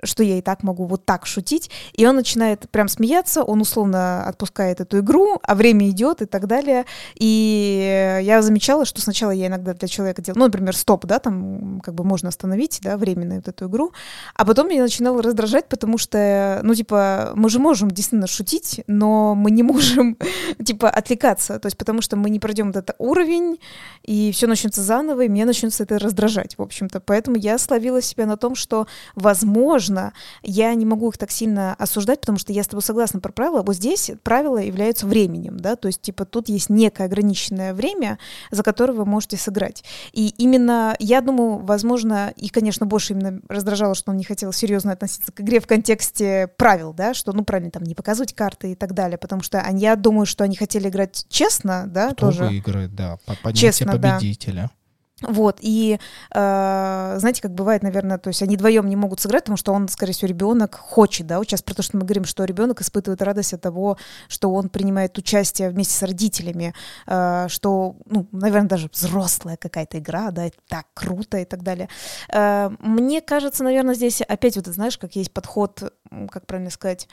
что 0.04 0.24
я 0.24 0.38
и 0.38 0.42
так 0.42 0.64
могу 0.64 0.86
вот 0.86 1.06
так 1.06 1.26
шутить, 1.26 1.70
и 1.94 2.06
он 2.06 2.16
начинает 2.16 2.70
прям 2.70 2.88
смеяться, 2.88 3.44
он 3.44 3.62
условно 3.62 4.24
отпускает 4.24 4.82
эту 4.82 5.00
игру, 5.00 5.40
а 5.44 5.56
время 5.56 5.90
идет 5.90 6.22
и 6.22 6.26
так 6.26 6.48
далее, 6.48 6.86
и 7.16 8.20
я 8.24 8.42
замечала, 8.42 8.86
что 8.86 9.02
сначала 9.02 9.32
я 9.32 9.48
иногда 9.48 9.74
для 9.74 9.88
человека 9.88 10.22
делала, 10.22 10.40
ну, 10.40 10.46
например, 10.46 10.76
стоп, 10.76 11.06
да, 11.06 11.20
там 11.20 11.82
как 11.82 11.94
бы 11.94 12.04
можно 12.04 12.30
остановить, 12.30 12.80
да, 12.82 12.98
временно 12.98 13.36
вот 13.36 13.48
эту 13.48 13.68
игру, 13.68 13.92
а 14.36 14.46
потом 14.46 14.70
меня 14.70 14.84
начинало 14.84 15.22
раздражать, 15.22 15.68
потому 15.68 15.98
что, 15.98 16.62
ну, 16.64 16.74
типа, 16.74 17.32
мы 17.36 17.50
же 17.50 17.60
можем 17.60 17.92
действительно 17.92 18.28
шутить, 18.28 18.82
но 18.88 19.36
мы 19.36 19.52
не 19.52 19.64
можем, 19.64 20.18
типа, 20.64 20.90
отвлекаться, 20.90 21.60
то 21.60 21.68
есть 21.68 21.78
потому 21.78 22.02
что 22.02 22.16
мы 22.16 22.30
не 22.30 22.40
пройдем 22.40 22.70
этот 22.70 22.96
уровень, 22.98 23.60
и 24.04 24.32
все 24.32 24.48
начнется 24.48 24.82
заново, 24.82 25.22
и 25.22 25.30
мне 25.30 25.46
начнется 25.46 25.84
это 25.84 26.00
раздражать, 26.00 26.58
в 26.58 26.62
общем-то, 26.62 27.00
поэтому 27.00 27.38
я 27.38 27.58
словила 27.58 28.02
себя 28.02 28.26
на 28.26 28.38
том, 28.38 28.56
что, 28.56 28.88
возможно, 29.16 29.89
нужно, 29.90 30.14
я 30.44 30.74
не 30.76 30.86
могу 30.86 31.10
их 31.10 31.18
так 31.18 31.32
сильно 31.32 31.74
осуждать, 31.76 32.22
потому 32.22 32.38
что 32.38 32.54
я 32.54 32.64
с 32.64 32.68
тобой 32.68 32.84
согласна 32.84 33.20
про 33.20 33.32
правила. 33.32 33.62
Вот 33.62 33.76
здесь 33.76 34.12
правила 34.24 34.58
являются 34.58 35.08
временем, 35.08 35.60
да, 35.60 35.76
то 35.76 35.88
есть, 35.88 36.02
типа, 36.02 36.26
тут 36.26 36.50
есть 36.50 36.70
некое 36.70 37.06
ограниченное 37.06 37.74
время, 37.74 38.20
за 38.52 38.64
которое 38.64 38.94
вы 38.94 39.06
можете 39.06 39.38
сыграть. 39.38 39.84
И 40.14 40.30
именно, 40.38 40.96
я 41.00 41.22
думаю, 41.22 41.58
возможно, 41.60 42.34
и, 42.36 42.50
конечно, 42.50 42.86
больше 42.86 43.14
именно 43.14 43.42
раздражало, 43.50 43.96
что 43.96 44.12
он 44.12 44.18
не 44.18 44.24
хотел 44.24 44.54
серьезно 44.54 44.92
относиться 44.92 45.32
к 45.32 45.42
игре 45.42 45.60
в 45.60 45.68
контексте 45.68 46.50
правил, 46.58 46.94
да, 46.94 47.14
что, 47.14 47.34
ну, 47.34 47.44
правильно, 47.44 47.72
там, 47.72 47.84
не 47.84 47.96
показывать 47.96 48.34
карты 48.34 48.72
и 48.72 48.76
так 48.76 48.94
далее, 48.94 49.18
потому 49.18 49.42
что 49.42 49.60
они, 49.60 49.82
я 49.82 49.96
думаю, 49.96 50.26
что 50.26 50.44
они 50.44 50.56
хотели 50.56 50.90
играть 50.90 51.26
честно, 51.30 51.86
да, 51.88 52.12
Кто 52.12 52.28
тоже. 52.28 52.46
выиграет, 52.46 52.96
да, 52.96 53.18
по 53.44 53.54
честно, 53.54 53.94
победителя. 53.94 54.64
Да. 54.64 54.79
Вот, 55.22 55.58
и 55.60 56.00
э, 56.34 57.16
знаете, 57.18 57.42
как 57.42 57.54
бывает, 57.54 57.84
наверное, 57.84 58.18
то 58.18 58.30
есть 58.30 58.42
они 58.42 58.56
вдвоем 58.56 58.88
не 58.88 58.96
могут 58.96 59.20
сыграть, 59.20 59.44
потому 59.44 59.58
что 59.58 59.74
он, 59.74 59.90
скорее 59.90 60.14
всего, 60.14 60.30
ребенок 60.30 60.76
хочет, 60.76 61.28
да, 61.28 61.40
вот 61.40 61.48
сейчас 61.48 61.62
про 61.62 61.74
то, 61.74 61.82
что 61.82 61.98
мы 61.98 62.04
говорим, 62.04 62.24
что 62.24 62.46
ребенок 62.46 62.82
испытывает 62.82 63.22
радость 63.22 63.54
от 63.54 63.62
того, 63.62 63.98
что 64.30 64.54
он 64.54 64.70
принимает 64.70 65.18
участие 65.18 65.70
вместе 65.70 65.94
с 65.94 66.04
родителями, 66.04 66.74
э, 67.06 67.48
что, 67.50 67.98
ну, 68.06 68.28
наверное, 68.32 68.70
даже 68.70 68.90
взрослая 68.92 69.58
какая-то 69.58 70.00
игра, 70.00 70.32
да, 70.32 70.46
это 70.46 70.58
так 70.68 70.86
круто 70.94 71.38
и 71.38 71.46
так 71.46 71.64
далее. 71.64 71.90
Э, 72.32 72.70
мне 72.80 73.20
кажется, 73.20 73.64
наверное, 73.64 73.96
здесь 73.96 74.22
опять 74.22 74.56
вот, 74.56 74.68
знаешь, 74.68 74.98
как 74.98 75.16
есть 75.16 75.34
подход, 75.34 75.94
как 76.32 76.46
правильно 76.46 76.72
сказать, 76.72 77.10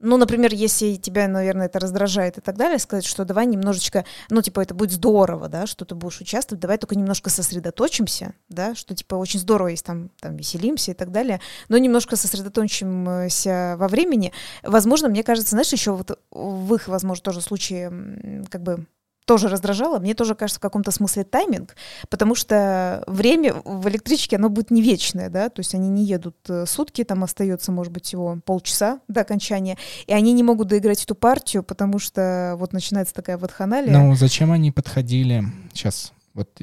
ну, 0.00 0.16
например, 0.16 0.52
если 0.52 0.96
тебя, 0.96 1.28
наверное, 1.28 1.66
это 1.66 1.78
раздражает 1.78 2.38
и 2.38 2.40
так 2.40 2.56
далее, 2.56 2.78
сказать, 2.78 3.04
что 3.04 3.24
давай 3.24 3.46
немножечко, 3.46 4.04
ну, 4.28 4.42
типа, 4.42 4.60
это 4.60 4.74
будет 4.74 4.90
здорово, 4.90 5.48
да, 5.48 5.66
что 5.66 5.84
ты 5.84 5.94
будешь 5.94 6.20
участвовать, 6.20 6.60
давай 6.60 6.78
только 6.78 6.96
немножко 6.96 7.30
сосредоточимся, 7.30 8.34
да, 8.48 8.74
что, 8.74 8.94
типа, 8.94 9.14
очень 9.14 9.40
здорово, 9.40 9.68
если 9.68 9.84
там, 9.84 10.10
там 10.20 10.36
веселимся 10.36 10.90
и 10.90 10.94
так 10.94 11.10
далее, 11.10 11.40
но 11.68 11.78
немножко 11.78 12.16
сосредоточимся 12.16 13.76
во 13.78 13.88
времени. 13.88 14.32
Возможно, 14.62 15.08
мне 15.08 15.22
кажется, 15.22 15.50
знаешь, 15.50 15.72
еще 15.72 15.92
вот 15.92 16.18
в 16.30 16.74
их, 16.74 16.88
возможно, 16.88 17.22
тоже 17.22 17.40
случае, 17.40 18.46
как 18.50 18.62
бы, 18.62 18.86
тоже 19.24 19.48
раздражало. 19.48 19.98
Мне 19.98 20.14
тоже 20.14 20.34
кажется 20.34 20.58
в 20.58 20.62
каком-то 20.62 20.90
смысле 20.90 21.24
тайминг, 21.24 21.76
потому 22.08 22.34
что 22.34 23.02
время 23.06 23.54
в 23.64 23.88
электричке, 23.88 24.36
оно 24.36 24.48
будет 24.48 24.70
не 24.70 24.82
вечное, 24.82 25.30
да, 25.30 25.48
то 25.48 25.60
есть 25.60 25.74
они 25.74 25.88
не 25.88 26.04
едут 26.04 26.36
э, 26.48 26.66
сутки, 26.66 27.04
там 27.04 27.24
остается, 27.24 27.72
может 27.72 27.92
быть, 27.92 28.06
всего 28.06 28.38
полчаса 28.44 29.00
до 29.08 29.22
окончания, 29.22 29.78
и 30.06 30.12
они 30.12 30.32
не 30.32 30.42
могут 30.42 30.68
доиграть 30.68 31.02
эту 31.02 31.14
партию, 31.14 31.62
потому 31.62 31.98
что 31.98 32.54
вот 32.58 32.72
начинается 32.72 33.14
такая 33.14 33.38
вот 33.38 33.50
ханалия. 33.50 33.92
Ну, 33.92 34.14
зачем 34.14 34.52
они 34.52 34.70
подходили? 34.70 35.44
Сейчас 35.72 36.12
вот 36.34 36.60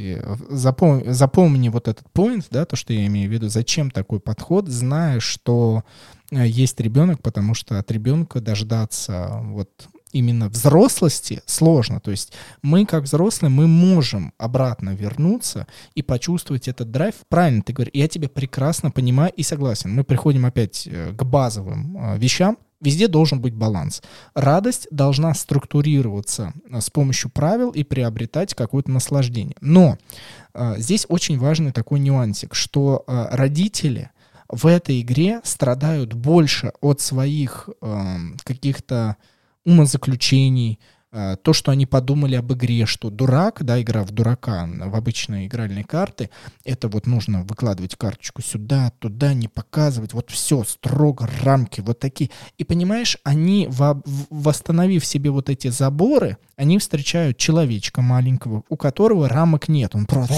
запомни, 0.49 1.11
запомни 1.11 1.69
вот 1.69 1.87
этот 1.87 2.05
point, 2.13 2.45
да, 2.51 2.65
то, 2.65 2.75
что 2.75 2.91
я 2.93 3.07
имею 3.07 3.29
в 3.29 3.33
виду, 3.33 3.47
зачем 3.47 3.89
такой 3.89 4.19
подход, 4.19 4.67
зная, 4.67 5.19
что 5.19 5.83
э, 6.29 6.45
есть 6.45 6.79
ребенок, 6.79 7.21
потому 7.21 7.53
что 7.53 7.79
от 7.79 7.89
ребенка 7.89 8.41
дождаться 8.41 9.39
вот 9.43 9.69
именно 10.13 10.49
взрослости 10.49 11.41
сложно. 11.45 11.99
То 11.99 12.11
есть 12.11 12.33
мы, 12.61 12.85
как 12.85 13.03
взрослые, 13.03 13.49
мы 13.49 13.67
можем 13.67 14.33
обратно 14.37 14.91
вернуться 14.91 15.67
и 15.95 16.01
почувствовать 16.01 16.67
этот 16.67 16.91
драйв. 16.91 17.15
Правильно 17.29 17.61
ты 17.61 17.73
говоришь, 17.73 17.93
я 17.93 18.07
тебя 18.07 18.29
прекрасно 18.29 18.91
понимаю 18.91 19.31
и 19.35 19.43
согласен. 19.43 19.93
Мы 19.93 20.03
приходим 20.03 20.45
опять 20.45 20.87
э, 20.87 21.13
к 21.13 21.23
базовым 21.23 21.97
э, 21.97 22.17
вещам. 22.17 22.57
Везде 22.79 23.07
должен 23.07 23.39
быть 23.39 23.53
баланс. 23.53 24.01
Радость 24.33 24.87
должна 24.91 25.33
структурироваться 25.33 26.53
э, 26.69 26.81
с 26.81 26.89
помощью 26.89 27.29
правил 27.29 27.69
и 27.71 27.83
приобретать 27.83 28.53
какое-то 28.53 28.91
наслаждение. 28.91 29.55
Но 29.61 29.97
здесь 30.77 31.05
очень 31.07 31.39
важный 31.39 31.71
такой 31.71 31.99
нюансик, 32.01 32.55
что 32.55 33.05
родители 33.07 34.09
в 34.49 34.65
этой 34.65 34.99
игре 34.99 35.39
страдают 35.45 36.13
больше 36.13 36.73
от 36.81 36.99
своих 36.99 37.69
каких-то 38.43 39.15
умозаключений, 39.65 40.79
э, 41.11 41.35
то, 41.41 41.53
что 41.53 41.71
они 41.71 41.85
подумали 41.85 42.35
об 42.35 42.51
игре, 42.53 42.85
что 42.85 43.09
дурак, 43.09 43.63
да, 43.63 43.81
игра 43.81 44.03
в 44.03 44.11
дурака, 44.11 44.67
в 44.67 44.95
обычные 44.95 45.47
игральные 45.47 45.83
карты, 45.83 46.29
это 46.63 46.87
вот 46.87 47.05
нужно 47.05 47.43
выкладывать 47.43 47.95
карточку 47.95 48.41
сюда, 48.41 48.91
туда, 48.99 49.33
не 49.33 49.47
показывать, 49.47 50.13
вот 50.13 50.29
все, 50.29 50.63
строго, 50.63 51.29
рамки, 51.41 51.81
вот 51.81 51.99
такие. 51.99 52.29
И 52.57 52.63
понимаешь, 52.63 53.17
они, 53.23 53.67
восстановив 53.69 55.05
себе 55.05 55.31
вот 55.31 55.49
эти 55.49 55.67
заборы, 55.67 56.37
они 56.55 56.79
встречают 56.79 57.37
человечка 57.37 58.01
маленького, 58.01 58.63
у 58.69 58.77
которого 58.77 59.27
рамок 59.27 59.67
нет, 59.67 59.95
он 59.95 60.05
просто, 60.05 60.35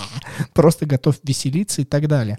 просто 0.52 0.86
готов 0.86 1.16
веселиться 1.22 1.82
и 1.82 1.84
так 1.84 2.08
далее. 2.08 2.38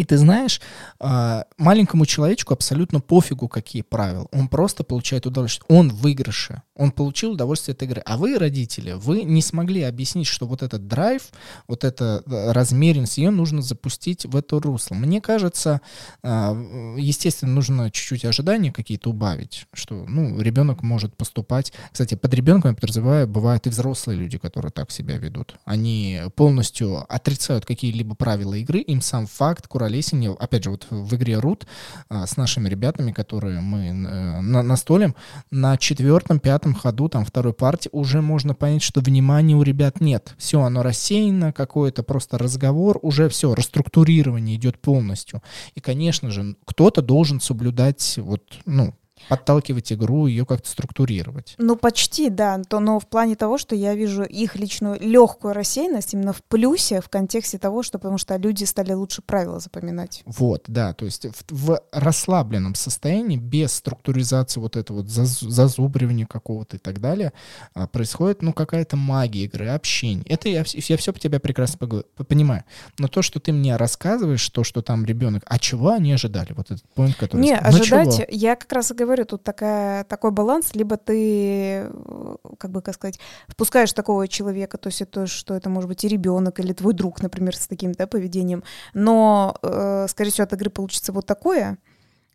И 0.00 0.04
ты 0.04 0.16
знаешь, 0.16 0.62
а, 0.98 1.44
маленькому 1.58 2.06
человечку 2.06 2.54
абсолютно 2.54 3.00
пофигу, 3.00 3.48
какие 3.48 3.82
правила. 3.82 4.26
Он 4.32 4.48
просто 4.48 4.82
получает 4.82 5.26
удовольствие. 5.26 5.66
Он 5.68 5.90
в 5.90 6.00
выигрыше. 6.00 6.62
Он 6.80 6.92
получил 6.92 7.32
удовольствие 7.32 7.74
от 7.74 7.82
игры. 7.82 8.00
А 8.06 8.16
вы, 8.16 8.38
родители, 8.38 8.92
вы 8.92 9.22
не 9.22 9.42
смогли 9.42 9.82
объяснить, 9.82 10.26
что 10.26 10.46
вот 10.46 10.62
этот 10.62 10.88
драйв, 10.88 11.28
вот 11.68 11.84
эта 11.84 12.22
э, 12.24 12.52
размеренность, 12.52 13.18
ее 13.18 13.28
нужно 13.28 13.60
запустить 13.60 14.24
в 14.24 14.34
это 14.34 14.58
русло. 14.58 14.94
Мне 14.94 15.20
кажется, 15.20 15.82
а, 16.22 16.56
естественно, 16.96 17.52
нужно 17.52 17.90
чуть-чуть 17.90 18.24
ожидания 18.24 18.72
какие-то 18.72 19.10
убавить, 19.10 19.66
что, 19.74 20.06
ну, 20.08 20.40
ребенок 20.40 20.82
может 20.82 21.14
поступать. 21.14 21.74
Кстати, 21.92 22.14
под 22.14 22.32
ребенком, 22.32 22.70
я 22.70 22.74
подразумеваю, 22.74 23.28
бывают 23.28 23.66
и 23.66 23.70
взрослые 23.70 24.18
люди, 24.18 24.38
которые 24.38 24.72
так 24.72 24.90
себя 24.90 25.18
ведут. 25.18 25.56
Они 25.66 26.22
полностью 26.34 27.04
отрицают 27.12 27.66
какие-либо 27.66 28.14
правила 28.14 28.54
игры, 28.54 28.80
им 28.80 29.02
сам 29.02 29.26
факт, 29.26 29.68
куролесение, 29.68 30.32
опять 30.32 30.64
же, 30.64 30.70
вот 30.70 30.86
в 30.88 31.14
игре 31.14 31.38
Рут 31.38 31.66
а, 32.08 32.26
с 32.26 32.38
нашими 32.38 32.70
ребятами, 32.70 33.12
которые 33.12 33.60
мы 33.60 33.88
э, 33.88 34.40
на, 34.40 34.62
настолим, 34.62 35.14
на 35.50 35.76
четвертом, 35.76 36.40
пятом 36.40 36.69
ходу, 36.74 37.08
там, 37.08 37.24
второй 37.24 37.52
партии 37.52 37.88
уже 37.92 38.20
можно 38.20 38.54
понять, 38.54 38.82
что 38.82 39.00
внимания 39.00 39.54
у 39.54 39.62
ребят 39.62 40.00
нет. 40.00 40.34
Все, 40.38 40.60
оно 40.60 40.82
рассеяно, 40.82 41.52
какой-то 41.52 42.02
просто 42.02 42.38
разговор, 42.38 42.98
уже 43.02 43.28
все, 43.28 43.54
расструктурирование 43.54 44.56
идет 44.56 44.78
полностью. 44.78 45.42
И, 45.74 45.80
конечно 45.80 46.30
же, 46.30 46.56
кто-то 46.64 47.02
должен 47.02 47.40
соблюдать 47.40 48.18
вот, 48.18 48.42
ну, 48.66 48.94
подталкивать 49.28 49.92
игру, 49.92 50.26
ее 50.26 50.46
как-то 50.46 50.68
структурировать. 50.68 51.54
Ну, 51.58 51.76
почти, 51.76 52.30
да. 52.30 52.60
То, 52.68 52.80
но 52.80 52.98
в 52.98 53.06
плане 53.06 53.36
того, 53.36 53.58
что 53.58 53.74
я 53.74 53.94
вижу 53.94 54.22
их 54.24 54.56
личную 54.56 54.98
легкую 55.00 55.54
рассеянность 55.54 56.14
именно 56.14 56.32
в 56.32 56.42
плюсе 56.42 57.00
в 57.00 57.08
контексте 57.08 57.58
того, 57.58 57.82
что 57.82 57.98
потому 57.98 58.18
что 58.18 58.36
люди 58.36 58.64
стали 58.64 58.92
лучше 58.92 59.22
правила 59.22 59.60
запоминать. 59.60 60.22
Вот, 60.26 60.64
да. 60.66 60.92
То 60.94 61.04
есть 61.04 61.26
в, 61.26 61.44
в 61.50 61.80
расслабленном 61.92 62.74
состоянии, 62.74 63.36
без 63.36 63.72
структуризации 63.72 64.60
вот 64.60 64.76
этого 64.76 64.98
вот 64.98 65.08
заз, 65.08 65.40
зазубривания 65.40 66.26
какого-то 66.26 66.76
и 66.76 66.78
так 66.80 67.00
далее, 67.00 67.32
а, 67.74 67.86
происходит, 67.86 68.42
ну, 68.42 68.52
какая-то 68.52 68.96
магия 68.96 69.44
игры, 69.44 69.68
общение. 69.68 70.24
Это 70.26 70.48
я, 70.48 70.64
я 70.66 70.96
все 70.96 71.12
по 71.12 71.18
тебя 71.18 71.40
прекрасно 71.40 71.86
понимаю. 72.28 72.64
Но 72.98 73.08
то, 73.08 73.22
что 73.22 73.40
ты 73.40 73.52
мне 73.52 73.76
рассказываешь, 73.76 74.48
то, 74.50 74.64
что 74.64 74.82
там 74.82 75.04
ребенок, 75.04 75.42
а 75.46 75.58
чего 75.58 75.90
они 75.90 76.12
ожидали? 76.12 76.52
Вот 76.52 76.70
этот 76.70 76.84
point, 76.96 77.14
который... 77.18 77.40
Не, 77.40 77.56
ожидать, 77.56 78.16
чего? 78.16 78.26
я 78.30 78.56
как 78.56 78.72
раз 78.72 78.90
и 78.90 78.94
говорю, 78.94 79.09
говорю, 79.10 79.24
тут 79.24 79.42
такая, 79.42 80.04
такой 80.04 80.30
баланс, 80.30 80.74
либо 80.74 80.96
ты, 80.96 81.88
э, 81.88 82.36
как 82.58 82.70
бы, 82.70 82.80
как 82.80 82.94
сказать, 82.94 83.18
впускаешь 83.48 83.92
такого 83.92 84.28
человека, 84.28 84.78
то 84.78 84.88
есть 84.88 85.02
это, 85.02 85.26
что 85.26 85.54
это 85.54 85.68
может 85.68 85.88
быть 85.88 86.04
и 86.04 86.08
ребенок, 86.08 86.60
или 86.60 86.72
твой 86.72 86.94
друг, 86.94 87.22
например, 87.22 87.56
с 87.56 87.66
таким 87.66 87.92
да, 87.92 88.06
поведением, 88.06 88.62
но, 88.94 89.56
э, 89.62 90.06
скорее 90.08 90.30
всего, 90.30 90.44
от 90.44 90.52
игры 90.52 90.70
получится 90.70 91.12
вот 91.12 91.26
такое, 91.26 91.78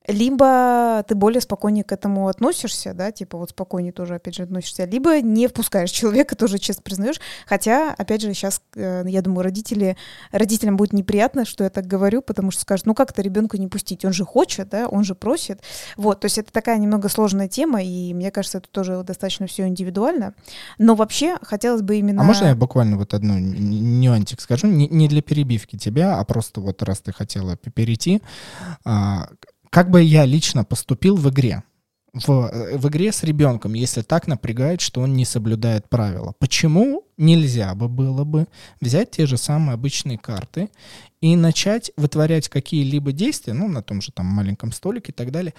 либо 0.08 1.04
ты 1.08 1.16
более 1.16 1.42
спокойнее 1.42 1.84
к 1.84 1.92
этому 1.92 2.28
относишься, 2.28 2.94
да, 2.94 3.12
типа 3.12 3.38
вот 3.38 3.52
спокойнее 3.52 3.92
тоже, 3.92 4.16
опять 4.16 4.36
же, 4.36 4.44
относишься, 4.44 4.86
либо 4.86 5.22
не 5.22 5.48
впускаешь 5.48 5.92
человека, 5.92 6.36
тоже 6.36 6.60
честно 6.60 6.84
признаешь, 6.84 7.20
хотя, 7.46 7.94
опять 7.98 8.22
же, 8.22 8.34
сейчас, 8.34 8.62
э, 8.76 9.04
я 9.08 9.22
думаю, 9.22 9.44
родители, 9.44 9.98
родителям 10.32 10.78
будет 10.78 10.94
неприятно, 10.94 11.46
что 11.46 11.64
я 11.64 11.70
так 11.70 11.88
говорю, 11.88 12.22
потому 12.22 12.52
что 12.52 12.62
скажут, 12.62 12.86
ну 12.86 12.94
как 12.94 13.12
это 13.12 13.22
ребенка 13.22 13.58
не 13.58 13.68
пустить, 13.68 14.06
он 14.06 14.14
же 14.14 14.26
хочет, 14.26 14.70
да, 14.70 14.88
он 14.88 15.04
же 15.04 15.16
просит, 15.16 15.62
вот, 15.98 16.20
то 16.20 16.26
есть 16.26 16.38
это 16.38 16.52
такая 16.52 16.78
немного 16.78 17.10
сложная 17.10 17.48
тема, 17.48 17.84
и 17.84 18.14
мне 18.14 18.32
кажется, 18.32 18.60
это 18.60 18.70
тоже 18.70 19.04
достаточно 19.04 19.48
все 19.48 19.68
индивидуально, 19.68 20.34
но 20.78 20.96
вообще 20.96 21.38
хотелось 21.42 21.82
бы 21.82 21.98
именно... 21.98 22.22
А 22.22 22.26
можно 22.26 22.46
я 22.46 22.56
буквально 22.56 22.98
вот 22.98 23.14
одну 23.14 23.40
нюансик 23.40 24.42
скажу, 24.42 24.68
не, 24.68 24.88
не 24.88 25.08
для 25.08 25.22
перебивки 25.22 25.78
тебя, 25.78 26.20
а 26.20 26.26
просто 26.26 26.62
вот 26.62 26.84
раз 26.84 27.00
ты 27.00 27.12
хотела 27.12 27.56
перейти, 27.58 28.22
а, 28.84 29.30
как 29.76 29.90
бы 29.90 30.02
я 30.02 30.24
лично 30.24 30.64
поступил 30.64 31.18
в 31.18 31.30
игре? 31.30 31.62
В, 32.14 32.30
э, 32.32 32.78
в 32.78 32.88
игре 32.88 33.12
с 33.12 33.24
ребенком, 33.24 33.74
если 33.74 34.04
так 34.04 34.26
напрягает, 34.26 34.80
что 34.80 35.02
он 35.02 35.16
не 35.16 35.26
соблюдает 35.26 35.90
правила. 35.90 36.34
Почему 36.40 37.04
нельзя 37.18 37.76
бы 37.76 37.90
было 37.90 38.24
бы 38.24 38.48
взять 38.80 39.12
те 39.12 39.26
же 39.26 39.36
самые 39.36 39.74
обычные 39.74 40.18
карты 40.18 40.70
и 41.20 41.36
начать 41.36 41.92
вытворять 41.98 42.48
какие-либо 42.48 43.12
действия, 43.12 43.52
ну, 43.52 43.68
на 43.68 43.84
том 43.84 44.02
же 44.02 44.14
там 44.14 44.28
маленьком 44.28 44.72
столике 44.72 45.12
и 45.12 45.14
так 45.14 45.32
далее, 45.32 45.54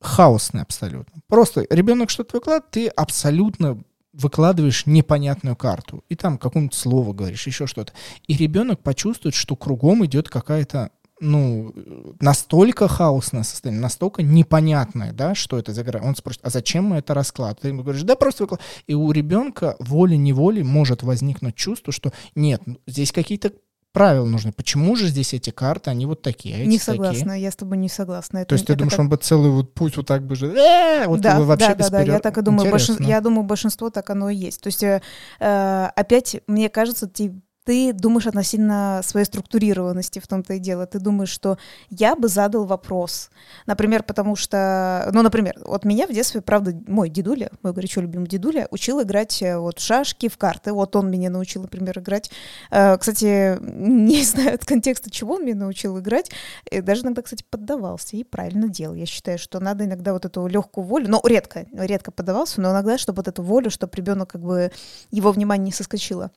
хаосные 0.00 0.62
абсолютно. 0.62 1.22
Просто 1.28 1.64
ребенок 1.70 2.10
что-то 2.10 2.38
выкладывает, 2.38 2.72
ты 2.72 2.88
абсолютно 2.88 3.80
выкладываешь 4.12 4.86
непонятную 4.86 5.54
карту, 5.54 6.02
и 6.08 6.16
там 6.16 6.36
какое-нибудь 6.36 6.74
слово 6.74 7.12
говоришь, 7.12 7.46
еще 7.46 7.68
что-то. 7.68 7.92
И 8.26 8.36
ребенок 8.36 8.82
почувствует, 8.82 9.36
что 9.36 9.54
кругом 9.54 10.04
идет 10.04 10.28
какая-то 10.28 10.90
ну, 11.22 11.72
настолько 12.20 12.88
хаосное 12.88 13.44
состояние, 13.44 13.80
настолько 13.80 14.22
непонятное, 14.22 15.12
да, 15.12 15.34
что 15.36 15.56
это 15.56 15.72
за 15.72 15.82
игра. 15.82 16.00
Он 16.02 16.16
спросит, 16.16 16.40
а 16.42 16.50
зачем 16.50 16.86
мы 16.86 16.96
это 16.96 17.14
расклад? 17.14 17.60
Ты 17.60 17.68
ему 17.68 17.82
говоришь, 17.82 18.02
да 18.02 18.16
просто 18.16 18.42
выклад. 18.42 18.60
И 18.88 18.94
у 18.94 19.10
ребенка 19.12 19.76
волей-неволей 19.78 20.64
может 20.64 21.04
возникнуть 21.04 21.54
чувство, 21.54 21.92
что 21.92 22.12
нет, 22.34 22.62
ну, 22.66 22.78
здесь 22.88 23.12
какие-то 23.12 23.52
правила 23.92 24.26
нужны. 24.26 24.52
Почему 24.52 24.96
же 24.96 25.06
здесь 25.06 25.32
эти 25.32 25.50
карты, 25.50 25.90
они 25.90 26.06
вот 26.06 26.22
такие, 26.22 26.56
а 26.56 26.58
эти 26.58 26.66
Не 26.66 26.78
согласна, 26.78 27.32
такие? 27.32 27.42
я 27.42 27.50
с 27.52 27.56
тобой 27.56 27.76
не 27.76 27.88
согласна. 27.88 28.38
Это, 28.38 28.48
То 28.48 28.52
есть 28.54 28.66
ты 28.66 28.74
думаешь, 28.74 28.92
как... 28.92 29.00
он 29.00 29.08
бы 29.08 29.16
целый 29.16 29.50
вот 29.50 29.74
путь 29.74 29.96
вот 29.96 30.06
так 30.06 30.26
бы 30.26 30.34
же... 30.34 30.48
Э, 30.48 31.06
вот 31.06 31.20
да, 31.20 31.40
вообще 31.40 31.74
да, 31.74 31.88
да, 31.88 31.90
да, 31.90 32.02
я 32.02 32.18
так 32.18 32.36
и 32.36 32.42
думаю. 32.42 32.68
Большин... 32.68 32.96
Я 33.00 33.20
думаю, 33.20 33.44
большинство 33.44 33.90
так 33.90 34.10
оно 34.10 34.28
и 34.28 34.34
есть. 34.34 34.60
То 34.60 34.68
есть 34.68 34.82
э, 34.82 35.02
э 35.38 35.88
опять, 35.94 36.40
мне 36.48 36.68
кажется, 36.68 37.06
ты 37.06 37.32
ты 37.64 37.92
думаешь 37.92 38.26
относительно 38.26 39.00
своей 39.04 39.26
структурированности 39.26 40.18
в 40.18 40.26
том-то 40.26 40.54
и 40.54 40.58
дело. 40.58 40.86
Ты 40.86 40.98
думаешь, 40.98 41.30
что 41.30 41.58
я 41.90 42.16
бы 42.16 42.28
задал 42.28 42.64
вопрос. 42.64 43.30
Например, 43.66 44.02
потому 44.02 44.34
что, 44.34 45.08
ну, 45.12 45.22
например, 45.22 45.54
вот 45.64 45.84
меня 45.84 46.06
в 46.06 46.12
детстве, 46.12 46.40
правда, 46.40 46.74
мой 46.86 47.08
дедуля, 47.08 47.50
мой 47.62 47.72
горячо 47.72 48.00
любимый 48.00 48.26
дедуля, 48.26 48.66
учил 48.70 49.00
играть 49.02 49.40
э, 49.42 49.58
вот 49.58 49.78
в 49.78 49.82
шашки, 49.82 50.28
в 50.28 50.38
карты. 50.38 50.72
Вот 50.72 50.96
он 50.96 51.10
меня 51.10 51.30
научил, 51.30 51.62
например, 51.62 51.98
играть. 51.98 52.30
Э, 52.70 52.96
кстати, 52.98 53.58
не 53.62 54.24
знаю 54.24 54.54
от 54.54 54.64
контекста, 54.64 55.10
чего 55.10 55.34
он 55.34 55.44
меня 55.44 55.56
научил 55.56 55.98
играть. 56.00 56.30
И 56.70 56.80
даже 56.80 57.02
иногда, 57.02 57.22
кстати, 57.22 57.44
поддавался 57.48 58.16
и 58.16 58.24
правильно 58.24 58.68
делал. 58.68 58.94
Я 58.94 59.06
считаю, 59.06 59.38
что 59.38 59.60
надо 59.60 59.84
иногда 59.84 60.12
вот 60.12 60.24
эту 60.24 60.46
легкую 60.46 60.84
волю, 60.84 61.08
ну, 61.08 61.20
редко, 61.24 61.66
редко 61.72 62.10
поддавался, 62.10 62.60
но 62.60 62.72
иногда, 62.72 62.98
чтобы 62.98 63.18
вот 63.18 63.28
эту 63.28 63.42
волю, 63.42 63.70
чтобы 63.70 63.92
ребенок 63.94 64.30
как 64.30 64.42
бы 64.42 64.72
его 65.10 65.30
внимание 65.30 65.66
не 65.66 65.72
соскочило. 65.72 66.32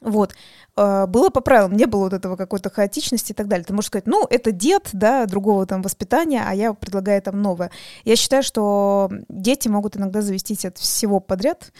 Вот. 0.00 0.34
А, 0.76 1.06
было 1.06 1.30
по 1.30 1.40
правилам, 1.40 1.76
не 1.76 1.86
было 1.86 2.04
вот 2.04 2.12
этого 2.12 2.36
какой-то 2.36 2.70
хаотичности 2.70 3.32
и 3.32 3.34
так 3.34 3.48
далее. 3.48 3.64
Ты 3.64 3.72
можешь 3.72 3.88
сказать, 3.88 4.06
ну, 4.06 4.26
это 4.30 4.52
дед, 4.52 4.90
да, 4.92 5.26
другого 5.26 5.66
там 5.66 5.82
воспитания, 5.82 6.42
а 6.46 6.54
я 6.54 6.72
предлагаю 6.72 7.20
там 7.20 7.42
новое. 7.42 7.70
Я 8.04 8.16
считаю, 8.16 8.42
что 8.42 9.10
дети 9.28 9.68
могут 9.68 9.96
иногда 9.96 10.22
завестись 10.22 10.64
от 10.64 10.78
всего 10.78 11.20
подряд, 11.20 11.72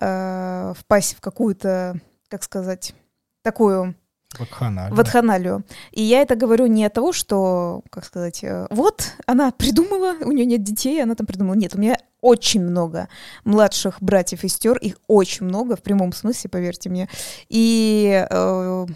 э, 0.00 0.72
впасть 0.76 1.16
в 1.16 1.20
какую-то, 1.20 2.00
как 2.28 2.42
сказать, 2.42 2.94
такую 3.42 3.94
Ватханалию. 4.38 4.96
Ватханалию. 4.96 5.64
И 5.92 6.02
я 6.02 6.22
это 6.22 6.36
говорю 6.36 6.66
не 6.66 6.84
от 6.84 6.92
того, 6.94 7.12
что, 7.12 7.82
как 7.90 8.04
сказать, 8.04 8.42
э, 8.42 8.66
вот 8.70 9.12
она 9.26 9.50
придумала, 9.50 10.14
у 10.24 10.32
нее 10.32 10.46
нет 10.46 10.62
детей, 10.62 11.02
она 11.02 11.14
там 11.14 11.26
придумала. 11.26 11.54
Нет, 11.54 11.74
у 11.74 11.78
меня 11.78 11.96
очень 12.20 12.62
много 12.62 13.08
младших 13.44 13.96
братьев 14.00 14.44
и 14.44 14.48
сестер, 14.48 14.78
их 14.78 14.96
очень 15.06 15.46
много, 15.46 15.76
в 15.76 15.82
прямом 15.82 16.12
смысле, 16.12 16.50
поверьте 16.50 16.88
мне. 16.88 17.08
И 17.48 18.26
э, 18.28 18.86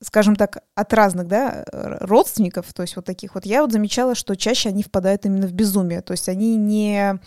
скажем 0.00 0.36
так, 0.36 0.58
от 0.74 0.92
разных, 0.92 1.26
да, 1.26 1.64
родственников, 1.72 2.72
то 2.72 2.82
есть 2.82 2.96
вот 2.96 3.04
таких 3.04 3.34
вот, 3.34 3.44
я 3.44 3.62
вот 3.62 3.72
замечала, 3.72 4.14
что 4.14 4.36
чаще 4.36 4.68
они 4.68 4.82
впадают 4.82 5.26
именно 5.26 5.46
в 5.46 5.52
безумие, 5.52 6.02
то 6.02 6.12
есть 6.12 6.28
они 6.28 6.56
не 6.56 7.18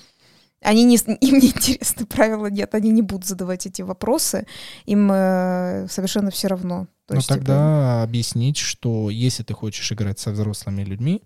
они 0.61 0.83
не, 0.83 0.95
им 1.21 1.39
не 1.39 1.47
интересны 1.47 2.05
правила, 2.05 2.47
нет, 2.47 2.73
они 2.75 2.91
не 2.91 3.01
будут 3.01 3.25
задавать 3.25 3.65
эти 3.65 3.81
вопросы, 3.81 4.45
им 4.85 5.11
э, 5.11 5.87
совершенно 5.89 6.31
все 6.31 6.47
равно. 6.47 6.87
То 7.11 7.15
ну 7.15 7.19
есть, 7.19 7.27
тогда 7.27 7.43
типа... 7.43 8.03
объяснить, 8.03 8.55
что 8.55 9.09
если 9.09 9.43
ты 9.43 9.53
хочешь 9.53 9.91
играть 9.91 10.17
со 10.17 10.31
взрослыми 10.31 10.81
людьми, 10.83 11.21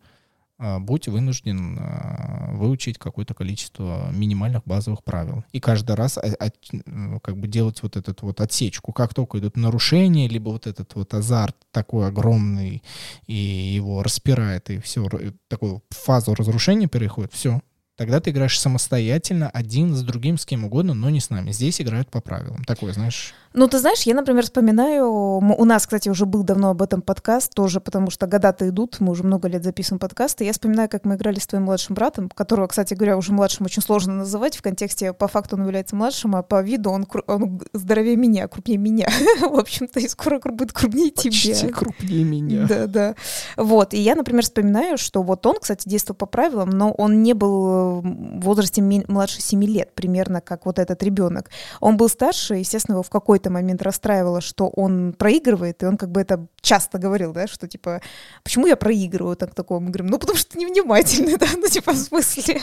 э, 0.57 0.79
будь 0.79 1.07
вынужден 1.07 1.77
э, 1.77 2.55
выучить 2.55 2.97
какое-то 2.97 3.35
количество 3.35 4.09
минимальных 4.11 4.63
базовых 4.65 5.03
правил. 5.03 5.43
И 5.51 5.59
каждый 5.59 5.95
раз 5.95 6.17
от, 6.17 6.55
ну, 6.87 7.19
как 7.19 7.37
бы 7.37 7.47
делать 7.47 7.83
вот 7.83 7.97
этот 7.97 8.23
вот 8.23 8.41
отсечку. 8.41 8.93
Как 8.93 9.13
только 9.13 9.37
идут 9.37 9.57
нарушения, 9.57 10.27
либо 10.27 10.49
вот 10.49 10.65
этот 10.65 10.95
вот 10.95 11.13
азарт 11.13 11.55
такой 11.71 12.07
огромный, 12.07 12.81
и 13.27 13.35
его 13.35 14.01
распирает, 14.01 14.71
и 14.71 14.79
все, 14.79 15.07
такую 15.49 15.83
фазу 15.91 16.33
разрушения 16.33 16.87
переходит, 16.87 17.31
все, 17.31 17.61
Тогда 17.97 18.19
ты 18.19 18.31
играешь 18.31 18.59
самостоятельно, 18.59 19.49
один 19.49 19.95
с 19.95 20.03
другим, 20.03 20.37
с 20.37 20.45
кем 20.45 20.65
угодно, 20.65 20.93
но 20.93 21.09
не 21.09 21.21
с 21.21 21.29
нами. 21.29 21.51
Здесь 21.51 21.79
играют 21.79 22.09
по 22.09 22.19
правилам. 22.19 22.65
Такое, 22.65 22.91
знаешь. 22.91 23.33
Ну, 23.53 23.69
ты 23.69 23.79
знаешь, 23.79 24.01
я, 24.01 24.13
например, 24.15 24.43
вспоминаю, 24.43 25.09
у 25.09 25.63
нас, 25.63 25.83
кстати, 25.83 26.09
уже 26.09 26.25
был 26.25 26.43
давно 26.43 26.71
об 26.71 26.81
этом 26.81 27.01
подкаст, 27.01 27.53
тоже 27.53 27.79
потому 27.79 28.11
что 28.11 28.27
года-то 28.27 28.67
идут, 28.67 28.99
мы 28.99 29.11
уже 29.11 29.23
много 29.23 29.47
лет 29.47 29.63
записываем 29.63 29.99
подкасты. 29.99 30.43
Я 30.43 30.51
вспоминаю, 30.51 30.89
как 30.89 31.05
мы 31.05 31.15
играли 31.15 31.39
с 31.39 31.47
твоим 31.47 31.63
младшим 31.63 31.95
братом, 31.95 32.27
которого, 32.27 32.67
кстати 32.67 32.93
говоря, 32.95 33.15
уже 33.15 33.31
младшим 33.31 33.65
очень 33.65 33.81
сложно 33.81 34.13
называть 34.13 34.57
в 34.57 34.61
контексте, 34.61 35.13
по 35.13 35.29
факту 35.29 35.55
он 35.55 35.63
является 35.63 35.95
младшим, 35.95 36.35
а 36.35 36.43
по 36.43 36.61
виду 36.61 36.89
он, 36.89 37.07
он 37.27 37.61
здоровее 37.71 38.17
меня, 38.17 38.49
крупнее 38.49 38.77
меня. 38.77 39.07
В 39.39 39.57
общем-то, 39.57 40.01
и 40.01 40.09
скоро 40.09 40.39
будет 40.39 40.73
крупнее 40.73 41.11
тебя. 41.11 41.31
Почти 41.31 41.67
крупнее 41.69 42.25
меня. 42.25 42.67
Да, 42.67 42.87
да. 42.87 43.15
Вот, 43.55 43.93
и 43.93 44.01
я, 44.01 44.15
например, 44.15 44.43
вспоминаю, 44.43 44.97
что 44.97 45.23
вот 45.23 45.45
он, 45.45 45.59
кстати, 45.61 45.87
действовал 45.87 46.17
по 46.17 46.25
правилам, 46.25 46.71
но 46.71 46.91
он 46.91 47.23
не 47.23 47.31
был 47.31 47.84
в 48.01 48.41
возрасте 48.41 48.81
младше 48.81 49.41
7 49.41 49.63
лет, 49.63 49.93
примерно 49.95 50.41
как 50.41 50.65
вот 50.65 50.79
этот 50.79 51.03
ребенок. 51.03 51.49
Он 51.79 51.97
был 51.97 52.09
старше, 52.09 52.55
естественно, 52.55 52.95
его 52.95 53.03
в 53.03 53.09
какой-то 53.09 53.49
момент 53.49 53.81
расстраивало, 53.81 54.41
что 54.41 54.67
он 54.67 55.13
проигрывает, 55.13 55.83
и 55.83 55.85
он 55.85 55.97
как 55.97 56.11
бы 56.11 56.21
это 56.21 56.47
часто 56.61 56.97
говорил, 56.97 57.33
да, 57.33 57.47
что 57.47 57.67
типа, 57.67 58.01
почему 58.43 58.67
я 58.67 58.75
проигрываю 58.75 59.35
так 59.35 59.53
такого? 59.53 59.79
Мы 59.79 59.89
говорим, 59.89 60.07
ну 60.07 60.17
потому 60.17 60.37
что 60.37 60.51
ты 60.51 60.59
невнимательный, 60.59 61.37
да, 61.39 61.47
ну 61.55 61.67
типа 61.67 61.93
в 61.93 61.97
смысле. 61.97 62.61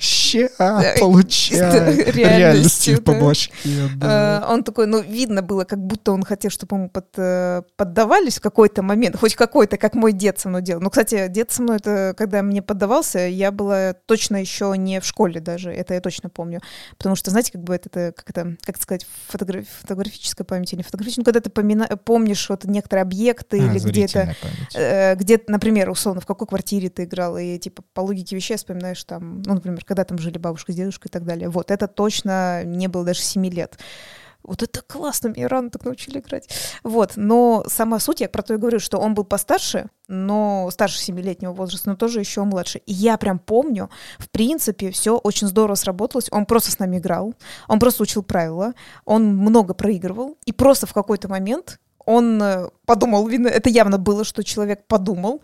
получа, 0.00 0.23
получа 0.98 1.92
реальностью 2.06 3.02
по 3.02 3.12
башке. 3.14 3.52
А, 4.02 4.46
он 4.50 4.62
такой, 4.64 4.86
ну, 4.86 5.00
видно 5.00 5.42
было, 5.42 5.64
как 5.64 5.78
будто 5.78 6.12
он 6.12 6.22
хотел, 6.22 6.50
чтобы 6.50 6.76
ему 6.76 6.90
э, 7.16 7.62
поддавались 7.76 8.38
в 8.38 8.40
какой-то 8.40 8.82
момент, 8.82 9.16
хоть 9.16 9.34
какой-то, 9.34 9.76
как 9.76 9.94
мой 9.94 10.12
дед 10.12 10.38
со 10.38 10.48
мной 10.48 10.62
делал. 10.62 10.82
Ну, 10.82 10.90
кстати, 10.90 11.28
дед 11.28 11.50
со 11.50 11.62
мной, 11.62 11.76
это 11.76 12.14
когда 12.16 12.42
мне 12.42 12.62
поддавался, 12.62 13.20
я 13.20 13.50
была 13.50 13.94
точно 14.06 14.36
еще 14.36 14.74
не 14.76 15.00
в 15.00 15.04
школе 15.04 15.40
даже, 15.40 15.70
это 15.70 15.94
я 15.94 16.00
точно 16.00 16.28
помню. 16.30 16.60
Потому 16.96 17.16
что, 17.16 17.30
знаете, 17.30 17.52
как 17.52 17.62
бы 17.62 17.74
это, 17.74 18.12
как 18.12 18.30
это, 18.30 18.56
как 18.62 18.80
сказать, 18.80 19.06
фотограф, 19.28 19.66
фотографическая 19.80 20.44
память 20.44 20.72
или 20.72 20.82
фотографическая, 20.82 21.22
ну, 21.22 21.24
когда 21.24 21.40
ты 21.40 21.96
помнишь 21.96 22.48
вот 22.48 22.64
некоторые 22.64 23.02
объекты 23.02 23.60
а, 23.60 23.64
или 23.64 23.78
где-то, 23.78 24.34
э, 24.74 25.14
где, 25.16 25.40
например, 25.48 25.90
условно, 25.90 26.20
в 26.20 26.26
какой 26.26 26.46
квартире 26.46 26.88
ты 26.88 27.04
играл, 27.04 27.38
и 27.38 27.58
типа 27.58 27.82
по 27.92 28.00
логике 28.00 28.36
вещей 28.36 28.56
вспоминаешь 28.56 29.02
там, 29.04 29.42
ну, 29.42 29.54
например, 29.54 29.84
когда 29.84 30.04
там 30.04 30.18
жили 30.24 30.38
бабушка 30.38 30.72
с 30.72 30.74
дедушкой 30.74 31.08
и 31.08 31.12
так 31.12 31.24
далее. 31.24 31.48
Вот, 31.48 31.70
это 31.70 31.86
точно 31.86 32.64
не 32.64 32.88
было 32.88 33.04
даже 33.04 33.20
7 33.20 33.46
лет. 33.46 33.78
Вот 34.44 34.62
это 34.62 34.82
классно, 34.82 35.28
меня 35.28 35.48
рано 35.48 35.70
так 35.70 35.86
научили 35.86 36.18
играть. 36.18 36.50
Вот, 36.82 37.12
но 37.16 37.64
сама 37.66 37.98
суть, 37.98 38.20
я 38.20 38.28
про 38.28 38.42
то 38.42 38.52
и 38.52 38.58
говорю, 38.58 38.78
что 38.78 38.98
он 38.98 39.14
был 39.14 39.24
постарше, 39.24 39.88
но 40.06 40.68
старше 40.70 40.98
семилетнего 40.98 41.52
возраста, 41.52 41.88
но 41.88 41.96
тоже 41.96 42.20
еще 42.20 42.44
младше. 42.44 42.78
И 42.84 42.92
я 42.92 43.16
прям 43.16 43.38
помню, 43.38 43.88
в 44.18 44.28
принципе, 44.28 44.90
все 44.90 45.16
очень 45.16 45.46
здорово 45.46 45.76
сработалось. 45.76 46.28
Он 46.30 46.44
просто 46.44 46.70
с 46.70 46.78
нами 46.78 46.98
играл, 46.98 47.34
он 47.68 47.78
просто 47.78 48.02
учил 48.02 48.22
правила, 48.22 48.74
он 49.06 49.34
много 49.34 49.72
проигрывал, 49.72 50.36
и 50.44 50.52
просто 50.52 50.86
в 50.86 50.92
какой-то 50.92 51.28
момент 51.28 51.78
он 52.04 52.42
э, 52.42 52.68
подумал, 52.84 53.28
это 53.28 53.70
явно 53.70 53.98
было, 53.98 54.24
что 54.24 54.42
человек 54.44 54.86
подумал. 54.86 55.40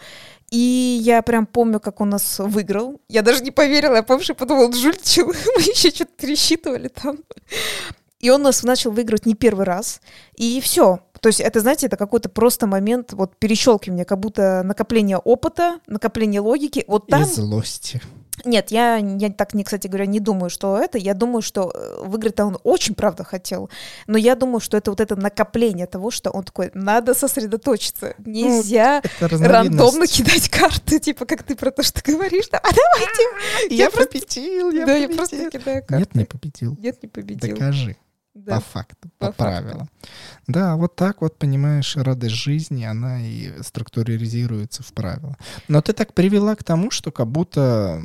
И 0.51 1.01
я 1.03 1.23
прям 1.23 1.47
помню, 1.47 1.79
как 1.79 2.01
он 2.01 2.11
нас 2.11 2.39
выиграл. 2.41 3.01
Я 3.09 3.23
даже 3.23 3.43
не 3.43 3.53
поверила, 3.53 3.95
я 3.95 4.03
помню, 4.03 4.25
что 4.25 4.35
подумала, 4.35 4.73
жульчил. 4.73 5.27
Мы 5.57 5.63
еще 5.63 5.91
что-то 5.91 6.13
пересчитывали 6.17 6.89
там. 6.89 7.19
И 8.19 8.31
он 8.31 8.43
нас 8.43 8.63
начал 8.65 8.91
выигрывать 8.91 9.27
не 9.27 9.35
первый 9.35 9.65
раз. 9.65 10.01
И 10.35 10.61
все. 10.61 11.01
То 11.21 11.29
есть 11.29 11.41
это, 11.41 11.61
знаете, 11.61 11.87
это 11.87 11.97
какой-то 11.97 12.29
просто 12.29 12.67
момент 12.67 13.13
вот 13.13 13.37
перещелкивания, 13.37 14.05
как 14.05 14.19
будто 14.19 14.63
накопление 14.63 15.19
опыта, 15.19 15.81
накопление 15.87 16.41
логики. 16.41 16.85
Вот 16.87 17.07
там... 17.07 17.23
И 17.23 17.27
злости. 17.27 18.01
Нет, 18.45 18.71
я, 18.71 18.97
я 18.97 19.31
так, 19.31 19.55
не, 19.55 19.65
кстати 19.65 19.87
говоря, 19.87 20.07
не 20.07 20.21
думаю, 20.21 20.51
что 20.51 20.79
это. 20.79 20.99
Я 20.99 21.15
думаю, 21.15 21.43
что 21.43 21.73
э, 21.75 22.05
выиграть-то 22.05 22.45
он 22.45 22.59
очень, 22.63 22.95
правда, 22.95 23.25
хотел. 23.25 23.71
Но 24.07 24.19
я 24.19 24.35
думаю, 24.35 24.61
что 24.61 24.77
это 24.77 24.91
вот 24.91 25.01
это 25.01 25.17
накопление 25.17 25.87
того, 25.87 26.11
что 26.11 26.31
он 26.31 26.45
такой, 26.45 26.71
надо 26.75 27.15
сосредоточиться. 27.15 28.15
Ну, 28.19 28.31
Нельзя 28.33 29.03
ну, 29.21 29.29
рандомно 29.31 30.07
кидать 30.07 30.49
карты, 30.49 30.99
типа, 30.99 31.27
как 31.27 31.43
ты 31.43 31.57
про 31.57 31.71
то, 31.71 31.83
что 31.83 32.01
говоришь. 32.05 32.47
А 32.53 32.61
давайте. 32.63 33.75
Я 33.75 33.91
победил, 33.91 34.71
я 34.71 34.87
Да, 34.87 34.97
я 34.97 35.09
просто 35.09 35.51
кидаю 35.51 35.85
карты. 35.85 35.97
Нет, 35.99 36.15
не 36.15 36.25
победил. 36.25 36.77
Нет, 36.79 37.03
не 37.03 37.09
победил. 37.09 37.57
Докажи. 37.57 37.97
Да. 38.35 38.57
По 38.57 38.61
факту, 38.61 39.11
по, 39.19 39.27
по 39.27 39.33
правилам. 39.33 39.91
Да, 40.47 40.77
вот 40.77 40.95
так 40.95 41.21
вот, 41.21 41.37
понимаешь, 41.37 41.97
радость 41.97 42.35
жизни, 42.35 42.85
она 42.85 43.21
и 43.23 43.61
структуризируется 43.63 44.85
в 44.85 44.93
правила. 44.93 45.37
Но 45.67 45.83
ты 45.83 45.93
так 45.93 46.15
привела 46.15 46.55
к 46.55 46.63
тому, 46.63 46.93
что 46.93 47.11
как 47.11 47.27
будто, 47.27 48.01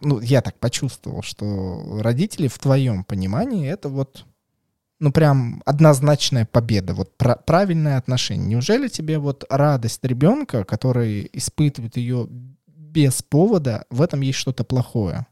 ну, 0.00 0.20
я 0.20 0.42
так 0.42 0.58
почувствовал, 0.60 1.22
что 1.22 1.98
родители 2.00 2.46
в 2.46 2.56
твоем 2.58 3.02
понимании 3.02 3.68
это 3.68 3.88
вот, 3.88 4.26
ну, 5.00 5.10
прям 5.10 5.60
однозначная 5.66 6.46
победа, 6.46 6.94
вот 6.94 7.16
пра- 7.16 7.40
правильное 7.44 7.98
отношение. 7.98 8.46
Неужели 8.46 8.86
тебе 8.86 9.18
вот 9.18 9.44
радость 9.50 10.04
ребенка, 10.04 10.64
который 10.64 11.28
испытывает 11.32 11.96
ее 11.96 12.28
без 12.66 13.22
повода, 13.22 13.86
в 13.90 14.02
этом 14.02 14.20
есть 14.20 14.38
что-то 14.38 14.62
плохое? 14.62 15.26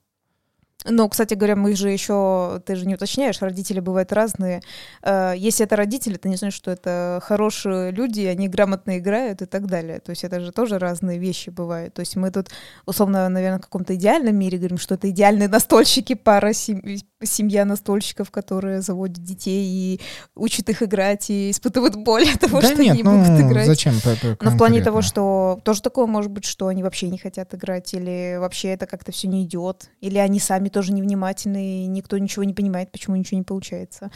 Но, 0.84 1.08
кстати 1.08 1.34
говоря, 1.34 1.56
мы 1.56 1.74
же 1.74 1.90
еще, 1.90 2.60
ты 2.64 2.76
же 2.76 2.86
не 2.86 2.94
уточняешь, 2.94 3.40
родители 3.40 3.80
бывают 3.80 4.12
разные. 4.12 4.62
Э, 5.02 5.32
если 5.36 5.64
это 5.64 5.74
родители, 5.74 6.16
ты 6.16 6.28
не 6.28 6.36
знаешь, 6.36 6.54
что 6.54 6.70
это 6.70 7.20
хорошие 7.22 7.90
люди, 7.90 8.20
они 8.20 8.48
грамотно 8.48 8.98
играют 8.98 9.42
и 9.42 9.46
так 9.46 9.66
далее. 9.66 10.00
То 10.00 10.10
есть 10.10 10.22
это 10.22 10.40
же 10.40 10.52
тоже 10.52 10.78
разные 10.78 11.18
вещи 11.18 11.50
бывают. 11.50 11.94
То 11.94 12.00
есть 12.00 12.14
мы 12.16 12.30
тут, 12.30 12.50
условно, 12.84 13.28
наверное, 13.28 13.58
в 13.58 13.62
каком-то 13.62 13.94
идеальном 13.94 14.36
мире 14.36 14.58
говорим, 14.58 14.78
что 14.78 14.94
это 14.94 15.10
идеальные 15.10 15.48
настольщики, 15.48 16.14
пара 16.14 16.52
семья 16.52 17.64
настольщиков, 17.64 18.30
которые 18.30 18.82
заводят 18.82 19.22
детей 19.22 19.66
и 19.66 20.00
учат 20.34 20.68
их 20.68 20.82
играть 20.82 21.30
и 21.30 21.50
испытывают 21.50 21.96
боль 21.96 22.28
от 22.28 22.40
того, 22.40 22.60
да 22.60 22.68
что 22.68 22.82
нет, 22.82 22.92
они 22.92 23.02
ну, 23.02 23.12
могут 23.12 23.40
играть. 23.40 23.66
Зачем? 23.66 23.94
Но 24.40 24.50
в 24.50 24.58
плане 24.58 24.82
того, 24.82 25.02
что 25.02 25.58
тоже 25.64 25.82
такое 25.82 26.06
может 26.06 26.30
быть, 26.30 26.44
что 26.44 26.68
они 26.68 26.82
вообще 26.82 27.08
не 27.08 27.18
хотят 27.18 27.54
играть, 27.54 27.92
или 27.94 28.36
вообще 28.38 28.68
это 28.68 28.86
как-то 28.86 29.12
все 29.12 29.28
не 29.28 29.44
идет, 29.44 29.88
или 30.00 30.18
они 30.18 30.38
сами 30.38 30.65
тоже 30.70 30.92
невнимательны, 30.92 31.84
и 31.84 31.86
никто 31.86 32.18
ничего 32.18 32.44
не 32.44 32.54
понимает, 32.54 32.92
почему 32.92 33.16
ничего 33.16 33.38
не 33.38 33.44
получается. 33.44 34.10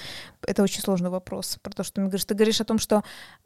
Это 0.47 0.63
очень 0.63 0.81
сложный 0.81 1.11
вопрос. 1.11 1.59
Про 1.63 1.73
то, 1.73 1.83
что 1.83 1.95
ты 1.95 2.01
говоришь. 2.03 2.25
Ты 2.25 2.35
говоришь 2.35 2.61
о 2.61 2.65
том, 2.65 2.79
что 2.79 3.03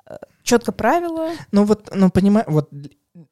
э, 0.06 0.16
четко 0.42 0.72
правила. 0.72 1.30
Ну 1.52 1.64
вот, 1.64 1.90
ну 1.94 2.10
понимаю, 2.10 2.44
вот 2.48 2.70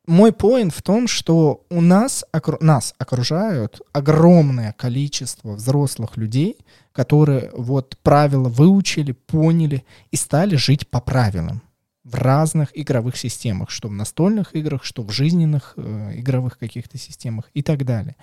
мой 0.06 0.32
поинт 0.32 0.72
в 0.72 0.82
том, 0.82 1.08
что 1.08 1.64
у 1.70 1.80
нас, 1.80 2.24
окру, 2.32 2.56
нас 2.60 2.94
окружают 2.98 3.80
огромное 3.92 4.72
количество 4.72 5.52
взрослых 5.52 6.16
людей, 6.16 6.58
которые 6.92 7.50
вот 7.54 7.96
правила 8.02 8.48
выучили, 8.48 9.12
поняли 9.12 9.84
и 10.10 10.16
стали 10.16 10.56
жить 10.56 10.88
по 10.88 11.00
правилам 11.00 11.62
в 12.04 12.14
разных 12.14 12.70
игровых 12.74 13.16
системах, 13.16 13.70
что 13.70 13.88
в 13.88 13.92
настольных 13.92 14.54
играх, 14.54 14.84
что 14.84 15.02
в 15.02 15.10
жизненных 15.10 15.74
э, 15.76 16.12
игровых 16.16 16.58
каких-то 16.58 16.98
системах 16.98 17.50
и 17.54 17.62
так 17.62 17.84
далее. 17.84 18.16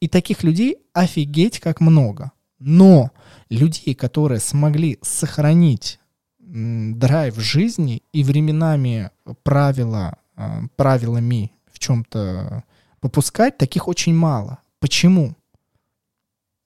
И 0.00 0.08
таких 0.08 0.42
людей 0.42 0.78
офигеть 0.92 1.58
как 1.60 1.80
много. 1.80 2.32
Но 2.58 3.10
людей, 3.48 3.94
которые 3.94 4.38
смогли 4.38 4.98
сохранить 5.02 5.98
драйв 6.38 7.36
жизни 7.36 8.02
и 8.12 8.22
временами 8.22 9.10
правила 9.42 10.18
а, 10.36 10.62
правилами 10.76 11.52
в 11.72 11.78
чем-то 11.78 12.64
попускать, 13.00 13.58
таких 13.58 13.88
очень 13.88 14.14
мало. 14.14 14.58
Почему? 14.78 15.34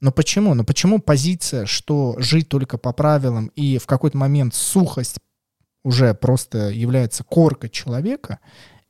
Но 0.00 0.12
почему? 0.12 0.54
Но 0.54 0.64
почему 0.64 1.00
позиция, 1.00 1.66
что 1.66 2.14
жить 2.18 2.48
только 2.48 2.78
по 2.78 2.92
правилам 2.92 3.46
и 3.54 3.78
в 3.78 3.86
какой-то 3.86 4.18
момент 4.18 4.54
сухость 4.54 5.18
уже 5.86 6.14
просто 6.14 6.70
является 6.70 7.22
коркой 7.22 7.70
человека, 7.70 8.40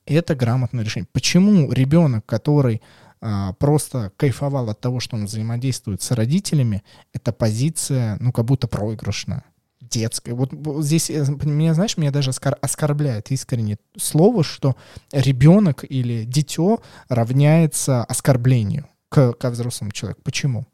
это 0.07 0.35
грамотное 0.35 0.83
решение. 0.83 1.07
Почему 1.13 1.71
ребенок, 1.71 2.25
который 2.25 2.81
а, 3.21 3.53
просто 3.53 4.11
кайфовал 4.17 4.69
от 4.71 4.79
того, 4.79 4.99
что 4.99 5.15
он 5.15 5.25
взаимодействует 5.25 6.01
с 6.01 6.09
родителями, 6.09 6.83
эта 7.13 7.31
позиция, 7.31 8.17
ну, 8.19 8.31
как 8.31 8.45
будто 8.45 8.67
проигрышная? 8.67 9.43
детское. 9.79 10.33
Вот 10.33 10.51
здесь, 10.83 11.09
э, 11.09 11.23
меня, 11.43 11.73
знаешь, 11.73 11.95
меня 11.95 12.11
даже 12.11 12.31
оскорбляет 12.31 13.31
искренне 13.31 13.77
слово, 13.95 14.43
что 14.43 14.75
ребенок 15.13 15.85
или 15.87 16.25
дитё 16.25 16.79
равняется 17.07 18.03
оскорблению 18.03 18.85
к, 19.07 19.31
к 19.31 19.49
взрослому 19.49 19.91
человеку. 19.91 20.19
Почему? 20.23 20.65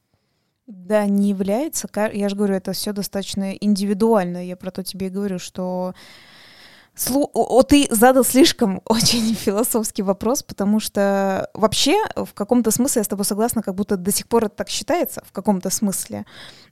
Да, 0.67 1.05
не 1.07 1.29
является. 1.29 1.89
Я 2.13 2.29
же 2.29 2.35
говорю, 2.35 2.55
это 2.55 2.71
все 2.71 2.93
достаточно 2.93 3.51
индивидуально. 3.53 4.45
Я 4.45 4.55
про 4.55 4.71
то 4.71 4.83
тебе 4.83 5.07
и 5.07 5.09
говорю, 5.09 5.37
что 5.37 5.93
Слу... 6.95 7.27
О, 7.33 7.63
ты 7.63 7.87
задал 7.89 8.23
слишком 8.23 8.81
очень 8.85 9.33
философский 9.33 10.03
вопрос, 10.03 10.43
потому 10.43 10.79
что 10.79 11.49
вообще 11.55 11.95
в 12.15 12.33
каком-то 12.35 12.69
смысле 12.69 12.99
я 12.99 13.03
с 13.03 13.07
тобой 13.07 13.25
согласна, 13.25 13.63
как 13.63 13.73
будто 13.73 13.97
до 13.97 14.11
сих 14.11 14.27
пор 14.27 14.45
это 14.45 14.57
так 14.57 14.69
считается 14.69 15.23
в 15.25 15.31
каком-то 15.31 15.71
смысле. 15.71 16.25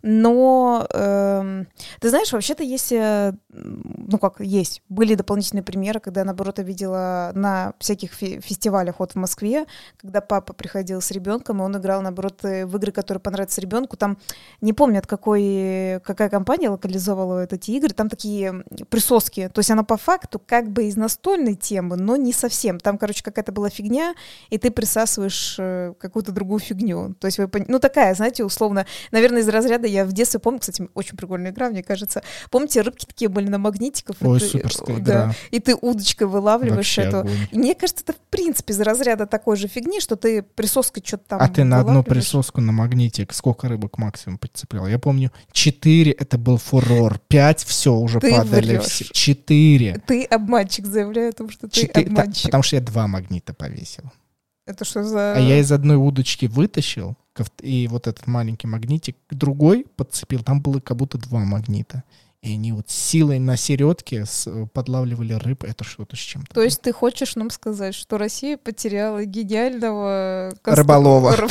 Но 0.04 0.88
э, 0.94 1.64
ты 2.00 2.10
знаешь, 2.10 2.32
вообще-то 2.32 2.64
есть, 2.64 2.92
э, 2.92 3.34
ну 3.50 4.20
как 4.20 4.40
есть, 4.40 4.84
были 4.90 5.16
дополнительные 5.16 5.64
примеры, 5.64 6.00
когда 6.00 6.24
наоборот 6.24 6.60
я 6.60 6.64
видела 6.64 7.32
на 7.34 7.74
всяких 7.80 8.14
фестивалях 8.14 9.00
вот 9.00 9.14
в 9.14 9.16
Москве, 9.16 9.66
когда 9.98 10.22
папа 10.22 10.54
приходил 10.54 11.02
с 11.02 11.10
ребенком, 11.10 11.62
и 11.62 11.64
он 11.64 11.76
играл 11.78 12.02
наоборот 12.04 12.46
э, 12.46 12.68
в 12.68 12.76
игры, 12.78 12.92
которые 12.92 13.22
понравятся 13.22 13.60
ребенку. 13.60 13.98
Там 13.98 14.20
не 14.62 14.74
помню, 14.74 15.00
от 15.00 15.08
какой 15.08 16.00
какая 16.04 16.30
компания 16.30 16.70
локализовала 16.70 17.44
эти 17.44 17.72
игры, 17.72 17.90
там 17.90 18.08
такие 18.08 18.64
присоски, 18.90 19.50
то 19.52 19.60
есть 19.60 19.72
она 19.72 19.84
по 19.84 19.98
факту 19.98 20.11
как 20.46 20.72
бы 20.72 20.86
из 20.86 20.96
настольной 20.96 21.56
темы, 21.56 21.96
но 21.96 22.16
не 22.16 22.34
совсем. 22.34 22.80
Там, 22.80 22.98
короче, 22.98 23.24
какая-то 23.24 23.52
была 23.52 23.70
фигня, 23.70 24.14
и 24.50 24.58
ты 24.58 24.72
присасываешь 24.72 25.56
э, 25.60 25.94
какую-то 26.00 26.32
другую 26.32 26.60
фигню. 26.60 27.16
То 27.20 27.28
есть 27.28 27.38
вы, 27.38 27.50
ну 27.68 27.80
такая, 27.80 28.14
знаете, 28.16 28.44
условно, 28.44 28.86
наверное, 29.12 29.42
из 29.42 29.50
разряда 29.50 29.88
я 29.88 30.06
в 30.06 30.14
детстве 30.14 30.40
помню, 30.40 30.60
кстати, 30.60 30.88
очень 30.94 31.18
прикольная 31.18 31.52
игра, 31.52 31.70
мне 31.70 31.84
кажется. 31.84 32.24
Помните, 32.50 32.82
рыбки 32.82 33.06
такие 33.06 33.30
были 33.30 33.48
на 33.48 33.58
магнитиков? 33.58 34.18
Ой, 34.22 34.38
и 34.38 34.40
ты, 34.40 34.48
суперская 34.48 34.98
да, 34.98 35.02
игра. 35.02 35.36
И 35.52 35.60
ты 35.60 35.76
удочкой 35.76 36.28
вылавливаешь 36.28 36.78
Вообще 36.78 37.02
эту. 37.04 37.20
огонь. 37.20 37.48
И 37.52 37.58
мне 37.58 37.76
кажется, 37.76 38.04
это 38.04 38.14
в 38.14 38.22
принципе 38.30 38.74
из 38.74 38.80
разряда 38.82 39.26
такой 39.26 39.58
же 39.58 39.68
фигни, 39.68 40.00
что 40.00 40.16
ты 40.16 40.42
присоской 40.42 41.04
что-то 41.06 41.24
там 41.30 41.42
А 41.42 41.48
ты 41.48 41.64
на 41.64 41.80
одну 41.80 42.04
присоску 42.04 42.62
на 42.62 42.72
магнитик 42.72 43.34
сколько 43.34 43.68
рыбок 43.68 43.98
максимум 43.98 44.38
подцеплял? 44.38 44.88
Я 44.88 45.00
помню, 45.00 45.32
4 45.52 46.12
это 46.12 46.38
был 46.38 46.58
фурор, 46.58 47.20
5 47.28 47.64
все 47.64 47.94
уже 47.94 48.20
Ты 48.20 48.32
падали. 48.32 48.78
врешь. 48.78 48.86
Все. 48.86 49.06
4. 49.12 50.01
Ты 50.06 50.24
обманщик, 50.26 50.86
заявляю 50.86 51.30
о 51.30 51.34
том, 51.34 51.50
что 51.50 51.68
ты 51.68 51.88
обманщик. 51.88 52.46
потому 52.46 52.64
что 52.64 52.76
я 52.76 52.82
два 52.82 53.08
магнита 53.08 53.54
повесил. 53.54 54.04
Это 54.66 54.86
что 54.86 55.04
за... 55.04 55.36
А 55.36 55.40
я 55.40 55.60
из 55.60 55.72
одной 55.72 55.98
удочки 55.98 56.46
вытащил 56.46 57.16
и 57.62 57.88
вот 57.88 58.08
этот 58.08 58.28
маленький 58.28 58.68
магнитик 58.68 59.18
другой 59.30 59.86
подцепил, 59.96 60.44
там 60.44 60.62
было 60.62 60.80
как 60.80 60.98
будто 60.98 61.18
два 61.18 61.40
магнита. 61.40 62.04
И 62.42 62.54
они 62.56 62.72
вот 62.72 62.90
силой 62.90 63.38
на 63.38 63.56
середке 63.56 64.26
с, 64.26 64.50
подлавливали 64.74 65.34
рыб. 65.34 65.64
Это 65.64 65.84
что-то 65.84 66.16
с 66.16 66.20
чем-то. 66.20 66.52
То 66.56 66.64
есть 66.64 66.82
ты 66.82 66.92
хочешь 66.92 67.36
нам 67.36 67.52
сказать, 67.52 67.94
что 67.94 68.18
Россия 68.18 68.58
потеряла 68.58 69.26
гениального... 69.26 70.52
Рыболова. 70.64 71.36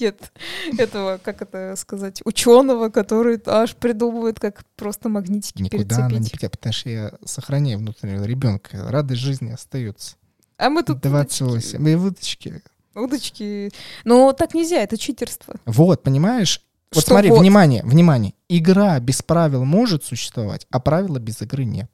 Нет, 0.00 0.32
этого, 0.78 1.20
как 1.22 1.42
это 1.42 1.74
сказать, 1.76 2.22
ученого, 2.24 2.88
который 2.88 3.38
аж 3.44 3.74
придумывает, 3.76 4.40
как 4.40 4.64
просто 4.76 5.10
магнитики 5.10 5.62
Никуда 5.62 6.06
она 6.06 6.18
не 6.18 6.30
потеряла, 6.30 6.50
потому 6.50 6.72
что 6.72 6.88
я 6.88 7.12
сохраняю 7.26 7.78
внутреннего 7.78 8.24
ребенка. 8.24 8.90
Радость 8.90 9.20
жизни 9.20 9.50
остается. 9.50 10.16
А 10.56 10.70
мы 10.70 10.82
тут... 10.82 11.00
28. 11.00 11.78
Мы 11.78 11.94
удочки. 11.96 12.62
Удочки. 12.94 13.70
Но 14.04 14.32
так 14.32 14.54
нельзя, 14.54 14.82
это 14.82 14.96
читерство. 14.96 15.56
Вот, 15.66 16.02
понимаешь? 16.02 16.62
Вот 16.92 17.02
Что 17.02 17.10
смотри, 17.10 17.28
вот? 17.28 17.40
внимание, 17.40 17.82
внимание. 17.84 18.32
Игра 18.48 18.98
без 19.00 19.22
правил 19.22 19.64
может 19.64 20.04
существовать, 20.04 20.66
а 20.70 20.78
правила 20.80 21.18
без 21.18 21.42
игры 21.42 21.64
нет. 21.64 21.90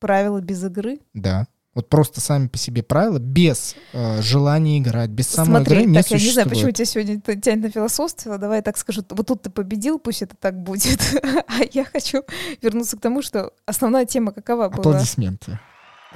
Правила 0.00 0.40
без 0.40 0.64
игры. 0.64 1.00
Да. 1.12 1.46
Вот 1.74 1.88
просто 1.88 2.20
сами 2.20 2.46
по 2.46 2.56
себе 2.56 2.84
правила, 2.84 3.18
без 3.18 3.74
э, 3.92 4.22
желания 4.22 4.78
играть, 4.78 5.10
без 5.10 5.26
самой 5.26 5.58
Смотри, 5.64 5.76
игры 5.78 5.86
не 5.90 5.94
так 5.96 6.06
я 6.10 6.16
не 6.18 6.30
знаю, 6.30 6.48
существует. 6.48 6.50
почему 6.50 6.70
тебя 6.70 6.84
сегодня 6.84 7.40
тянет 7.40 7.64
на 7.64 7.70
философство. 7.70 8.38
Давай 8.38 8.58
я 8.58 8.62
так 8.62 8.76
скажу, 8.76 9.02
вот 9.10 9.26
тут 9.26 9.42
ты 9.42 9.50
победил, 9.50 9.98
пусть 9.98 10.22
это 10.22 10.36
так 10.36 10.56
будет. 10.62 11.00
А 11.48 11.64
я 11.72 11.84
хочу 11.84 12.22
вернуться 12.62 12.96
к 12.96 13.00
тому, 13.00 13.22
что 13.22 13.52
основная 13.66 14.06
тема 14.06 14.32
какова 14.32 14.68
была? 14.68 14.78
Аплодисменты. 14.78 15.58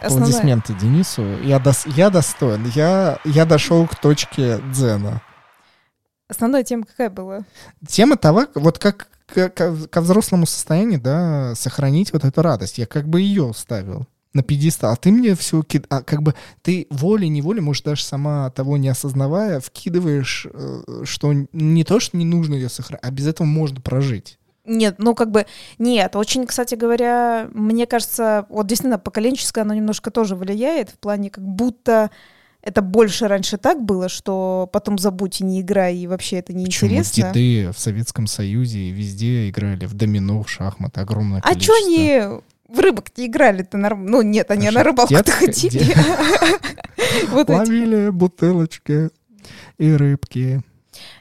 Основная. 0.01 0.29
Аплодисменты 0.29 0.75
Денису. 0.75 1.23
Я, 1.43 1.59
дос- 1.59 1.91
я 1.97 2.11
достоин. 2.11 2.65
Я, 2.75 3.19
я 3.25 3.45
дошел 3.45 3.87
к 3.89 3.97
точке 3.97 4.61
дзена. 4.73 5.23
Основная 6.29 6.63
тема 6.63 6.85
какая 6.85 7.11
была? 7.11 7.41
Тема 7.87 8.17
того, 8.17 8.47
вот 8.55 8.79
как 8.79 9.09
к- 9.27 9.49
ко, 9.49 9.75
ко 9.89 10.01
взрослому 10.01 10.47
состоянию, 10.47 11.01
да, 11.01 11.55
сохранить 11.55 12.13
вот 12.13 12.25
эту 12.25 12.43
радость. 12.43 12.79
Я 12.79 12.87
как 12.87 13.09
бы 13.09 13.21
ее 13.21 13.53
ставил 13.57 14.07
на 14.35 14.43
пьедестал. 14.43 14.93
А 14.93 14.97
ты 14.97 15.11
мне 15.11 15.35
все 15.35 15.65
а 15.89 16.03
как 16.03 16.23
бы 16.23 16.35
ты 16.63 16.87
волей-неволей, 16.91 17.61
может, 17.61 17.85
даже 17.85 18.05
сама 18.05 18.51
того 18.51 18.77
не 18.77 18.89
осознавая, 18.89 19.61
вкидываешь, 19.61 20.47
э, 20.53 21.03
что 21.05 21.33
не 21.53 21.85
то, 21.85 21.99
что 21.99 22.17
не 22.17 22.25
нужно 22.25 22.55
ее 22.55 22.69
сохранить, 22.69 23.05
а 23.05 23.11
без 23.11 23.27
этого 23.27 23.47
можно 23.47 23.81
прожить. 23.81 24.39
Нет, 24.65 24.97
ну 24.99 25.15
как 25.15 25.31
бы 25.31 25.47
нет. 25.79 26.15
Очень, 26.15 26.47
кстати 26.47 26.75
говоря, 26.75 27.49
мне 27.53 27.87
кажется, 27.87 28.45
вот 28.51 28.67
действительно 28.67 28.99
поколенческое 28.99 29.65
оно 29.65 29.73
немножко 29.73 30.11
тоже 30.11 30.37
влияет 30.37 30.91
в 30.91 30.99
плане 30.99 31.31
как 31.31 31.43
будто 31.43 32.11
это 32.63 32.83
больше 32.83 33.29
раньше 33.29 33.57
так 33.57 33.83
было, 33.83 34.09
что 34.09 34.69
потом 34.73 34.99
забудь 34.99 35.41
и 35.41 35.45
не 35.45 35.61
играй, 35.61 35.97
и 35.97 36.07
вообще 36.07 36.37
это 36.39 36.53
Почему 36.53 36.91
неинтересно. 36.91 37.33
деды 37.33 37.71
в 37.73 37.79
Советском 37.79 38.27
Союзе 38.27 38.79
и 38.81 38.91
везде 38.91 39.49
играли 39.49 39.87
в 39.87 39.95
домино, 39.95 40.43
в 40.43 40.51
шахматы, 40.51 41.01
огромное 41.01 41.39
А 41.41 41.43
количество. 41.51 41.75
что 41.77 41.87
они 41.87 42.23
в 42.69 42.79
рыбок 42.81 43.07
не 43.17 43.27
играли-то? 43.27 43.79
норм- 43.79 44.07
Ну 44.07 44.23
нет, 44.23 44.51
они 44.51 44.67
А 44.69 44.73
на 44.73 44.83
рыбалку-то 44.83 45.31
ходили. 45.31 45.95
Ловили 47.49 48.11
бутылочки 48.11 49.11
и 49.79 49.93
рыбки. 49.93 50.63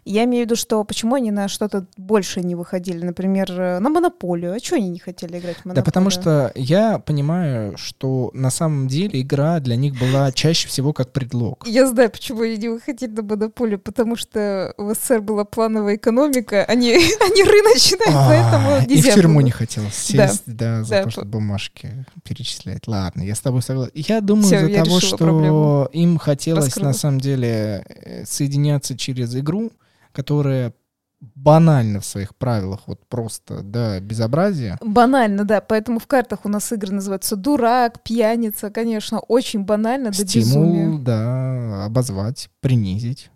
Я 0.08 0.24
имею 0.24 0.44
в 0.44 0.46
виду, 0.46 0.56
что 0.56 0.84
почему 0.86 1.16
они 1.16 1.32
на 1.32 1.50
что-то 1.50 1.86
больше 1.98 2.42
не 2.42 2.56
выходили, 2.56 3.04
например, 3.04 3.52
э, 3.52 3.80
на 3.80 3.90
монополию. 3.90 4.56
А 4.56 4.60
что 4.60 4.78
они 4.78 4.90
не 4.90 5.00
хотели 5.00 5.38
играть 5.38 5.58
в 5.58 5.66
монополию? 5.66 5.76
Да 5.76 5.82
потому 5.84 6.10
что 6.10 6.52
я 6.56 7.00
понимаю, 7.00 7.78
что 7.78 8.32
на 8.34 8.50
самом 8.50 8.88
деле 8.88 9.22
игра 9.22 9.60
для 9.60 9.76
них 9.76 10.00
была 10.00 10.32
чаще 10.32 10.70
всего 10.70 10.94
как 10.94 11.12
предлог. 11.12 11.68
Я 11.68 11.86
знаю, 11.88 12.10
почему 12.10 12.42
они 12.42 12.58
не 12.58 12.70
выходили 12.70 13.12
на 13.12 13.22
монополию, 13.22 13.80
потому 13.80 14.16
что 14.16 14.74
в 14.78 14.94
СССР 14.94 15.22
была 15.22 15.44
плановая 15.44 15.98
экономика, 15.98 16.64
они, 16.64 16.92
они 16.92 17.44
рыночные, 17.44 18.14
поэтому 18.14 18.78
И 18.88 18.96
нельзя 18.96 19.12
в 19.12 19.16
тюрьму 19.16 19.42
не 19.42 19.52
хотелось 19.52 19.96
сесть, 19.96 20.44
да, 20.46 20.84
за 20.84 21.04
то, 21.04 21.10
чтобы 21.10 21.28
бумажки 21.28 22.06
перечислять. 22.24 22.88
Ладно, 22.88 23.24
я 23.24 23.36
с 23.36 23.42
тобой 23.42 23.62
согласен. 23.62 23.92
Я 23.94 24.22
думаю, 24.22 24.46
из-за 24.46 24.84
того, 24.84 25.00
что 25.02 25.90
им 25.92 26.18
хотелось 26.18 26.76
на 26.78 26.94
самом 26.94 27.20
деле 27.20 27.86
э, 27.88 28.26
соединяться 28.26 28.98
через 28.98 29.36
игру, 29.36 29.72
которая 30.12 30.74
банально 31.20 32.00
в 32.00 32.06
своих 32.06 32.36
правилах, 32.36 32.82
вот 32.86 33.06
просто, 33.08 33.62
да, 33.64 34.00
безобразие. 34.00 34.78
Банально, 34.82 35.46
да. 35.46 35.62
Поэтому 35.62 36.00
в 36.00 36.06
картах 36.08 36.46
у 36.46 36.50
нас 36.50 36.72
игры 36.72 36.94
называются 36.94 37.36
«Дурак», 37.36 38.04
«Пьяница», 38.04 38.70
конечно, 38.70 39.20
очень 39.20 39.64
банально, 39.64 40.12
до 40.12 40.18
Стимул, 40.28 40.64
безумия. 40.66 41.00
да, 41.00 41.86
обозвать, 41.86 42.50
принизить. 42.60 43.32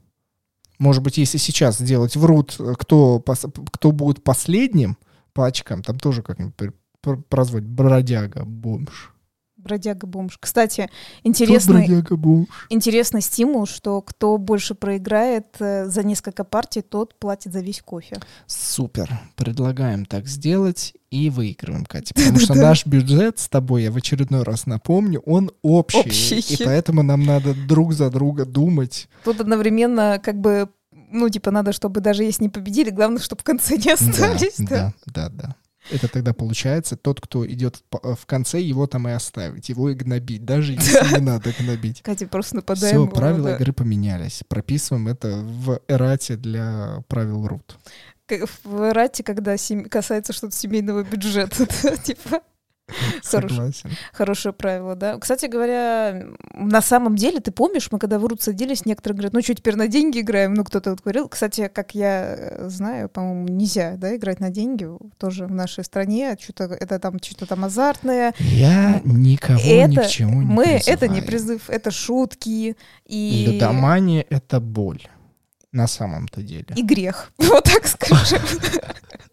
Может 0.78 1.02
быть, 1.04 1.18
если 1.18 1.38
сейчас 1.38 1.78
сделать 1.78 2.16
врут, 2.16 2.58
кто, 2.78 3.22
пос- 3.26 3.52
кто 3.72 3.92
будет 3.92 4.24
последним 4.24 4.98
по 5.34 5.46
очкам, 5.48 5.82
там 5.84 5.98
тоже 6.00 6.22
как-нибудь 6.24 6.56
пр- 6.56 6.74
пр- 7.02 7.22
прозвать 7.30 7.64
бродяга, 7.64 8.44
бомж. 8.46 9.11
Бродяга-бомж. 9.62 10.38
Кстати, 10.40 10.90
интересный, 11.24 11.88
бродяга, 11.88 12.16
бомж? 12.16 12.48
интересный 12.70 13.22
стимул, 13.22 13.66
что 13.66 14.02
кто 14.02 14.38
больше 14.38 14.76
проиграет 14.76 15.48
э, 15.60 15.88
за 15.88 16.04
несколько 16.04 16.44
партий, 16.44 16.82
тот 16.82 17.18
платит 17.20 17.54
за 17.54 17.62
весь 17.62 17.82
кофе. 17.82 18.18
Супер. 18.48 19.10
Предлагаем 19.36 20.06
так 20.06 20.28
сделать 20.28 20.94
и 21.12 21.30
выигрываем, 21.30 21.86
Катя. 21.86 22.14
Потому 22.16 22.40
что 22.40 22.56
наш 22.56 22.86
бюджет 22.86 23.40
с 23.40 23.48
тобой, 23.50 23.84
я 23.84 23.92
в 23.92 23.98
очередной 23.98 24.44
раз 24.44 24.66
напомню, 24.66 25.22
он 25.26 25.52
общий. 25.62 26.00
Общий. 26.00 26.40
И 26.54 26.64
поэтому 26.64 27.04
нам 27.04 27.24
надо 27.24 27.54
друг 27.54 27.94
за 27.94 28.10
друга 28.10 28.46
думать. 28.46 29.08
Тут 29.24 29.42
одновременно 29.42 30.20
как 30.24 30.40
бы, 30.40 30.70
ну, 31.12 31.30
типа, 31.30 31.52
надо, 31.52 31.74
чтобы 31.74 32.02
даже 32.02 32.24
если 32.24 32.44
не 32.44 32.50
победили, 32.50 32.90
главное, 32.90 33.22
чтобы 33.22 33.42
в 33.42 33.44
конце 33.44 33.78
не 33.78 33.92
остались. 33.92 34.56
да, 34.58 34.94
да, 35.06 35.30
да. 35.30 35.56
Это 35.90 36.08
тогда 36.08 36.34
получается, 36.34 36.96
тот, 36.96 37.20
кто 37.22 37.46
идет 37.48 37.78
в 37.78 37.84
по- 37.84 38.16
в 38.16 38.26
конце, 38.26 38.62
его 38.62 38.86
там 38.88 39.08
и 39.08 39.12
оставить, 39.12 39.70
его 39.70 39.90
и 39.90 39.94
гнобить, 39.96 40.46
даже 40.46 40.74
если 40.74 41.16
не 41.16 41.22
надо 41.26 41.54
гнобить. 41.58 42.02
Катя, 42.02 42.28
просто 42.28 42.58
нападаем. 42.58 42.96
Все, 42.96 43.08
э, 43.08 43.16
правила 43.16 43.50
да. 43.50 43.56
игры 43.56 43.74
поменялись. 43.74 44.44
Прописываем 44.48 45.08
это 45.08 45.38
в 45.38 45.82
эрате 45.88 46.36
для 46.36 47.04
правил 47.08 47.48
рут. 47.48 47.78
В 48.64 48.94
рате, 48.94 49.24
когда 49.24 49.58
сем- 49.58 49.86
касается 49.86 50.32
что-то 50.32 50.56
семейного 50.56 51.04
бюджета, 51.04 51.66
типа. 52.04 52.42
Согласен. 53.22 53.90
хорошее 54.14 54.54
правило, 54.54 54.96
да. 54.96 55.18
Кстати 55.18 55.46
говоря, 55.46 56.26
на 56.54 56.82
самом 56.82 57.16
деле, 57.16 57.40
ты 57.40 57.52
помнишь, 57.52 57.90
мы 57.92 58.00
когда 58.00 58.20
в 58.20 58.26
РУД 58.26 58.42
садились, 58.42 58.86
некоторые 58.86 59.18
говорят, 59.18 59.34
ну 59.34 59.42
что, 59.42 59.54
теперь 59.54 59.76
на 59.76 59.88
деньги 59.88 60.20
играем? 60.20 60.54
Ну, 60.54 60.64
кто-то 60.64 60.92
вот 60.92 61.02
говорил. 61.02 61.28
Кстати, 61.28 61.70
как 61.74 61.96
я 61.96 62.36
э, 62.38 62.70
знаю, 62.70 63.10
по-моему, 63.10 63.48
нельзя, 63.48 63.96
да, 63.98 64.16
играть 64.16 64.40
на 64.40 64.50
деньги 64.50 64.88
тоже 65.18 65.46
в 65.46 65.52
нашей 65.52 65.84
стране. 65.84 66.38
Что-то 66.40 66.66
это 66.66 67.00
там 67.00 67.20
что-то 67.22 67.46
там 67.46 67.66
азартное. 67.66 68.34
Я 68.40 69.02
никого 69.04 69.60
ни 69.60 70.00
это 70.00 70.08
к 70.08 70.10
чему 70.10 70.42
не 70.42 70.48
мы, 70.48 70.66
это 70.86 71.08
не 71.08 71.22
призываю. 71.22 71.42
призыв, 71.42 71.70
это 71.70 71.92
шутки 71.92 72.76
и, 73.06 73.48
Лудомания— 73.48 74.26
это 74.30 74.60
боль. 74.60 75.08
На 75.72 75.88
самом-то 75.88 76.42
деле. 76.42 76.68
и 76.76 76.84
грех. 76.84 77.32
Вот 77.38 77.64
так 77.64 77.88
скажем. 77.88 78.42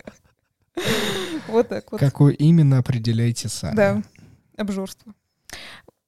Вот 1.49 1.68
так 1.68 1.90
вот. 1.90 2.01
Какой 2.01 2.34
именно 2.34 2.78
определяйте 2.78 3.49
сами. 3.49 3.76
Да, 3.76 4.03
обжорство. 4.57 5.14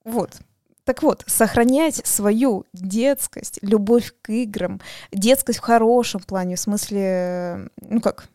Вот. 0.05 0.41
Так 0.85 1.03
вот, 1.03 1.25
сохранять 1.27 2.05
свою 2.07 2.65
детскость, 2.73 3.59
любовь 3.63 4.13
к 4.23 4.31
играм, 4.31 4.81
детскость 5.13 5.59
в 5.59 5.63
хорошем 5.63 6.21
плане, 6.21 6.57
в 6.57 6.61
смысле, 6.61 7.69
ну 7.81 8.01
как, 8.01 8.29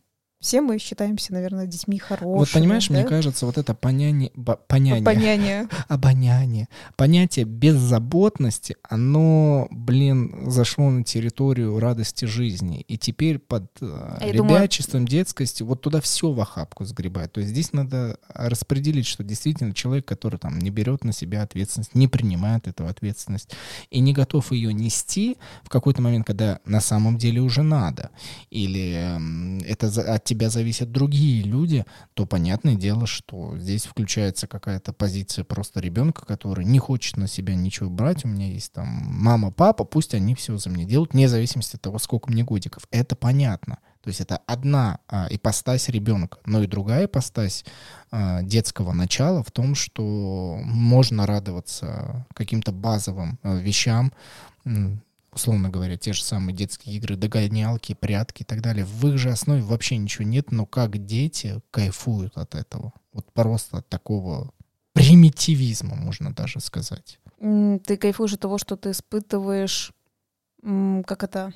все 0.46 0.62
мы 0.62 0.78
считаемся, 0.78 1.34
наверное, 1.34 1.66
детьми 1.66 1.98
хорошими. 1.98 2.38
Вот 2.38 2.52
понимаешь, 2.52 2.92
мне 2.92 3.02
да? 3.02 3.10
кажется, 3.10 3.48
вот 3.48 3.58
это 3.58 3.74
поняние, 3.74 4.32
поняние, 4.68 5.04
Поняние. 5.04 5.68
обоняние, 5.88 6.70
понятие 6.96 7.46
беззаботности, 7.46 8.76
оно, 8.88 9.68
блин, 9.72 10.52
зашло 10.52 10.92
на 10.92 11.04
территорию 11.04 11.80
радости 11.80 12.26
жизни. 12.26 12.82
И 12.88 12.96
теперь 12.96 13.40
под 13.40 13.64
э, 13.82 13.86
А 13.86 14.20
я 14.24 14.34
думаю- 14.34 14.60
ребячеством, 14.60 15.08
детскостью, 15.08 15.66
вот 15.66 15.82
туда 15.82 16.00
все 16.00 16.32
в 16.32 16.40
охапку 16.40 16.86
сгребать. 16.86 17.34
То 17.34 17.40
есть 17.40 17.50
здесь 17.52 17.74
надо 17.74 18.20
распределить, 18.30 19.08
что 19.08 19.24
действительно 19.24 19.74
человек, 19.74 20.06
который 20.06 20.38
там 20.38 20.60
не 20.60 20.70
берет 20.70 21.04
на 21.04 21.12
себя 21.12 21.42
ответственность, 21.42 21.96
не 21.96 22.08
принимает 22.08 22.68
эту 22.68 22.86
ответственность 22.86 23.50
и 23.90 24.00
не 24.00 24.14
готов 24.14 24.52
ее 24.52 24.72
нести 24.74 25.38
в 25.64 25.70
какой-то 25.70 26.04
момент, 26.04 26.28
когда 26.28 26.60
на 26.66 26.82
самом 26.82 27.18
деле 27.18 27.42
уже 27.42 27.64
надо, 27.64 28.12
или 28.52 28.94
эм, 28.94 29.60
это 29.62 29.88
от 29.88 30.24
тебя 30.24 30.35
зависят 30.50 30.92
другие 30.92 31.44
люди, 31.44 31.86
то 32.14 32.26
понятное 32.26 32.76
дело, 32.76 33.08
что 33.08 33.58
здесь 33.58 33.86
включается 33.86 34.48
какая-то 34.48 34.94
позиция 34.94 35.44
просто 35.44 35.80
ребенка, 35.80 36.26
который 36.26 36.66
не 36.66 36.80
хочет 36.80 37.18
на 37.18 37.28
себя 37.28 37.56
ничего 37.56 37.90
брать. 37.90 38.26
У 38.26 38.28
меня 38.28 38.48
есть 38.48 38.74
там 38.74 38.88
мама, 38.88 39.52
папа, 39.52 39.84
пусть 39.84 40.14
они 40.14 40.36
все 40.36 40.58
за 40.58 40.70
меня 40.70 40.86
делают, 40.86 41.14
вне 41.14 41.28
зависимости 41.28 41.76
от 41.76 41.82
того, 41.82 42.00
сколько 42.00 42.32
мне 42.32 42.44
годиков. 42.44 42.84
Это 42.92 43.16
понятно. 43.16 43.80
То 44.06 44.10
есть 44.10 44.22
это 44.22 44.40
одна 44.46 45.00
а, 45.08 45.28
ипостась 45.32 45.90
ребенка, 45.90 46.38
но 46.46 46.62
и 46.62 46.68
другая 46.68 47.06
ипостась 47.06 47.66
а, 48.12 48.44
детского 48.44 48.94
начала 48.94 49.44
в 49.44 49.50
том, 49.50 49.74
что 49.74 50.60
можно 50.64 51.26
радоваться 51.26 52.28
каким-то 52.36 52.72
базовым 52.72 53.40
а, 53.42 53.56
вещам, 53.56 54.14
условно 55.36 55.70
говоря, 55.70 55.98
те 55.98 56.14
же 56.14 56.24
самые 56.24 56.56
детские 56.56 56.96
игры, 56.96 57.18
догонялки, 57.18 57.94
прятки 57.94 58.42
и 58.42 58.46
так 58.46 58.62
далее. 58.62 58.86
В 58.86 59.08
их 59.08 59.18
же 59.18 59.30
основе 59.30 59.62
вообще 59.62 59.98
ничего 59.98 60.26
нет, 60.26 60.52
но 60.52 60.66
как 60.66 61.06
дети 61.06 61.62
кайфуют 61.72 62.38
от 62.38 62.56
этого. 62.56 62.94
Вот 63.12 63.32
просто 63.34 63.78
от 63.78 63.90
такого 63.90 64.54
примитивизма, 64.94 65.96
можно 65.96 66.34
даже 66.34 66.62
сказать. 66.62 67.20
Ты 67.40 67.98
кайфуешь 67.98 68.34
от 68.34 68.40
того, 68.40 68.58
что 68.58 68.78
ты 68.78 68.92
испытываешь, 68.92 69.92
как 70.62 71.24
это, 71.24 71.54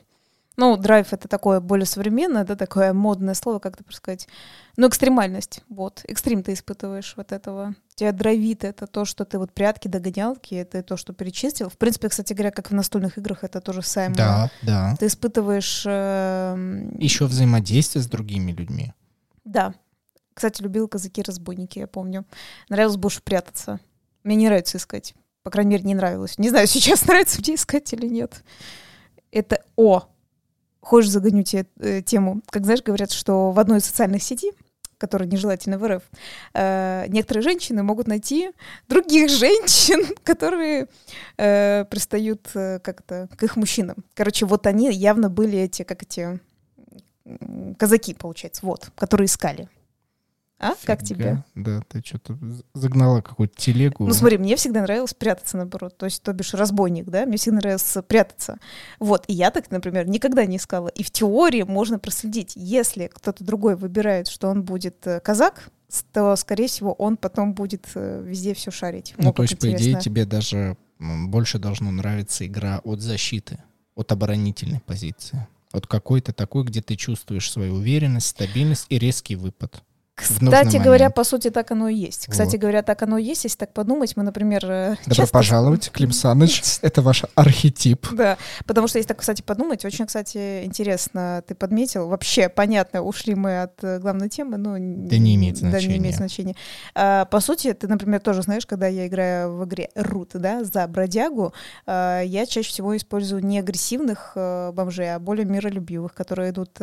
ну, 0.59 0.75
драйв 0.75 1.13
это 1.13 1.27
такое 1.27 1.61
более 1.61 1.85
современное, 1.85 2.43
да, 2.43 2.55
такое 2.55 2.93
модное 2.93 3.33
слово, 3.33 3.59
как 3.59 3.79
это 3.79 3.93
сказать. 3.93 4.27
Ну, 4.75 4.87
экстремальность, 4.87 5.63
вот. 5.69 6.03
Экстрим 6.05 6.43
ты 6.43 6.53
испытываешь 6.53 7.13
вот 7.15 7.31
этого. 7.31 7.75
Тебя 7.95 8.11
драйвит 8.11 8.65
это 8.65 8.85
то, 8.85 9.05
что 9.05 9.23
ты 9.23 9.39
вот 9.39 9.53
прятки, 9.53 9.87
догонялки, 9.87 10.55
это 10.55 10.83
то, 10.83 10.97
что 10.97 11.13
перечислил. 11.13 11.69
В 11.69 11.77
принципе, 11.77 12.09
кстати 12.09 12.33
говоря, 12.33 12.51
как 12.51 12.71
в 12.71 12.73
настольных 12.73 13.17
играх, 13.17 13.43
это 13.43 13.61
то 13.61 13.71
же 13.71 13.81
самое. 13.81 14.15
Да, 14.15 14.51
да. 14.61 14.95
Ты 14.99 15.07
испытываешь... 15.07 15.83
Э, 15.85 16.55
Еще 16.97 17.25
взаимодействие 17.25 18.03
с 18.03 18.07
другими 18.07 18.51
людьми. 18.51 18.93
Да. 19.45 19.73
Кстати, 20.33 20.61
любил 20.61 20.87
казаки-разбойники, 20.87 21.79
я 21.79 21.87
помню. 21.87 22.25
Нравилось 22.67 22.97
больше 22.97 23.21
прятаться. 23.21 23.79
Мне 24.23 24.35
не 24.35 24.47
нравится 24.47 24.77
искать. 24.77 25.15
По 25.43 25.51
крайней 25.51 25.71
мере, 25.71 25.83
не 25.83 25.95
нравилось. 25.95 26.37
Не 26.37 26.49
знаю, 26.49 26.67
сейчас 26.69 27.05
нравится 27.07 27.39
мне 27.39 27.55
искать 27.55 27.91
или 27.93 28.07
нет. 28.07 28.43
Это 29.31 29.63
О. 29.77 30.03
Хочешь, 30.81 31.09
загоню 31.09 31.43
тебе 31.43 31.65
э, 31.79 32.01
тему. 32.01 32.41
Как 32.49 32.65
знаешь, 32.65 32.83
говорят, 32.83 33.11
что 33.11 33.51
в 33.51 33.59
одной 33.59 33.79
из 33.79 33.85
социальных 33.85 34.23
сетей 34.23 34.53
которая 34.99 35.29
нежелательна 35.29 35.79
в 35.79 35.87
РФ, 35.87 36.03
э, 36.53 37.05
некоторые 37.07 37.41
женщины 37.41 37.81
могут 37.83 38.07
найти 38.07 38.51
других 38.87 39.29
женщин, 39.29 40.13
которые 40.23 40.87
э, 41.37 41.85
пристают 41.89 42.49
э, 42.53 42.79
как-то 42.79 43.29
к 43.35 43.41
их 43.41 43.55
мужчинам. 43.55 44.03
Короче, 44.13 44.45
вот 44.45 44.67
они 44.67 44.91
явно 44.91 45.29
были 45.29 45.57
эти, 45.57 45.83
как 45.83 46.03
эти 46.03 46.39
казаки, 47.77 48.13
получается, 48.13 48.65
вот, 48.65 48.91
которые 48.95 49.27
искали. 49.27 49.69
А? 50.59 50.75
Фига. 50.75 50.85
Как 50.85 51.03
тебе? 51.03 51.43
Да, 51.55 51.81
ты 51.87 52.01
что-то 52.05 52.37
загнала 52.73 53.21
какую-то 53.21 53.55
телегу. 53.55 54.05
Ну 54.05 54.13
смотри, 54.13 54.37
мне 54.37 54.57
всегда 54.57 54.81
нравилось 54.81 55.13
прятаться, 55.13 55.55
наоборот. 55.55 55.97
То 55.97 56.05
есть, 56.05 56.21
то 56.21 56.33
бишь, 56.33 56.53
разбойник, 56.53 57.05
да? 57.05 57.25
Мне 57.25 57.37
всегда 57.37 57.57
нравилось 57.57 57.97
прятаться. 58.07 58.57
Вот, 58.99 59.23
и 59.27 59.33
я 59.33 59.51
так, 59.51 59.71
например, 59.71 60.07
никогда 60.07 60.45
не 60.45 60.57
искала. 60.57 60.89
И 60.89 61.03
в 61.03 61.11
теории 61.11 61.63
можно 61.63 61.97
проследить. 61.97 62.53
Если 62.55 63.07
кто-то 63.07 63.43
другой 63.43 63.77
выбирает, 63.77 64.27
что 64.27 64.49
он 64.49 64.63
будет 64.63 65.07
э, 65.07 65.21
казак, 65.21 65.69
то, 66.11 66.35
скорее 66.35 66.67
всего, 66.67 66.93
он 66.93 67.17
потом 67.17 67.53
будет 67.53 67.87
э, 67.95 68.21
везде 68.25 68.53
все 68.53 68.69
шарить. 68.69 69.13
Ну, 69.17 69.31
то 69.31 69.43
есть, 69.43 69.53
интересно. 69.53 69.77
по 69.77 69.81
идее, 69.81 69.99
тебе 70.01 70.25
даже 70.25 70.77
больше 70.99 71.57
должно 71.57 71.91
нравиться 71.91 72.45
игра 72.45 72.81
от 72.83 73.01
защиты, 73.01 73.63
от 73.95 74.11
оборонительной 74.11 74.81
позиции. 74.81 75.47
Вот 75.71 75.87
какой-то 75.87 76.33
такой, 76.33 76.63
где 76.63 76.81
ты 76.81 76.95
чувствуешь 76.95 77.49
свою 77.49 77.75
уверенность, 77.75 78.27
стабильность 78.27 78.87
и 78.89 78.99
резкий 78.99 79.35
выпад. 79.35 79.83
Кстати 80.19 80.77
говоря, 80.77 81.09
по 81.09 81.23
сути, 81.23 81.49
так 81.49 81.71
оно 81.71 81.87
и 81.87 81.95
есть. 81.95 82.27
Кстати 82.27 82.51
вот. 82.51 82.61
говоря, 82.61 82.81
так 82.83 83.01
оно 83.01 83.17
и 83.17 83.23
есть. 83.23 83.43
Если 83.43 83.57
так 83.57 83.73
подумать, 83.73 84.15
мы, 84.15 84.23
например, 84.23 84.65
э, 84.65 84.95
Добро 85.05 85.15
часто... 85.15 85.33
пожаловать, 85.33 85.89
Клим 85.93 86.11
Саныч. 86.11 86.79
Это 86.81 87.01
ваш 87.01 87.23
архетип. 87.35 88.07
Да, 88.13 88.37
потому 88.65 88.87
что 88.87 88.97
если 88.97 89.07
так, 89.07 89.17
кстати, 89.17 89.41
подумать, 89.41 89.85
очень, 89.85 90.05
кстати, 90.05 90.63
интересно, 90.63 91.43
ты 91.47 91.55
подметил. 91.55 92.07
Вообще, 92.07 92.49
понятно, 92.49 93.01
ушли 93.01 93.35
мы 93.35 93.63
от 93.63 93.83
э, 93.83 93.99
главной 93.99 94.29
темы, 94.29 94.57
но... 94.57 94.75
Да 94.79 95.17
не 95.17 95.35
имеет 95.35 95.57
значения. 95.57 95.87
Да, 95.87 95.93
не 95.93 95.97
имеет 95.99 96.15
значения. 96.15 96.55
А, 96.95 97.25
по 97.25 97.39
сути, 97.39 97.73
ты, 97.73 97.87
например, 97.87 98.19
тоже 98.19 98.41
знаешь, 98.41 98.65
когда 98.65 98.87
я 98.87 99.07
играю 99.07 99.55
в 99.55 99.65
игре 99.65 99.89
Рут, 99.95 100.31
да, 100.33 100.63
за 100.63 100.87
бродягу, 100.87 101.53
а, 101.85 102.21
я 102.21 102.45
чаще 102.45 102.69
всего 102.69 102.95
использую 102.95 103.45
не 103.45 103.59
агрессивных 103.59 104.33
а, 104.35 104.71
бомжей, 104.71 105.15
а 105.15 105.19
более 105.19 105.45
миролюбивых, 105.45 106.13
которые 106.13 106.51
идут 106.51 106.77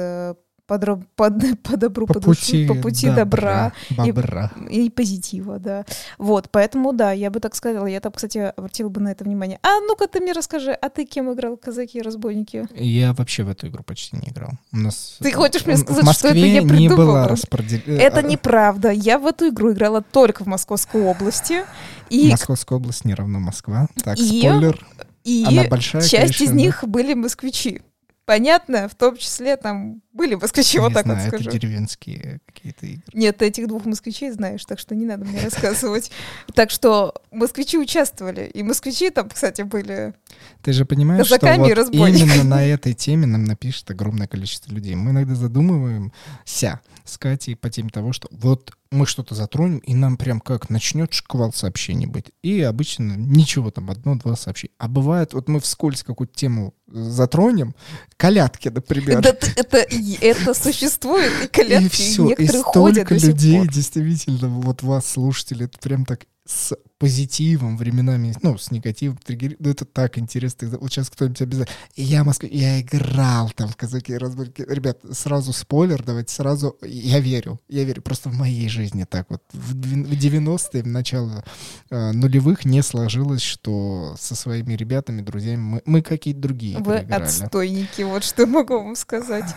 по, 0.67 0.79
по, 0.79 1.31
по 1.63 1.77
добру, 1.77 2.07
по, 2.07 2.15
по 2.15 2.21
пути, 2.21 2.67
по 2.67 2.75
пути 2.75 3.11
добра, 3.11 3.73
добра 3.91 4.53
и, 4.69 4.87
и 4.87 4.91
позитива, 4.91 5.59
да. 5.59 5.85
Вот, 6.19 6.51
поэтому, 6.51 6.93
да, 6.93 7.13
я 7.13 7.31
бы 7.31 7.41
так 7.41 7.55
сказала, 7.55 7.87
я 7.87 8.01
там, 8.01 8.13
кстати, 8.13 8.53
обратила 8.57 8.89
бы 8.89 9.01
на 9.01 9.09
это 9.09 9.25
внимание. 9.25 9.59
А 9.63 9.81
ну-ка 9.81 10.09
ты 10.09 10.21
мне 10.21 10.33
расскажи, 10.33 10.73
а 10.73 10.89
ты 10.89 11.05
кем 11.05 11.33
играл, 11.33 11.57
казаки 11.57 11.99
и 11.99 12.03
разбойники? 12.03 12.67
Я 12.75 13.13
вообще 13.13 13.45
в 13.45 13.49
эту 13.49 13.69
игру 13.69 13.83
почти 13.83 14.17
не 14.17 14.29
играл. 14.29 14.51
У 14.73 14.79
нас 14.79 15.17
ты 15.21 15.33
хочешь 15.33 15.67
мне 15.67 15.77
сказать, 15.77 16.11
что 16.17 16.29
это 16.29 16.39
я 16.39 16.63
придумала? 16.63 16.79
не 16.79 16.89
была 16.89 17.29
распределена. 17.29 18.03
Это 18.03 18.23
неправда. 18.23 18.91
Я 18.91 19.19
в 19.19 19.27
эту 19.27 19.49
игру 19.49 19.73
играла 19.73 20.03
только 20.03 20.45
в 20.45 20.47
Московской 20.47 21.03
области. 21.03 21.65
И... 22.11 22.31
Московская 22.31 22.77
область 22.77 23.05
не 23.05 23.15
равно 23.15 23.39
Москва. 23.39 23.89
Так, 24.03 24.19
и... 24.19 24.41
спойлер. 24.41 24.85
И 25.25 25.45
Она 25.45 25.65
большая, 25.65 26.03
часть 26.03 26.39
конечно, 26.39 26.45
из 26.45 26.51
них 26.53 26.85
были 26.87 27.15
москвичи 27.15 27.83
понятно, 28.27 28.89
в 28.89 28.95
том 28.95 29.17
числе 29.17 29.57
там 29.57 30.03
были 30.13 30.35
москвичи, 30.35 30.79
вот 30.79 30.93
так 30.93 31.05
знаю, 31.05 31.21
вот 31.21 31.29
скажу. 31.29 31.49
это 31.49 31.59
деревенские 31.59 32.41
какие-то 32.45 32.87
игры. 32.87 33.05
Нет, 33.15 33.39
ты 33.39 33.47
этих 33.47 33.69
двух 33.69 33.87
москвичей 33.87 34.31
знаешь, 34.31 34.65
так 34.65 34.79
что 34.79 34.95
не 34.95 35.07
надо 35.07 35.25
мне 35.25 35.41
рассказывать. 35.41 36.11
Так 36.55 36.71
что 36.71 37.15
москвичи 37.31 37.79
участвовали, 37.79 38.51
и 38.53 38.63
москвичи 38.63 39.11
там, 39.11 39.29
кстати, 39.29 39.63
были 39.63 40.15
Ты 40.63 40.73
же 40.73 40.85
понимаешь, 40.85 41.27
что 41.27 41.39
вот 41.41 41.95
именно 41.95 42.45
на 42.45 42.65
этой 42.65 42.95
теме 42.95 43.27
нам 43.27 43.45
напишет 43.45 43.91
огромное 43.91 44.27
количество 44.27 44.73
людей. 44.73 44.95
Мы 44.97 45.13
иногда 45.13 45.35
задумываемся 45.35 46.81
с 47.05 47.19
Катей 47.19 47.55
по 47.57 47.71
теме 47.71 47.91
того, 47.91 48.13
что 48.13 48.29
вот 48.33 48.77
мы 48.97 49.07
что-то 49.07 49.35
затронем, 49.35 49.79
и 49.79 49.95
нам 49.95 50.17
прям 50.17 50.41
как 50.41 50.71
начнет 50.71 51.13
шквал 51.13 51.53
сообщений 51.53 52.07
быть. 52.07 52.33
И 52.43 52.61
обычно 52.63 53.15
ничего 53.17 53.71
там, 53.71 53.91
одно-два 53.91 54.37
сообщения. 54.37 54.75
А 54.79 54.89
бывает, 54.89 55.33
вот 55.35 55.49
мы 55.49 55.61
вскользь 55.61 56.03
какую-то 56.03 56.35
тему 56.35 56.75
затронем, 56.87 57.75
колядки, 58.17 58.69
например. 58.69 59.23
Да, 59.23 59.31
это, 59.57 59.79
это 59.79 60.55
существует, 60.55 61.33
и 61.45 61.49
колядки 61.49 61.87
и 61.87 61.89
все, 61.89 62.29
некоторые 62.29 62.61
и 62.61 62.71
столько 62.71 63.15
людей, 63.15 63.69
действительно, 63.69 64.49
вот 64.49 64.83
вас, 64.83 65.07
слушатели, 65.07 65.67
это 65.67 65.79
прям 65.79 66.05
так 66.05 66.27
с 66.47 66.77
позитивом 66.99 67.77
временами, 67.77 68.35
ну, 68.43 68.57
с 68.57 68.71
негативом, 68.71 69.19
триггер... 69.19 69.57
ну, 69.59 69.71
это 69.71 69.85
так 69.85 70.17
интересно. 70.19 70.69
Вот 70.79 70.91
сейчас 70.91 71.11
кто-нибудь 71.11 71.43
обязательно... 71.43 71.77
Я 71.95 72.25
Москва, 72.25 72.49
я 72.51 72.81
играл 72.81 73.51
там 73.51 73.69
в 73.69 73.77
казаки 73.77 74.13
и 74.13 74.17
разборки. 74.17 74.65
Ребят, 74.67 75.01
сразу 75.13 75.53
спойлер, 75.53 76.03
давайте 76.03 76.33
сразу... 76.33 76.79
Я 76.83 77.21
верю, 77.21 77.61
я 77.69 77.85
верю. 77.85 78.01
Просто 78.01 78.31
в 78.31 78.35
моей 78.35 78.69
жизни 78.69 79.05
так 79.05 79.27
вот. 79.29 79.43
В 79.53 79.75
90-е, 79.75 80.83
в 80.83 80.87
начало 80.87 81.45
э, 81.91 82.13
нулевых 82.13 82.65
не 82.65 82.83
сложилось, 82.83 83.43
что 83.43 84.15
со 84.19 84.35
своими 84.35 84.75
ребятами, 84.75 85.21
друзьями 85.21 85.61
мы, 85.61 85.83
мы 85.85 86.03
какие-то 86.03 86.41
другие 86.41 86.79
Вы 86.79 87.01
играли. 87.01 87.25
отстойники, 87.25 88.03
вот 88.03 88.25
что 88.25 88.47
могу 88.47 88.75
вам 88.75 88.97
сказать. 88.97 89.55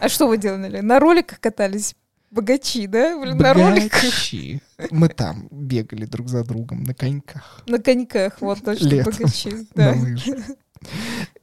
А 0.00 0.08
что 0.08 0.26
вы 0.26 0.38
делали? 0.38 0.80
На 0.80 0.98
роликах 0.98 1.40
катались? 1.40 1.94
Богачи, 2.30 2.86
да? 2.86 3.18
Блин, 3.20 3.36
на 3.38 3.54
роликах. 3.54 4.02
Мы 4.90 5.08
там 5.08 5.48
бегали 5.50 6.04
друг 6.04 6.28
за 6.28 6.44
другом 6.44 6.84
на 6.84 6.94
коньках. 6.94 7.62
На 7.66 7.78
коньках, 7.78 8.40
вот 8.40 8.62
точно, 8.64 8.86
Летом. 8.86 9.12
богачи. 9.12 9.50
Да. 9.74 9.94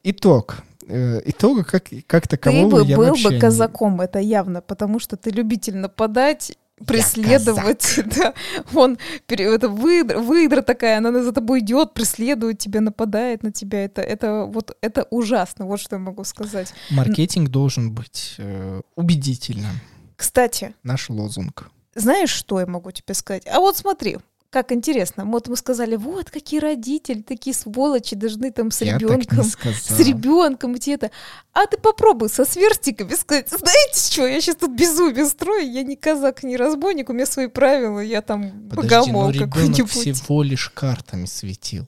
Итог. 0.04 0.64
Э, 0.90 1.22
итога 1.26 1.66
как, 1.66 1.90
как 2.08 2.28
такового 2.30 2.80
Ты 2.80 2.84
бы 2.84 2.90
я 2.90 2.96
был 2.96 3.16
бы 3.16 3.40
казаком, 3.40 4.00
это 4.00 4.20
явно, 4.20 4.62
потому 4.62 5.00
что 5.00 5.18
ты 5.18 5.32
любитель 5.32 5.76
нападать, 5.76 6.58
преследовать, 6.86 8.00
да, 8.16 8.34
он, 8.74 8.98
это 9.28 9.68
выдра, 9.68 10.20
выдра 10.20 10.62
такая, 10.62 11.00
она 11.00 11.22
за 11.22 11.34
тобой 11.34 11.60
идет, 11.60 11.94
преследует 11.94 12.60
тебя, 12.60 12.80
нападает 12.80 13.44
на 13.44 13.52
тебя, 13.52 13.84
это, 13.84 14.02
это 14.02 14.46
вот, 14.46 14.78
это 14.80 15.06
ужасно, 15.10 15.66
вот 15.66 15.82
что 15.82 15.98
я 15.98 16.00
могу 16.00 16.24
сказать. 16.24 16.74
Маркетинг 16.90 17.50
должен 17.50 17.92
быть 17.92 18.36
э, 18.38 18.82
убедительным. 18.96 19.82
Кстати. 20.18 20.76
Наш 20.84 21.10
лозунг. 21.10 21.70
Знаешь, 21.96 22.32
что 22.32 22.60
я 22.60 22.66
могу 22.66 22.92
тебе 22.92 23.14
сказать? 23.14 23.48
А 23.48 23.60
вот 23.60 23.78
смотри, 23.78 24.18
как 24.50 24.72
интересно. 24.72 25.26
Вот 25.26 25.48
мы 25.48 25.56
сказали, 25.56 25.96
вот 25.96 26.30
какие 26.32 26.60
родители, 26.60 27.22
такие 27.22 27.54
сволочи, 27.54 28.16
должны 28.16 28.52
там 28.52 28.72
с 28.72 28.82
ребенком, 28.82 29.44
с 29.44 30.00
ребенком 30.00 30.74
где-то. 30.74 31.12
А 31.54 31.66
ты 31.66 31.78
попробуй 31.78 32.30
со 32.30 32.46
сверстиками 32.46 33.14
сказать, 33.16 33.50
знаете 33.50 34.12
что, 34.12 34.26
я 34.26 34.40
сейчас 34.42 34.56
тут 34.56 34.72
безумие 34.72 35.26
строю, 35.26 35.72
я 35.72 35.84
не 35.84 35.96
казак, 35.96 36.44
не 36.44 36.56
разбойник, 36.56 37.10
у 37.10 37.14
меня 37.14 37.26
свои 37.26 37.48
правила, 37.48 38.00
я 38.00 38.22
там 38.22 38.52
богомол 38.52 39.34
какой-нибудь. 39.34 39.92
всего 39.92 40.44
лишь 40.44 40.70
картами 40.70 41.26
светил. 41.26 41.88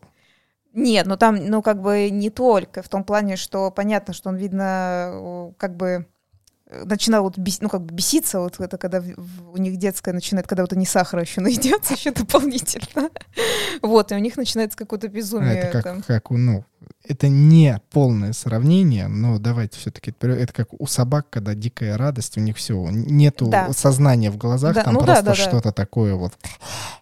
Нет, 0.74 1.08
ну 1.08 1.18
там, 1.18 1.44
ну 1.46 1.62
как 1.62 1.82
бы 1.82 2.10
не 2.10 2.30
только, 2.30 2.84
в 2.84 2.90
том 2.90 3.04
плане, 3.04 3.38
что 3.38 3.72
понятно, 3.72 4.14
что 4.14 4.30
он, 4.30 4.36
видно, 4.36 5.54
как 5.58 5.76
бы 5.76 6.06
начинал 6.70 7.24
вот 7.24 7.38
бес, 7.38 7.62
ну, 7.62 7.70
как 7.70 7.82
бы 7.84 7.94
беситься, 7.94 8.40
вот 8.40 8.60
это 8.60 8.78
когда 8.78 9.02
у 9.52 9.58
них 9.58 9.78
детская 9.78 10.14
начинает, 10.14 10.48
когда 10.48 10.64
вот 10.64 10.74
они 10.74 10.86
сахара 10.86 11.22
еще 11.22 11.42
наедятся 11.42 11.94
еще 11.96 12.12
дополнительно. 12.12 13.10
Вот, 13.82 14.12
и 14.12 14.16
у 14.16 14.20
них 14.20 14.38
начинается 14.38 14.78
какое-то 14.78 15.08
безумие. 15.08 15.52
А 15.52 15.56
это 15.56 15.72
как, 15.72 15.84
там. 15.84 16.02
как, 16.04 16.30
ну, 16.30 16.66
это 17.10 17.28
не 17.28 17.80
полное 17.92 18.34
сравнение, 18.34 19.08
но 19.08 19.40
давайте 19.40 19.80
все-таки, 19.80 20.14
это 20.22 20.54
как 20.54 20.70
у 20.78 20.86
собак, 20.86 21.28
когда 21.30 21.56
дикая 21.56 21.98
радость, 21.98 22.38
у 22.38 22.42
них 22.42 22.58
все, 22.58 22.88
нету 22.92 23.48
да. 23.48 23.72
сознания 23.74 24.30
в 24.30 24.38
глазах, 24.38 24.76
да, 24.76 24.84
там 24.84 24.94
ну, 24.94 25.00
просто 25.00 25.24
да, 25.24 25.32
да, 25.32 25.36
что-то 25.36 25.70
да. 25.70 25.72
такое 25.72 26.14
вот 26.14 26.34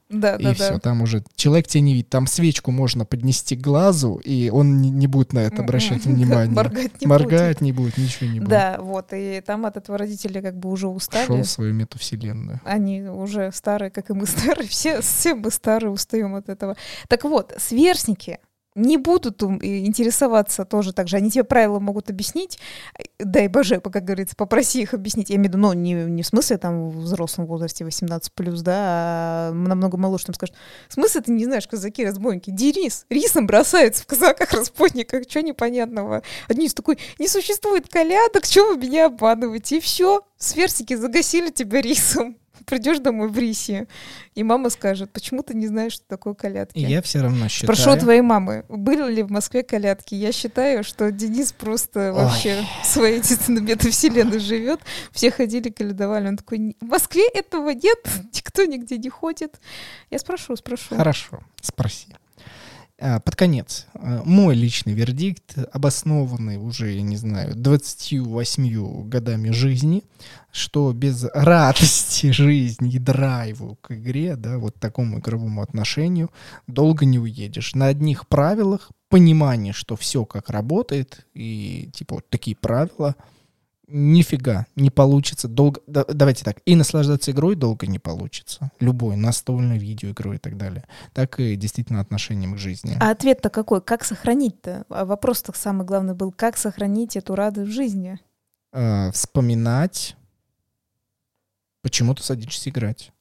Да, 0.09 0.35
и 0.37 0.43
да, 0.43 0.53
все, 0.53 0.73
да. 0.73 0.79
там 0.79 1.01
уже 1.01 1.23
человек 1.35 1.67
тебя 1.67 1.81
не 1.81 1.93
видит. 1.93 2.09
Там 2.09 2.27
свечку 2.27 2.71
можно 2.71 3.05
поднести 3.05 3.57
к 3.57 3.61
глазу, 3.61 4.15
и 4.23 4.49
он 4.49 4.81
не, 4.81 4.89
не 4.89 5.07
будет 5.07 5.33
на 5.33 5.39
это 5.39 5.61
обращать 5.61 6.05
М-м, 6.05 6.15
внимание. 6.15 6.55
Моргать 6.55 7.01
не 7.01 7.07
Моргать 7.07 7.61
не 7.61 7.73
будет, 7.73 7.97
ничего 7.97 8.29
не 8.29 8.39
будет. 8.39 8.47
будет. 8.47 8.49
Да, 8.49 8.77
вот. 8.79 9.07
И 9.11 9.41
там 9.45 9.65
от 9.65 9.75
этого 9.75 9.97
родители 9.97 10.39
как 10.39 10.57
бы 10.57 10.69
уже 10.69 10.87
устали. 10.87 11.25
Шел 11.25 11.41
в 11.41 11.49
свою 11.49 11.73
метавселенную. 11.73 12.61
Они 12.63 13.01
уже 13.01 13.51
старые, 13.51 13.91
как 13.91 14.09
и 14.09 14.13
мы 14.13 14.25
старые. 14.27 14.69
Все, 14.69 15.01
все 15.01 15.35
мы 15.35 15.51
старые, 15.51 15.91
устаем 15.91 16.35
от 16.35 16.47
этого. 16.47 16.77
Так 17.09 17.25
вот, 17.25 17.53
сверстники 17.57 18.39
не 18.77 18.97
будут 18.97 19.41
интересоваться 19.41 20.63
тоже 20.63 20.93
так 20.93 21.07
же. 21.07 21.17
Они 21.17 21.29
тебе 21.29 21.43
правила 21.43 21.79
могут 21.79 22.09
объяснить. 22.09 22.59
Дай 23.19 23.47
боже, 23.47 23.81
как 23.81 24.05
говорится, 24.05 24.35
попроси 24.35 24.81
их 24.81 24.93
объяснить. 24.93 25.29
Я 25.29 25.35
имею 25.37 25.49
в 25.49 25.53
виду, 25.53 25.57
ну, 25.57 25.73
не, 25.73 25.93
не 25.93 26.21
в 26.21 26.27
смысле 26.27 26.57
там 26.57 26.89
в 26.89 26.99
взрослом 26.99 27.47
возрасте 27.47 27.83
18 27.83 28.31
плюс, 28.33 28.61
да, 28.61 28.73
а 28.77 29.51
намного 29.51 29.97
моложе 29.97 30.25
там 30.25 30.35
скажут, 30.35 30.55
в 30.87 30.93
смысле 30.93 31.21
ты 31.21 31.31
не 31.31 31.45
знаешь, 31.45 31.67
казаки-разбойники? 31.67 32.51
Дерис, 32.51 33.05
рисом 33.09 33.47
бросаются 33.47 34.03
в 34.03 34.05
казаках-разбойниках, 34.05 35.23
что 35.27 35.41
непонятного? 35.41 36.21
Одни 36.47 36.69
такой, 36.69 36.99
не 37.17 37.27
существует 37.27 37.89
колядок, 37.89 38.45
что 38.45 38.67
вы 38.67 38.77
меня 38.77 39.07
обманываете? 39.07 39.77
И 39.77 39.79
все, 39.79 40.21
сверстники 40.37 40.95
загасили 40.95 41.49
тебя 41.49 41.81
рисом. 41.81 42.37
Придешь 42.65 42.99
домой 42.99 43.29
в 43.29 43.37
рисе, 43.37 43.87
и 44.35 44.43
мама 44.43 44.69
скажет, 44.69 45.11
почему 45.11 45.43
ты 45.43 45.53
не 45.53 45.67
знаешь, 45.67 45.93
что 45.93 46.05
такое 46.07 46.33
колядки? 46.33 46.79
Я 46.79 47.01
все 47.01 47.21
равно 47.21 47.47
считаю... 47.47 47.75
Спрошу 47.75 47.97
у 47.97 47.99
твоей 47.99 48.21
мамы, 48.21 48.65
были 48.69 49.11
ли 49.11 49.23
в 49.23 49.31
Москве 49.31 49.63
колядки? 49.63 50.15
Я 50.15 50.31
считаю, 50.31 50.83
что 50.83 51.11
Денис 51.11 51.51
просто 51.53 52.11
Ой. 52.11 52.23
вообще 52.23 52.63
в 52.83 52.85
своей 52.85 53.19
единственной 53.19 53.61
метавселенной 53.61 54.39
живет. 54.39 54.81
Все 55.11 55.31
ходили, 55.31 55.69
колядовали. 55.69 56.27
Он 56.27 56.37
такой, 56.37 56.57
«Не- 56.57 56.75
в 56.81 56.85
Москве 56.85 57.27
этого 57.33 57.69
нет, 57.69 57.99
никто 58.33 58.65
нигде 58.65 58.97
не 58.97 59.09
ходит. 59.09 59.59
Я 60.09 60.19
спрошу, 60.19 60.55
спрошу. 60.55 60.95
Хорошо, 60.95 61.39
спроси. 61.61 62.07
А, 62.99 63.19
Под 63.19 63.35
конец, 63.35 63.85
а, 63.93 64.23
мой 64.25 64.55
личный 64.55 64.93
вердикт, 64.93 65.55
обоснованный 65.71 66.57
уже, 66.57 66.93
я 66.93 67.03
не 67.03 67.15
знаю, 67.15 67.55
28 67.55 69.07
годами 69.07 69.51
жизни, 69.51 70.03
что 70.51 70.91
без 70.93 71.23
радости 71.33 72.31
жизни 72.31 72.93
и 72.93 72.99
драйву 72.99 73.77
к 73.81 73.91
игре, 73.91 74.35
да, 74.35 74.57
вот 74.57 74.79
такому 74.79 75.19
игровому 75.19 75.61
отношению, 75.61 76.31
долго 76.65 77.05
не 77.05 77.19
уедешь. 77.19 77.75
На 77.75 77.87
одних 77.87 78.27
правилах, 78.27 78.91
понимание, 79.09 79.73
что 79.73 79.95
все 79.95 80.25
как 80.25 80.49
работает, 80.49 81.27
и 81.35 81.91
типа 81.93 82.15
вот 82.15 82.29
такие 82.29 82.55
правила, 82.55 83.15
нифига 83.87 84.65
не 84.75 84.89
получится 84.89 85.47
долго. 85.47 85.81
да- 85.87 86.05
давайте 86.05 86.43
так, 86.43 86.59
и 86.65 86.75
наслаждаться 86.75 87.31
игрой 87.31 87.55
долго 87.55 87.87
не 87.87 87.99
получится. 87.99 88.71
Любой, 88.79 89.15
настольной 89.15 89.77
видеоигрой 89.77 90.35
и 90.35 90.39
так 90.39 90.57
далее. 90.57 90.85
Так 91.13 91.39
и 91.39 91.55
действительно 91.55 92.01
отношением 92.01 92.55
к 92.55 92.57
жизни. 92.57 92.97
А 92.99 93.11
ответ-то 93.11 93.49
какой? 93.49 93.81
Как 93.81 94.03
сохранить-то? 94.03 94.85
А 94.89 95.05
вопрос-то 95.05 95.53
самый 95.55 95.85
главный 95.85 96.13
был, 96.13 96.31
как 96.31 96.57
сохранить 96.57 97.15
эту 97.15 97.35
радость 97.35 97.69
в 97.69 97.73
жизни? 97.73 98.19
А, 98.73 99.11
вспоминать, 99.11 100.15
почему 101.81 102.13
ты 102.13 102.23
садишься 102.23 102.69
играть. 102.69 103.11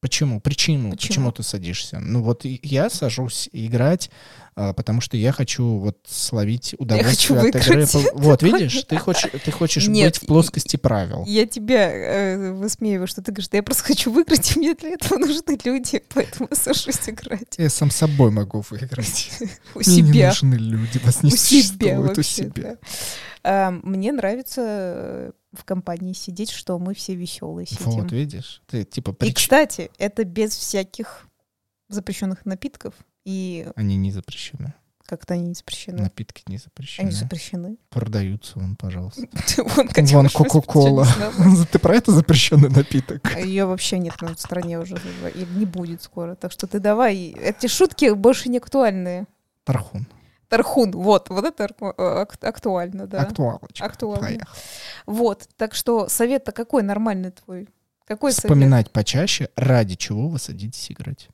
Почему? 0.00 0.40
Причину, 0.40 0.90
Почему? 0.90 1.08
почему, 1.08 1.32
ты 1.32 1.42
садишься. 1.42 1.98
Ну 2.00 2.22
вот 2.22 2.44
я 2.44 2.88
сажусь 2.90 3.48
играть, 3.52 4.10
а, 4.54 4.72
потому 4.72 5.00
что 5.00 5.16
я 5.16 5.32
хочу 5.32 5.64
вот 5.78 5.98
словить 6.08 6.74
удовольствие 6.78 7.38
хочу 7.40 7.48
от 7.48 7.54
игры. 7.54 7.76
выиграть. 7.76 7.92
Пол- 7.92 8.04
Вот, 8.14 8.42
видишь, 8.42 8.84
ты 8.84 8.96
хочешь, 8.96 9.30
ты 9.44 9.50
хочешь 9.50 9.86
Нет, 9.88 10.14
быть 10.14 10.22
в 10.22 10.26
плоскости 10.26 10.76
правил. 10.76 11.24
Я 11.26 11.46
тебя 11.46 11.90
э, 11.90 12.52
высмеиваю, 12.52 13.06
что 13.06 13.22
ты 13.22 13.32
говоришь, 13.32 13.48
да 13.48 13.58
я 13.58 13.62
просто 13.62 13.84
хочу 13.84 14.10
выиграть, 14.12 14.56
и 14.56 14.58
мне 14.58 14.74
для 14.74 14.90
этого 14.90 15.18
нужны 15.18 15.58
люди, 15.64 16.02
поэтому 16.14 16.48
я 16.50 16.56
сажусь 16.56 17.08
играть 17.08 17.56
Я 17.58 17.68
сам 17.70 17.90
собой 17.90 18.30
могу 18.30 18.64
выиграть. 18.70 19.30
у 19.74 19.78
Мне 19.80 20.02
не 20.02 20.12
себя. 20.12 20.28
нужны 20.28 20.54
люди, 20.54 20.98
вас 21.04 21.22
не 21.22 21.32
у 21.32 21.36
себя 21.36 21.62
существует 21.62 22.18
у 22.18 22.22
себя. 22.22 22.76
А, 23.44 23.70
Мне 23.70 24.10
нравится 24.12 24.60
э, 24.64 25.30
в 25.52 25.64
компании 25.64 26.12
сидеть, 26.12 26.50
что 26.50 26.78
мы 26.78 26.94
все 26.94 27.14
веселые 27.14 27.66
сидим. 27.66 27.84
Вот, 28.02 28.12
видишь? 28.12 28.62
Ты 28.66 28.84
типа 28.84 29.10
И, 29.10 29.30
прич- 29.30 29.34
кстати, 29.34 29.90
это 29.98 30.24
без 30.24 30.50
всяких 30.54 31.26
запрещенных 31.88 32.44
напитков. 32.44 32.94
И 33.24 33.66
Они 33.76 33.96
не 33.96 34.10
запрещены. 34.10 34.74
как-то 35.06 35.34
они 35.34 35.48
не 35.48 35.54
запрещены. 35.54 36.02
Напитки 36.02 36.42
не 36.48 36.58
запрещены. 36.58 37.06
Они 37.06 37.14
запрещены. 37.14 37.76
Продаются 37.88 38.58
вон, 38.58 38.76
пожалуйста. 38.76 39.22
Вон, 39.56 40.28
Кока-Кола. 40.28 41.06
Ты 41.72 41.78
про 41.78 41.94
это 41.96 42.12
запрещенный 42.12 42.68
напиток? 42.68 43.34
Ее 43.38 43.64
вообще 43.64 43.98
нет 43.98 44.14
в 44.20 44.36
стране 44.38 44.78
уже, 44.78 44.96
и 45.34 45.46
не 45.56 45.64
будет 45.64 46.02
скоро. 46.02 46.34
Так 46.34 46.52
что 46.52 46.66
ты 46.66 46.78
давай. 46.78 47.34
Эти 47.38 47.68
шутки 47.68 48.12
больше 48.12 48.50
не 48.50 48.58
актуальные. 48.58 49.26
Тархун. 49.64 50.06
Тархун, 50.48 50.92
вот, 50.92 51.28
вот 51.28 51.44
это 51.44 51.68
э, 51.80 51.92
ак- 51.98 52.42
актуально, 52.42 53.06
да. 53.06 53.22
Актуалочка. 53.22 53.84
Актуально. 53.84 54.26
Поехали. 54.26 54.48
Вот, 55.06 55.48
так 55.56 55.74
что 55.74 56.08
совет-то 56.08 56.52
какой 56.52 56.82
нормальный 56.82 57.30
твой? 57.30 57.68
Какой 58.06 58.32
совет? 58.32 58.44
Вспоминать 58.44 58.90
почаще, 58.90 59.50
ради 59.56 59.94
чего 59.94 60.28
вы 60.28 60.38
садитесь 60.38 60.90
играть. 60.90 61.28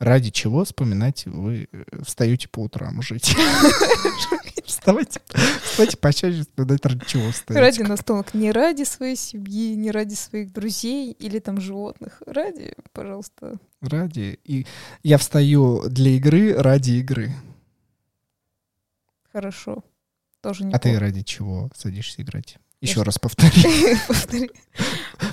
Ради 0.00 0.30
чего 0.30 0.64
вспоминать 0.64 1.26
вы 1.26 1.68
э, 1.70 1.84
встаете 2.02 2.48
по 2.48 2.60
утрам 2.60 3.00
жить. 3.02 3.36
Вставайте, 4.64 5.20
вставайте 5.62 5.96
почаще, 5.98 6.40
вспоминать, 6.40 6.86
ради 6.86 7.04
чего 7.06 7.30
встаете. 7.30 7.60
Ради 7.60 7.82
настолок. 7.82 8.32
Не 8.34 8.50
ради 8.50 8.84
своей 8.84 9.16
семьи, 9.16 9.74
не 9.74 9.90
ради 9.90 10.14
своих 10.14 10.52
друзей 10.52 11.12
или 11.12 11.38
там 11.38 11.60
животных. 11.60 12.22
Ради, 12.26 12.74
пожалуйста. 12.92 13.56
Ради. 13.82 14.38
И 14.44 14.66
я 15.02 15.18
встаю 15.18 15.88
для 15.88 16.12
игры 16.12 16.54
ради 16.54 16.92
игры. 16.92 17.30
Хорошо. 19.34 19.82
Тоже 20.40 20.64
не 20.64 20.72
А 20.72 20.78
ты 20.78 20.96
ради 20.98 21.22
чего 21.22 21.68
садишься 21.74 22.22
играть? 22.22 22.56
Еще 22.80 23.02
раз 23.02 23.18
повтори. 23.18 23.96
Повтори. 24.08 24.50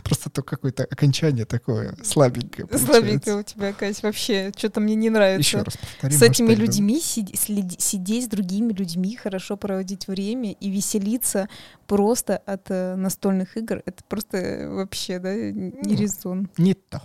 Просто 0.04 0.30
то 0.30 0.42
какое-то 0.42 0.86
окончание 0.86 1.46
такое 1.46 1.96
слабенькое. 2.02 2.66
Слабенько 2.68 3.26
получается. 3.26 3.36
у 3.38 3.44
тебя, 3.44 3.74
Кать, 3.74 4.02
вообще. 4.04 4.52
Что-то 4.58 4.80
мне 4.80 4.96
не 4.96 5.10
нравится. 5.10 5.58
Еще 5.58 5.62
раз 5.62 5.76
повтори. 5.78 6.16
с 6.16 6.22
этими 6.22 6.54
людьми 6.54 7.00
сидеть 7.00 8.26
с 8.26 8.28
другими 8.28 8.74
людьми, 8.74 9.16
хорошо 9.18 9.58
проводить 9.58 10.08
время 10.08 10.54
и 10.54 10.70
веселиться 10.72 11.50
просто 11.88 12.38
от 12.38 12.72
э, 12.72 12.96
настольных 12.96 13.58
игр. 13.58 13.84
Это 13.86 14.04
просто 14.08 14.38
э, 14.38 14.70
вообще, 14.70 15.20
да, 15.20 15.36
не 15.36 15.72
Ну. 15.72 15.96
резон. 15.96 16.50
Не 16.58 16.74
то. 16.74 17.04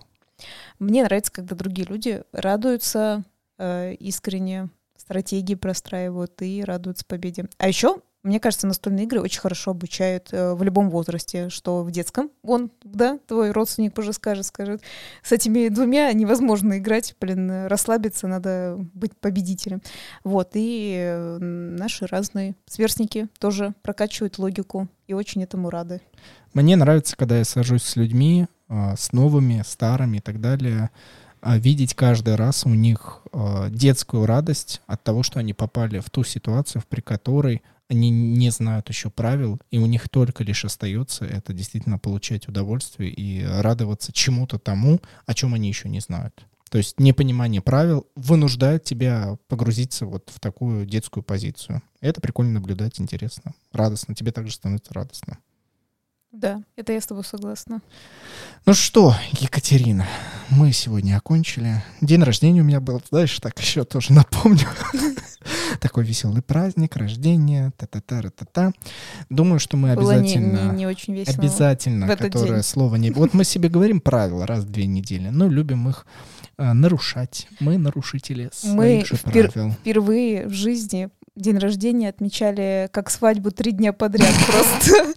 Мне 0.79 1.03
нравится, 1.03 1.33
когда 1.33 1.57
другие 1.57 1.89
люди 1.89 2.23
радуются 2.33 3.25
э, 3.59 3.95
искренне, 3.95 4.69
стратегии 5.07 5.55
простраивают 5.55 6.43
и 6.43 6.65
радуются 6.65 7.05
победе. 7.07 7.47
А 7.59 7.69
еще, 7.69 8.01
мне 8.25 8.41
кажется, 8.41 8.67
настольные 8.67 9.05
игры 9.05 9.21
очень 9.21 9.41
хорошо 9.41 9.71
обучают 9.71 10.31
э, 10.33 10.55
в 10.55 10.63
любом 10.65 10.91
возрасте, 10.91 11.49
что 11.49 11.85
в 11.85 11.93
детском. 11.93 12.31
Он, 12.43 12.73
да, 12.83 13.21
твой 13.29 13.53
родственник 13.53 13.97
уже 13.99 14.13
скажет, 14.13 14.47
скажет, 14.47 14.83
с 15.23 15.31
этими 15.31 15.69
двумя 15.69 16.13
невозможно 16.13 16.79
играть, 16.79 17.15
блин, 17.21 17.49
э, 17.49 17.67
расслабиться, 17.69 18.27
надо 18.27 18.77
быть 18.95 19.17
победителем. 19.17 19.81
Вот, 20.25 20.51
и 20.55 20.97
э, 20.99 21.39
наши 21.39 22.07
разные 22.07 22.57
сверстники 22.67 23.29
тоже 23.39 23.75
прокачивают 23.83 24.39
логику 24.39 24.89
и 25.07 25.15
очень 25.15 25.45
этому 25.45 25.71
рады. 25.71 26.01
Мне 26.53 26.75
нравится, 26.75 27.17
когда 27.17 27.39
я 27.39 27.45
сажусь 27.45 27.85
с 27.85 27.95
людьми, 27.95 28.49
а, 28.69 28.97
с 28.97 29.13
новыми, 29.13 29.63
старыми 29.65 30.17
и 30.17 30.21
так 30.21 30.41
далее, 30.41 30.91
видеть 31.57 31.95
каждый 31.95 32.35
раз 32.35 32.67
у 32.67 32.71
них 32.71 33.23
а, 33.33 33.69
детскую 33.71 34.27
радость 34.27 34.83
от 34.87 35.03
того, 35.05 35.23
что 35.23 35.39
они 35.39 35.55
попали 35.55 36.01
в 36.01 36.11
ту 36.11 36.25
ситуацию, 36.25 36.83
при 36.89 37.01
которой 37.01 37.63
они 37.89 38.11
не 38.11 38.51
знают 38.51 38.89
еще 38.89 39.11
правил, 39.11 39.61
и 39.71 39.79
у 39.79 39.87
них 39.87 40.09
только 40.09 40.43
лишь 40.43 40.65
остается 40.65 41.25
это 41.25 41.53
действительно 41.53 41.99
получать 41.99 42.49
удовольствие 42.49 43.11
и 43.11 43.45
радоваться 43.45 44.13
чему-то 44.13 44.59
тому, 44.59 45.01
о 45.25 45.35
чем 45.35 45.55
они 45.55 45.69
еще 45.69 45.89
не 45.89 46.01
знают. 46.01 46.47
То 46.71 46.79
есть 46.79 46.99
непонимание 46.99 47.63
правил 47.63 48.07
вынуждает 48.17 48.83
тебя 48.83 49.39
погрузиться 49.49 50.05
вот 50.05 50.31
в 50.35 50.41
такую 50.41 50.85
детскую 50.85 51.23
позицию. 51.23 51.81
Это 52.01 52.21
прикольно 52.21 52.55
наблюдать, 52.55 53.01
интересно, 53.01 53.55
радостно. 53.73 54.15
Тебе 54.15 54.33
также 54.33 54.55
становится 54.55 54.93
радостно. 54.93 55.39
Да, 56.33 56.63
это 56.77 56.93
я 56.93 57.01
с 57.01 57.07
тобой 57.07 57.25
согласна. 57.25 57.81
Ну 58.67 58.75
что, 58.75 59.15
Екатерина, 59.33 60.07
мы 60.51 60.73
сегодня 60.73 61.17
окончили. 61.17 61.83
День 62.01 62.23
рождения 62.23 62.61
у 62.61 62.65
меня 62.65 62.81
был, 62.81 63.01
знаешь, 63.09 63.39
так 63.41 63.59
еще 63.59 63.85
тоже 63.85 64.13
напомню. 64.13 64.67
Такой 65.81 66.05
веселый 66.05 66.43
праздник, 66.43 66.97
рождение, 66.97 67.73
та-та-та-та-та. 67.77 68.73
Думаю, 69.31 69.61
что 69.61 69.77
мы 69.77 69.93
обязательно... 69.93 70.73
не, 70.73 70.87
очень 70.87 71.15
весело. 71.15 71.39
Обязательно, 71.39 72.17
которое 72.17 72.63
слово 72.63 72.97
не... 72.97 73.13
Вот 73.13 73.33
мы 73.33 73.45
себе 73.45 73.69
говорим 73.69 74.01
правила 74.01 74.47
раз 74.47 74.65
в 74.65 74.71
две 74.71 74.87
недели, 74.87 75.29
но 75.29 75.49
любим 75.49 75.89
их 75.89 76.07
э, 76.59 76.73
нарушать. 76.73 77.49
Мы 77.61 77.79
нарушители 77.79 78.51
своих 78.53 79.07
же 79.07 79.17
правил. 79.17 79.73
впервые 79.73 80.49
в 80.49 80.53
жизни 80.53 81.09
день 81.37 81.59
рождения 81.59 82.09
отмечали 82.09 82.89
как 82.93 83.11
свадьбу 83.11 83.51
три 83.51 83.73
дня 83.73 83.93
подряд 83.93 84.33
просто. 84.47 85.15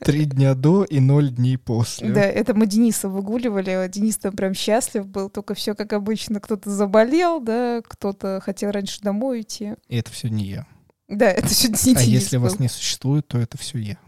Три 0.00 0.24
дня 0.24 0.54
до 0.54 0.84
и 0.84 1.00
ноль 1.00 1.30
дней 1.30 1.58
после. 1.58 2.10
Да, 2.10 2.22
это 2.22 2.54
мы 2.54 2.66
Дениса 2.66 3.08
выгуливали. 3.08 3.88
Денис 3.92 4.16
там 4.16 4.34
прям 4.34 4.54
счастлив 4.54 5.06
был, 5.06 5.28
только 5.28 5.54
все 5.54 5.74
как 5.74 5.92
обычно. 5.92 6.40
Кто-то 6.40 6.70
заболел, 6.70 7.40
да, 7.40 7.82
кто-то 7.86 8.40
хотел 8.42 8.70
раньше 8.70 9.00
домой 9.02 9.38
уйти. 9.38 9.74
И 9.88 9.96
это 9.96 10.10
все 10.10 10.28
не 10.28 10.44
я. 10.46 10.66
Да, 11.08 11.30
это 11.30 11.48
все 11.48 11.68
не 11.68 11.74
А 11.74 11.76
Денис 11.76 12.02
если 12.06 12.36
был. 12.36 12.44
вас 12.44 12.58
не 12.58 12.68
существует, 12.68 13.26
то 13.26 13.38
это 13.38 13.58
все 13.58 13.78
я. 13.78 13.98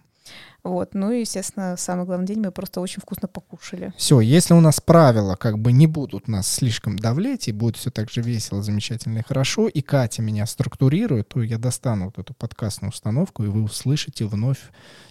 Вот, 0.63 0.95
ну 0.95 1.11
и, 1.11 1.21
естественно, 1.21 1.77
самый 1.77 2.05
главный 2.05 2.27
день 2.27 2.41
мы 2.41 2.53
просто 2.53 2.81
очень 2.81 3.01
вкусно 3.01 3.29
покушали. 3.29 3.95
Все, 3.97 4.21
если 4.21 4.53
у 4.53 4.61
нас 4.61 4.81
правила 4.81 5.37
как 5.37 5.59
бы 5.59 5.73
не 5.73 5.87
будут 5.87 6.29
нас 6.29 6.47
слишком 6.47 6.99
давлеть, 6.99 7.49
и 7.49 7.53
будет 7.53 7.77
все 7.77 7.91
так 7.91 8.11
же 8.11 8.21
весело, 8.21 8.63
замечательно 8.63 9.19
и 9.19 9.23
хорошо, 9.23 9.69
и 9.69 9.81
Катя 9.81 10.21
меня 10.21 10.45
структурирует, 10.47 11.29
то 11.29 11.43
я 11.43 11.59
достану 11.59 12.07
вот 12.07 12.19
эту 12.19 12.35
подкастную 12.35 12.91
установку, 12.91 13.45
и 13.45 13.49
вы 13.49 13.63
услышите 13.63 14.27
вновь 14.27 14.61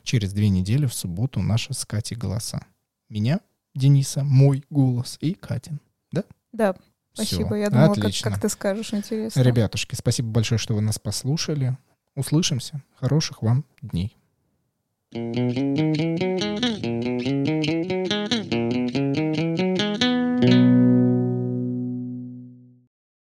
через 0.03 0.33
две 0.33 0.49
недели 0.49 0.85
в 0.85 0.93
субботу 0.93 1.41
наши 1.41 1.73
с 1.73 1.85
Катей 1.85 2.15
голоса. 2.15 2.61
Меня, 3.09 3.39
Дениса, 3.73 4.23
мой 4.23 4.63
голос 4.69 5.17
и 5.19 5.33
Катин. 5.33 5.79
Да, 6.51 6.75
Всё, 7.13 7.25
спасибо. 7.25 7.55
Я 7.55 7.69
думала, 7.69 7.93
как, 7.95 8.11
как 8.23 8.41
ты 8.41 8.49
скажешь, 8.49 8.93
интересно. 8.93 9.41
Ребятушки, 9.41 9.95
спасибо 9.95 10.29
большое, 10.29 10.57
что 10.57 10.73
вы 10.73 10.81
нас 10.81 10.99
послушали. 10.99 11.77
Услышимся. 12.15 12.81
Хороших 12.99 13.41
вам 13.41 13.65
дней. 13.81 14.15
Thank 15.11 16.85
you. 16.85 16.98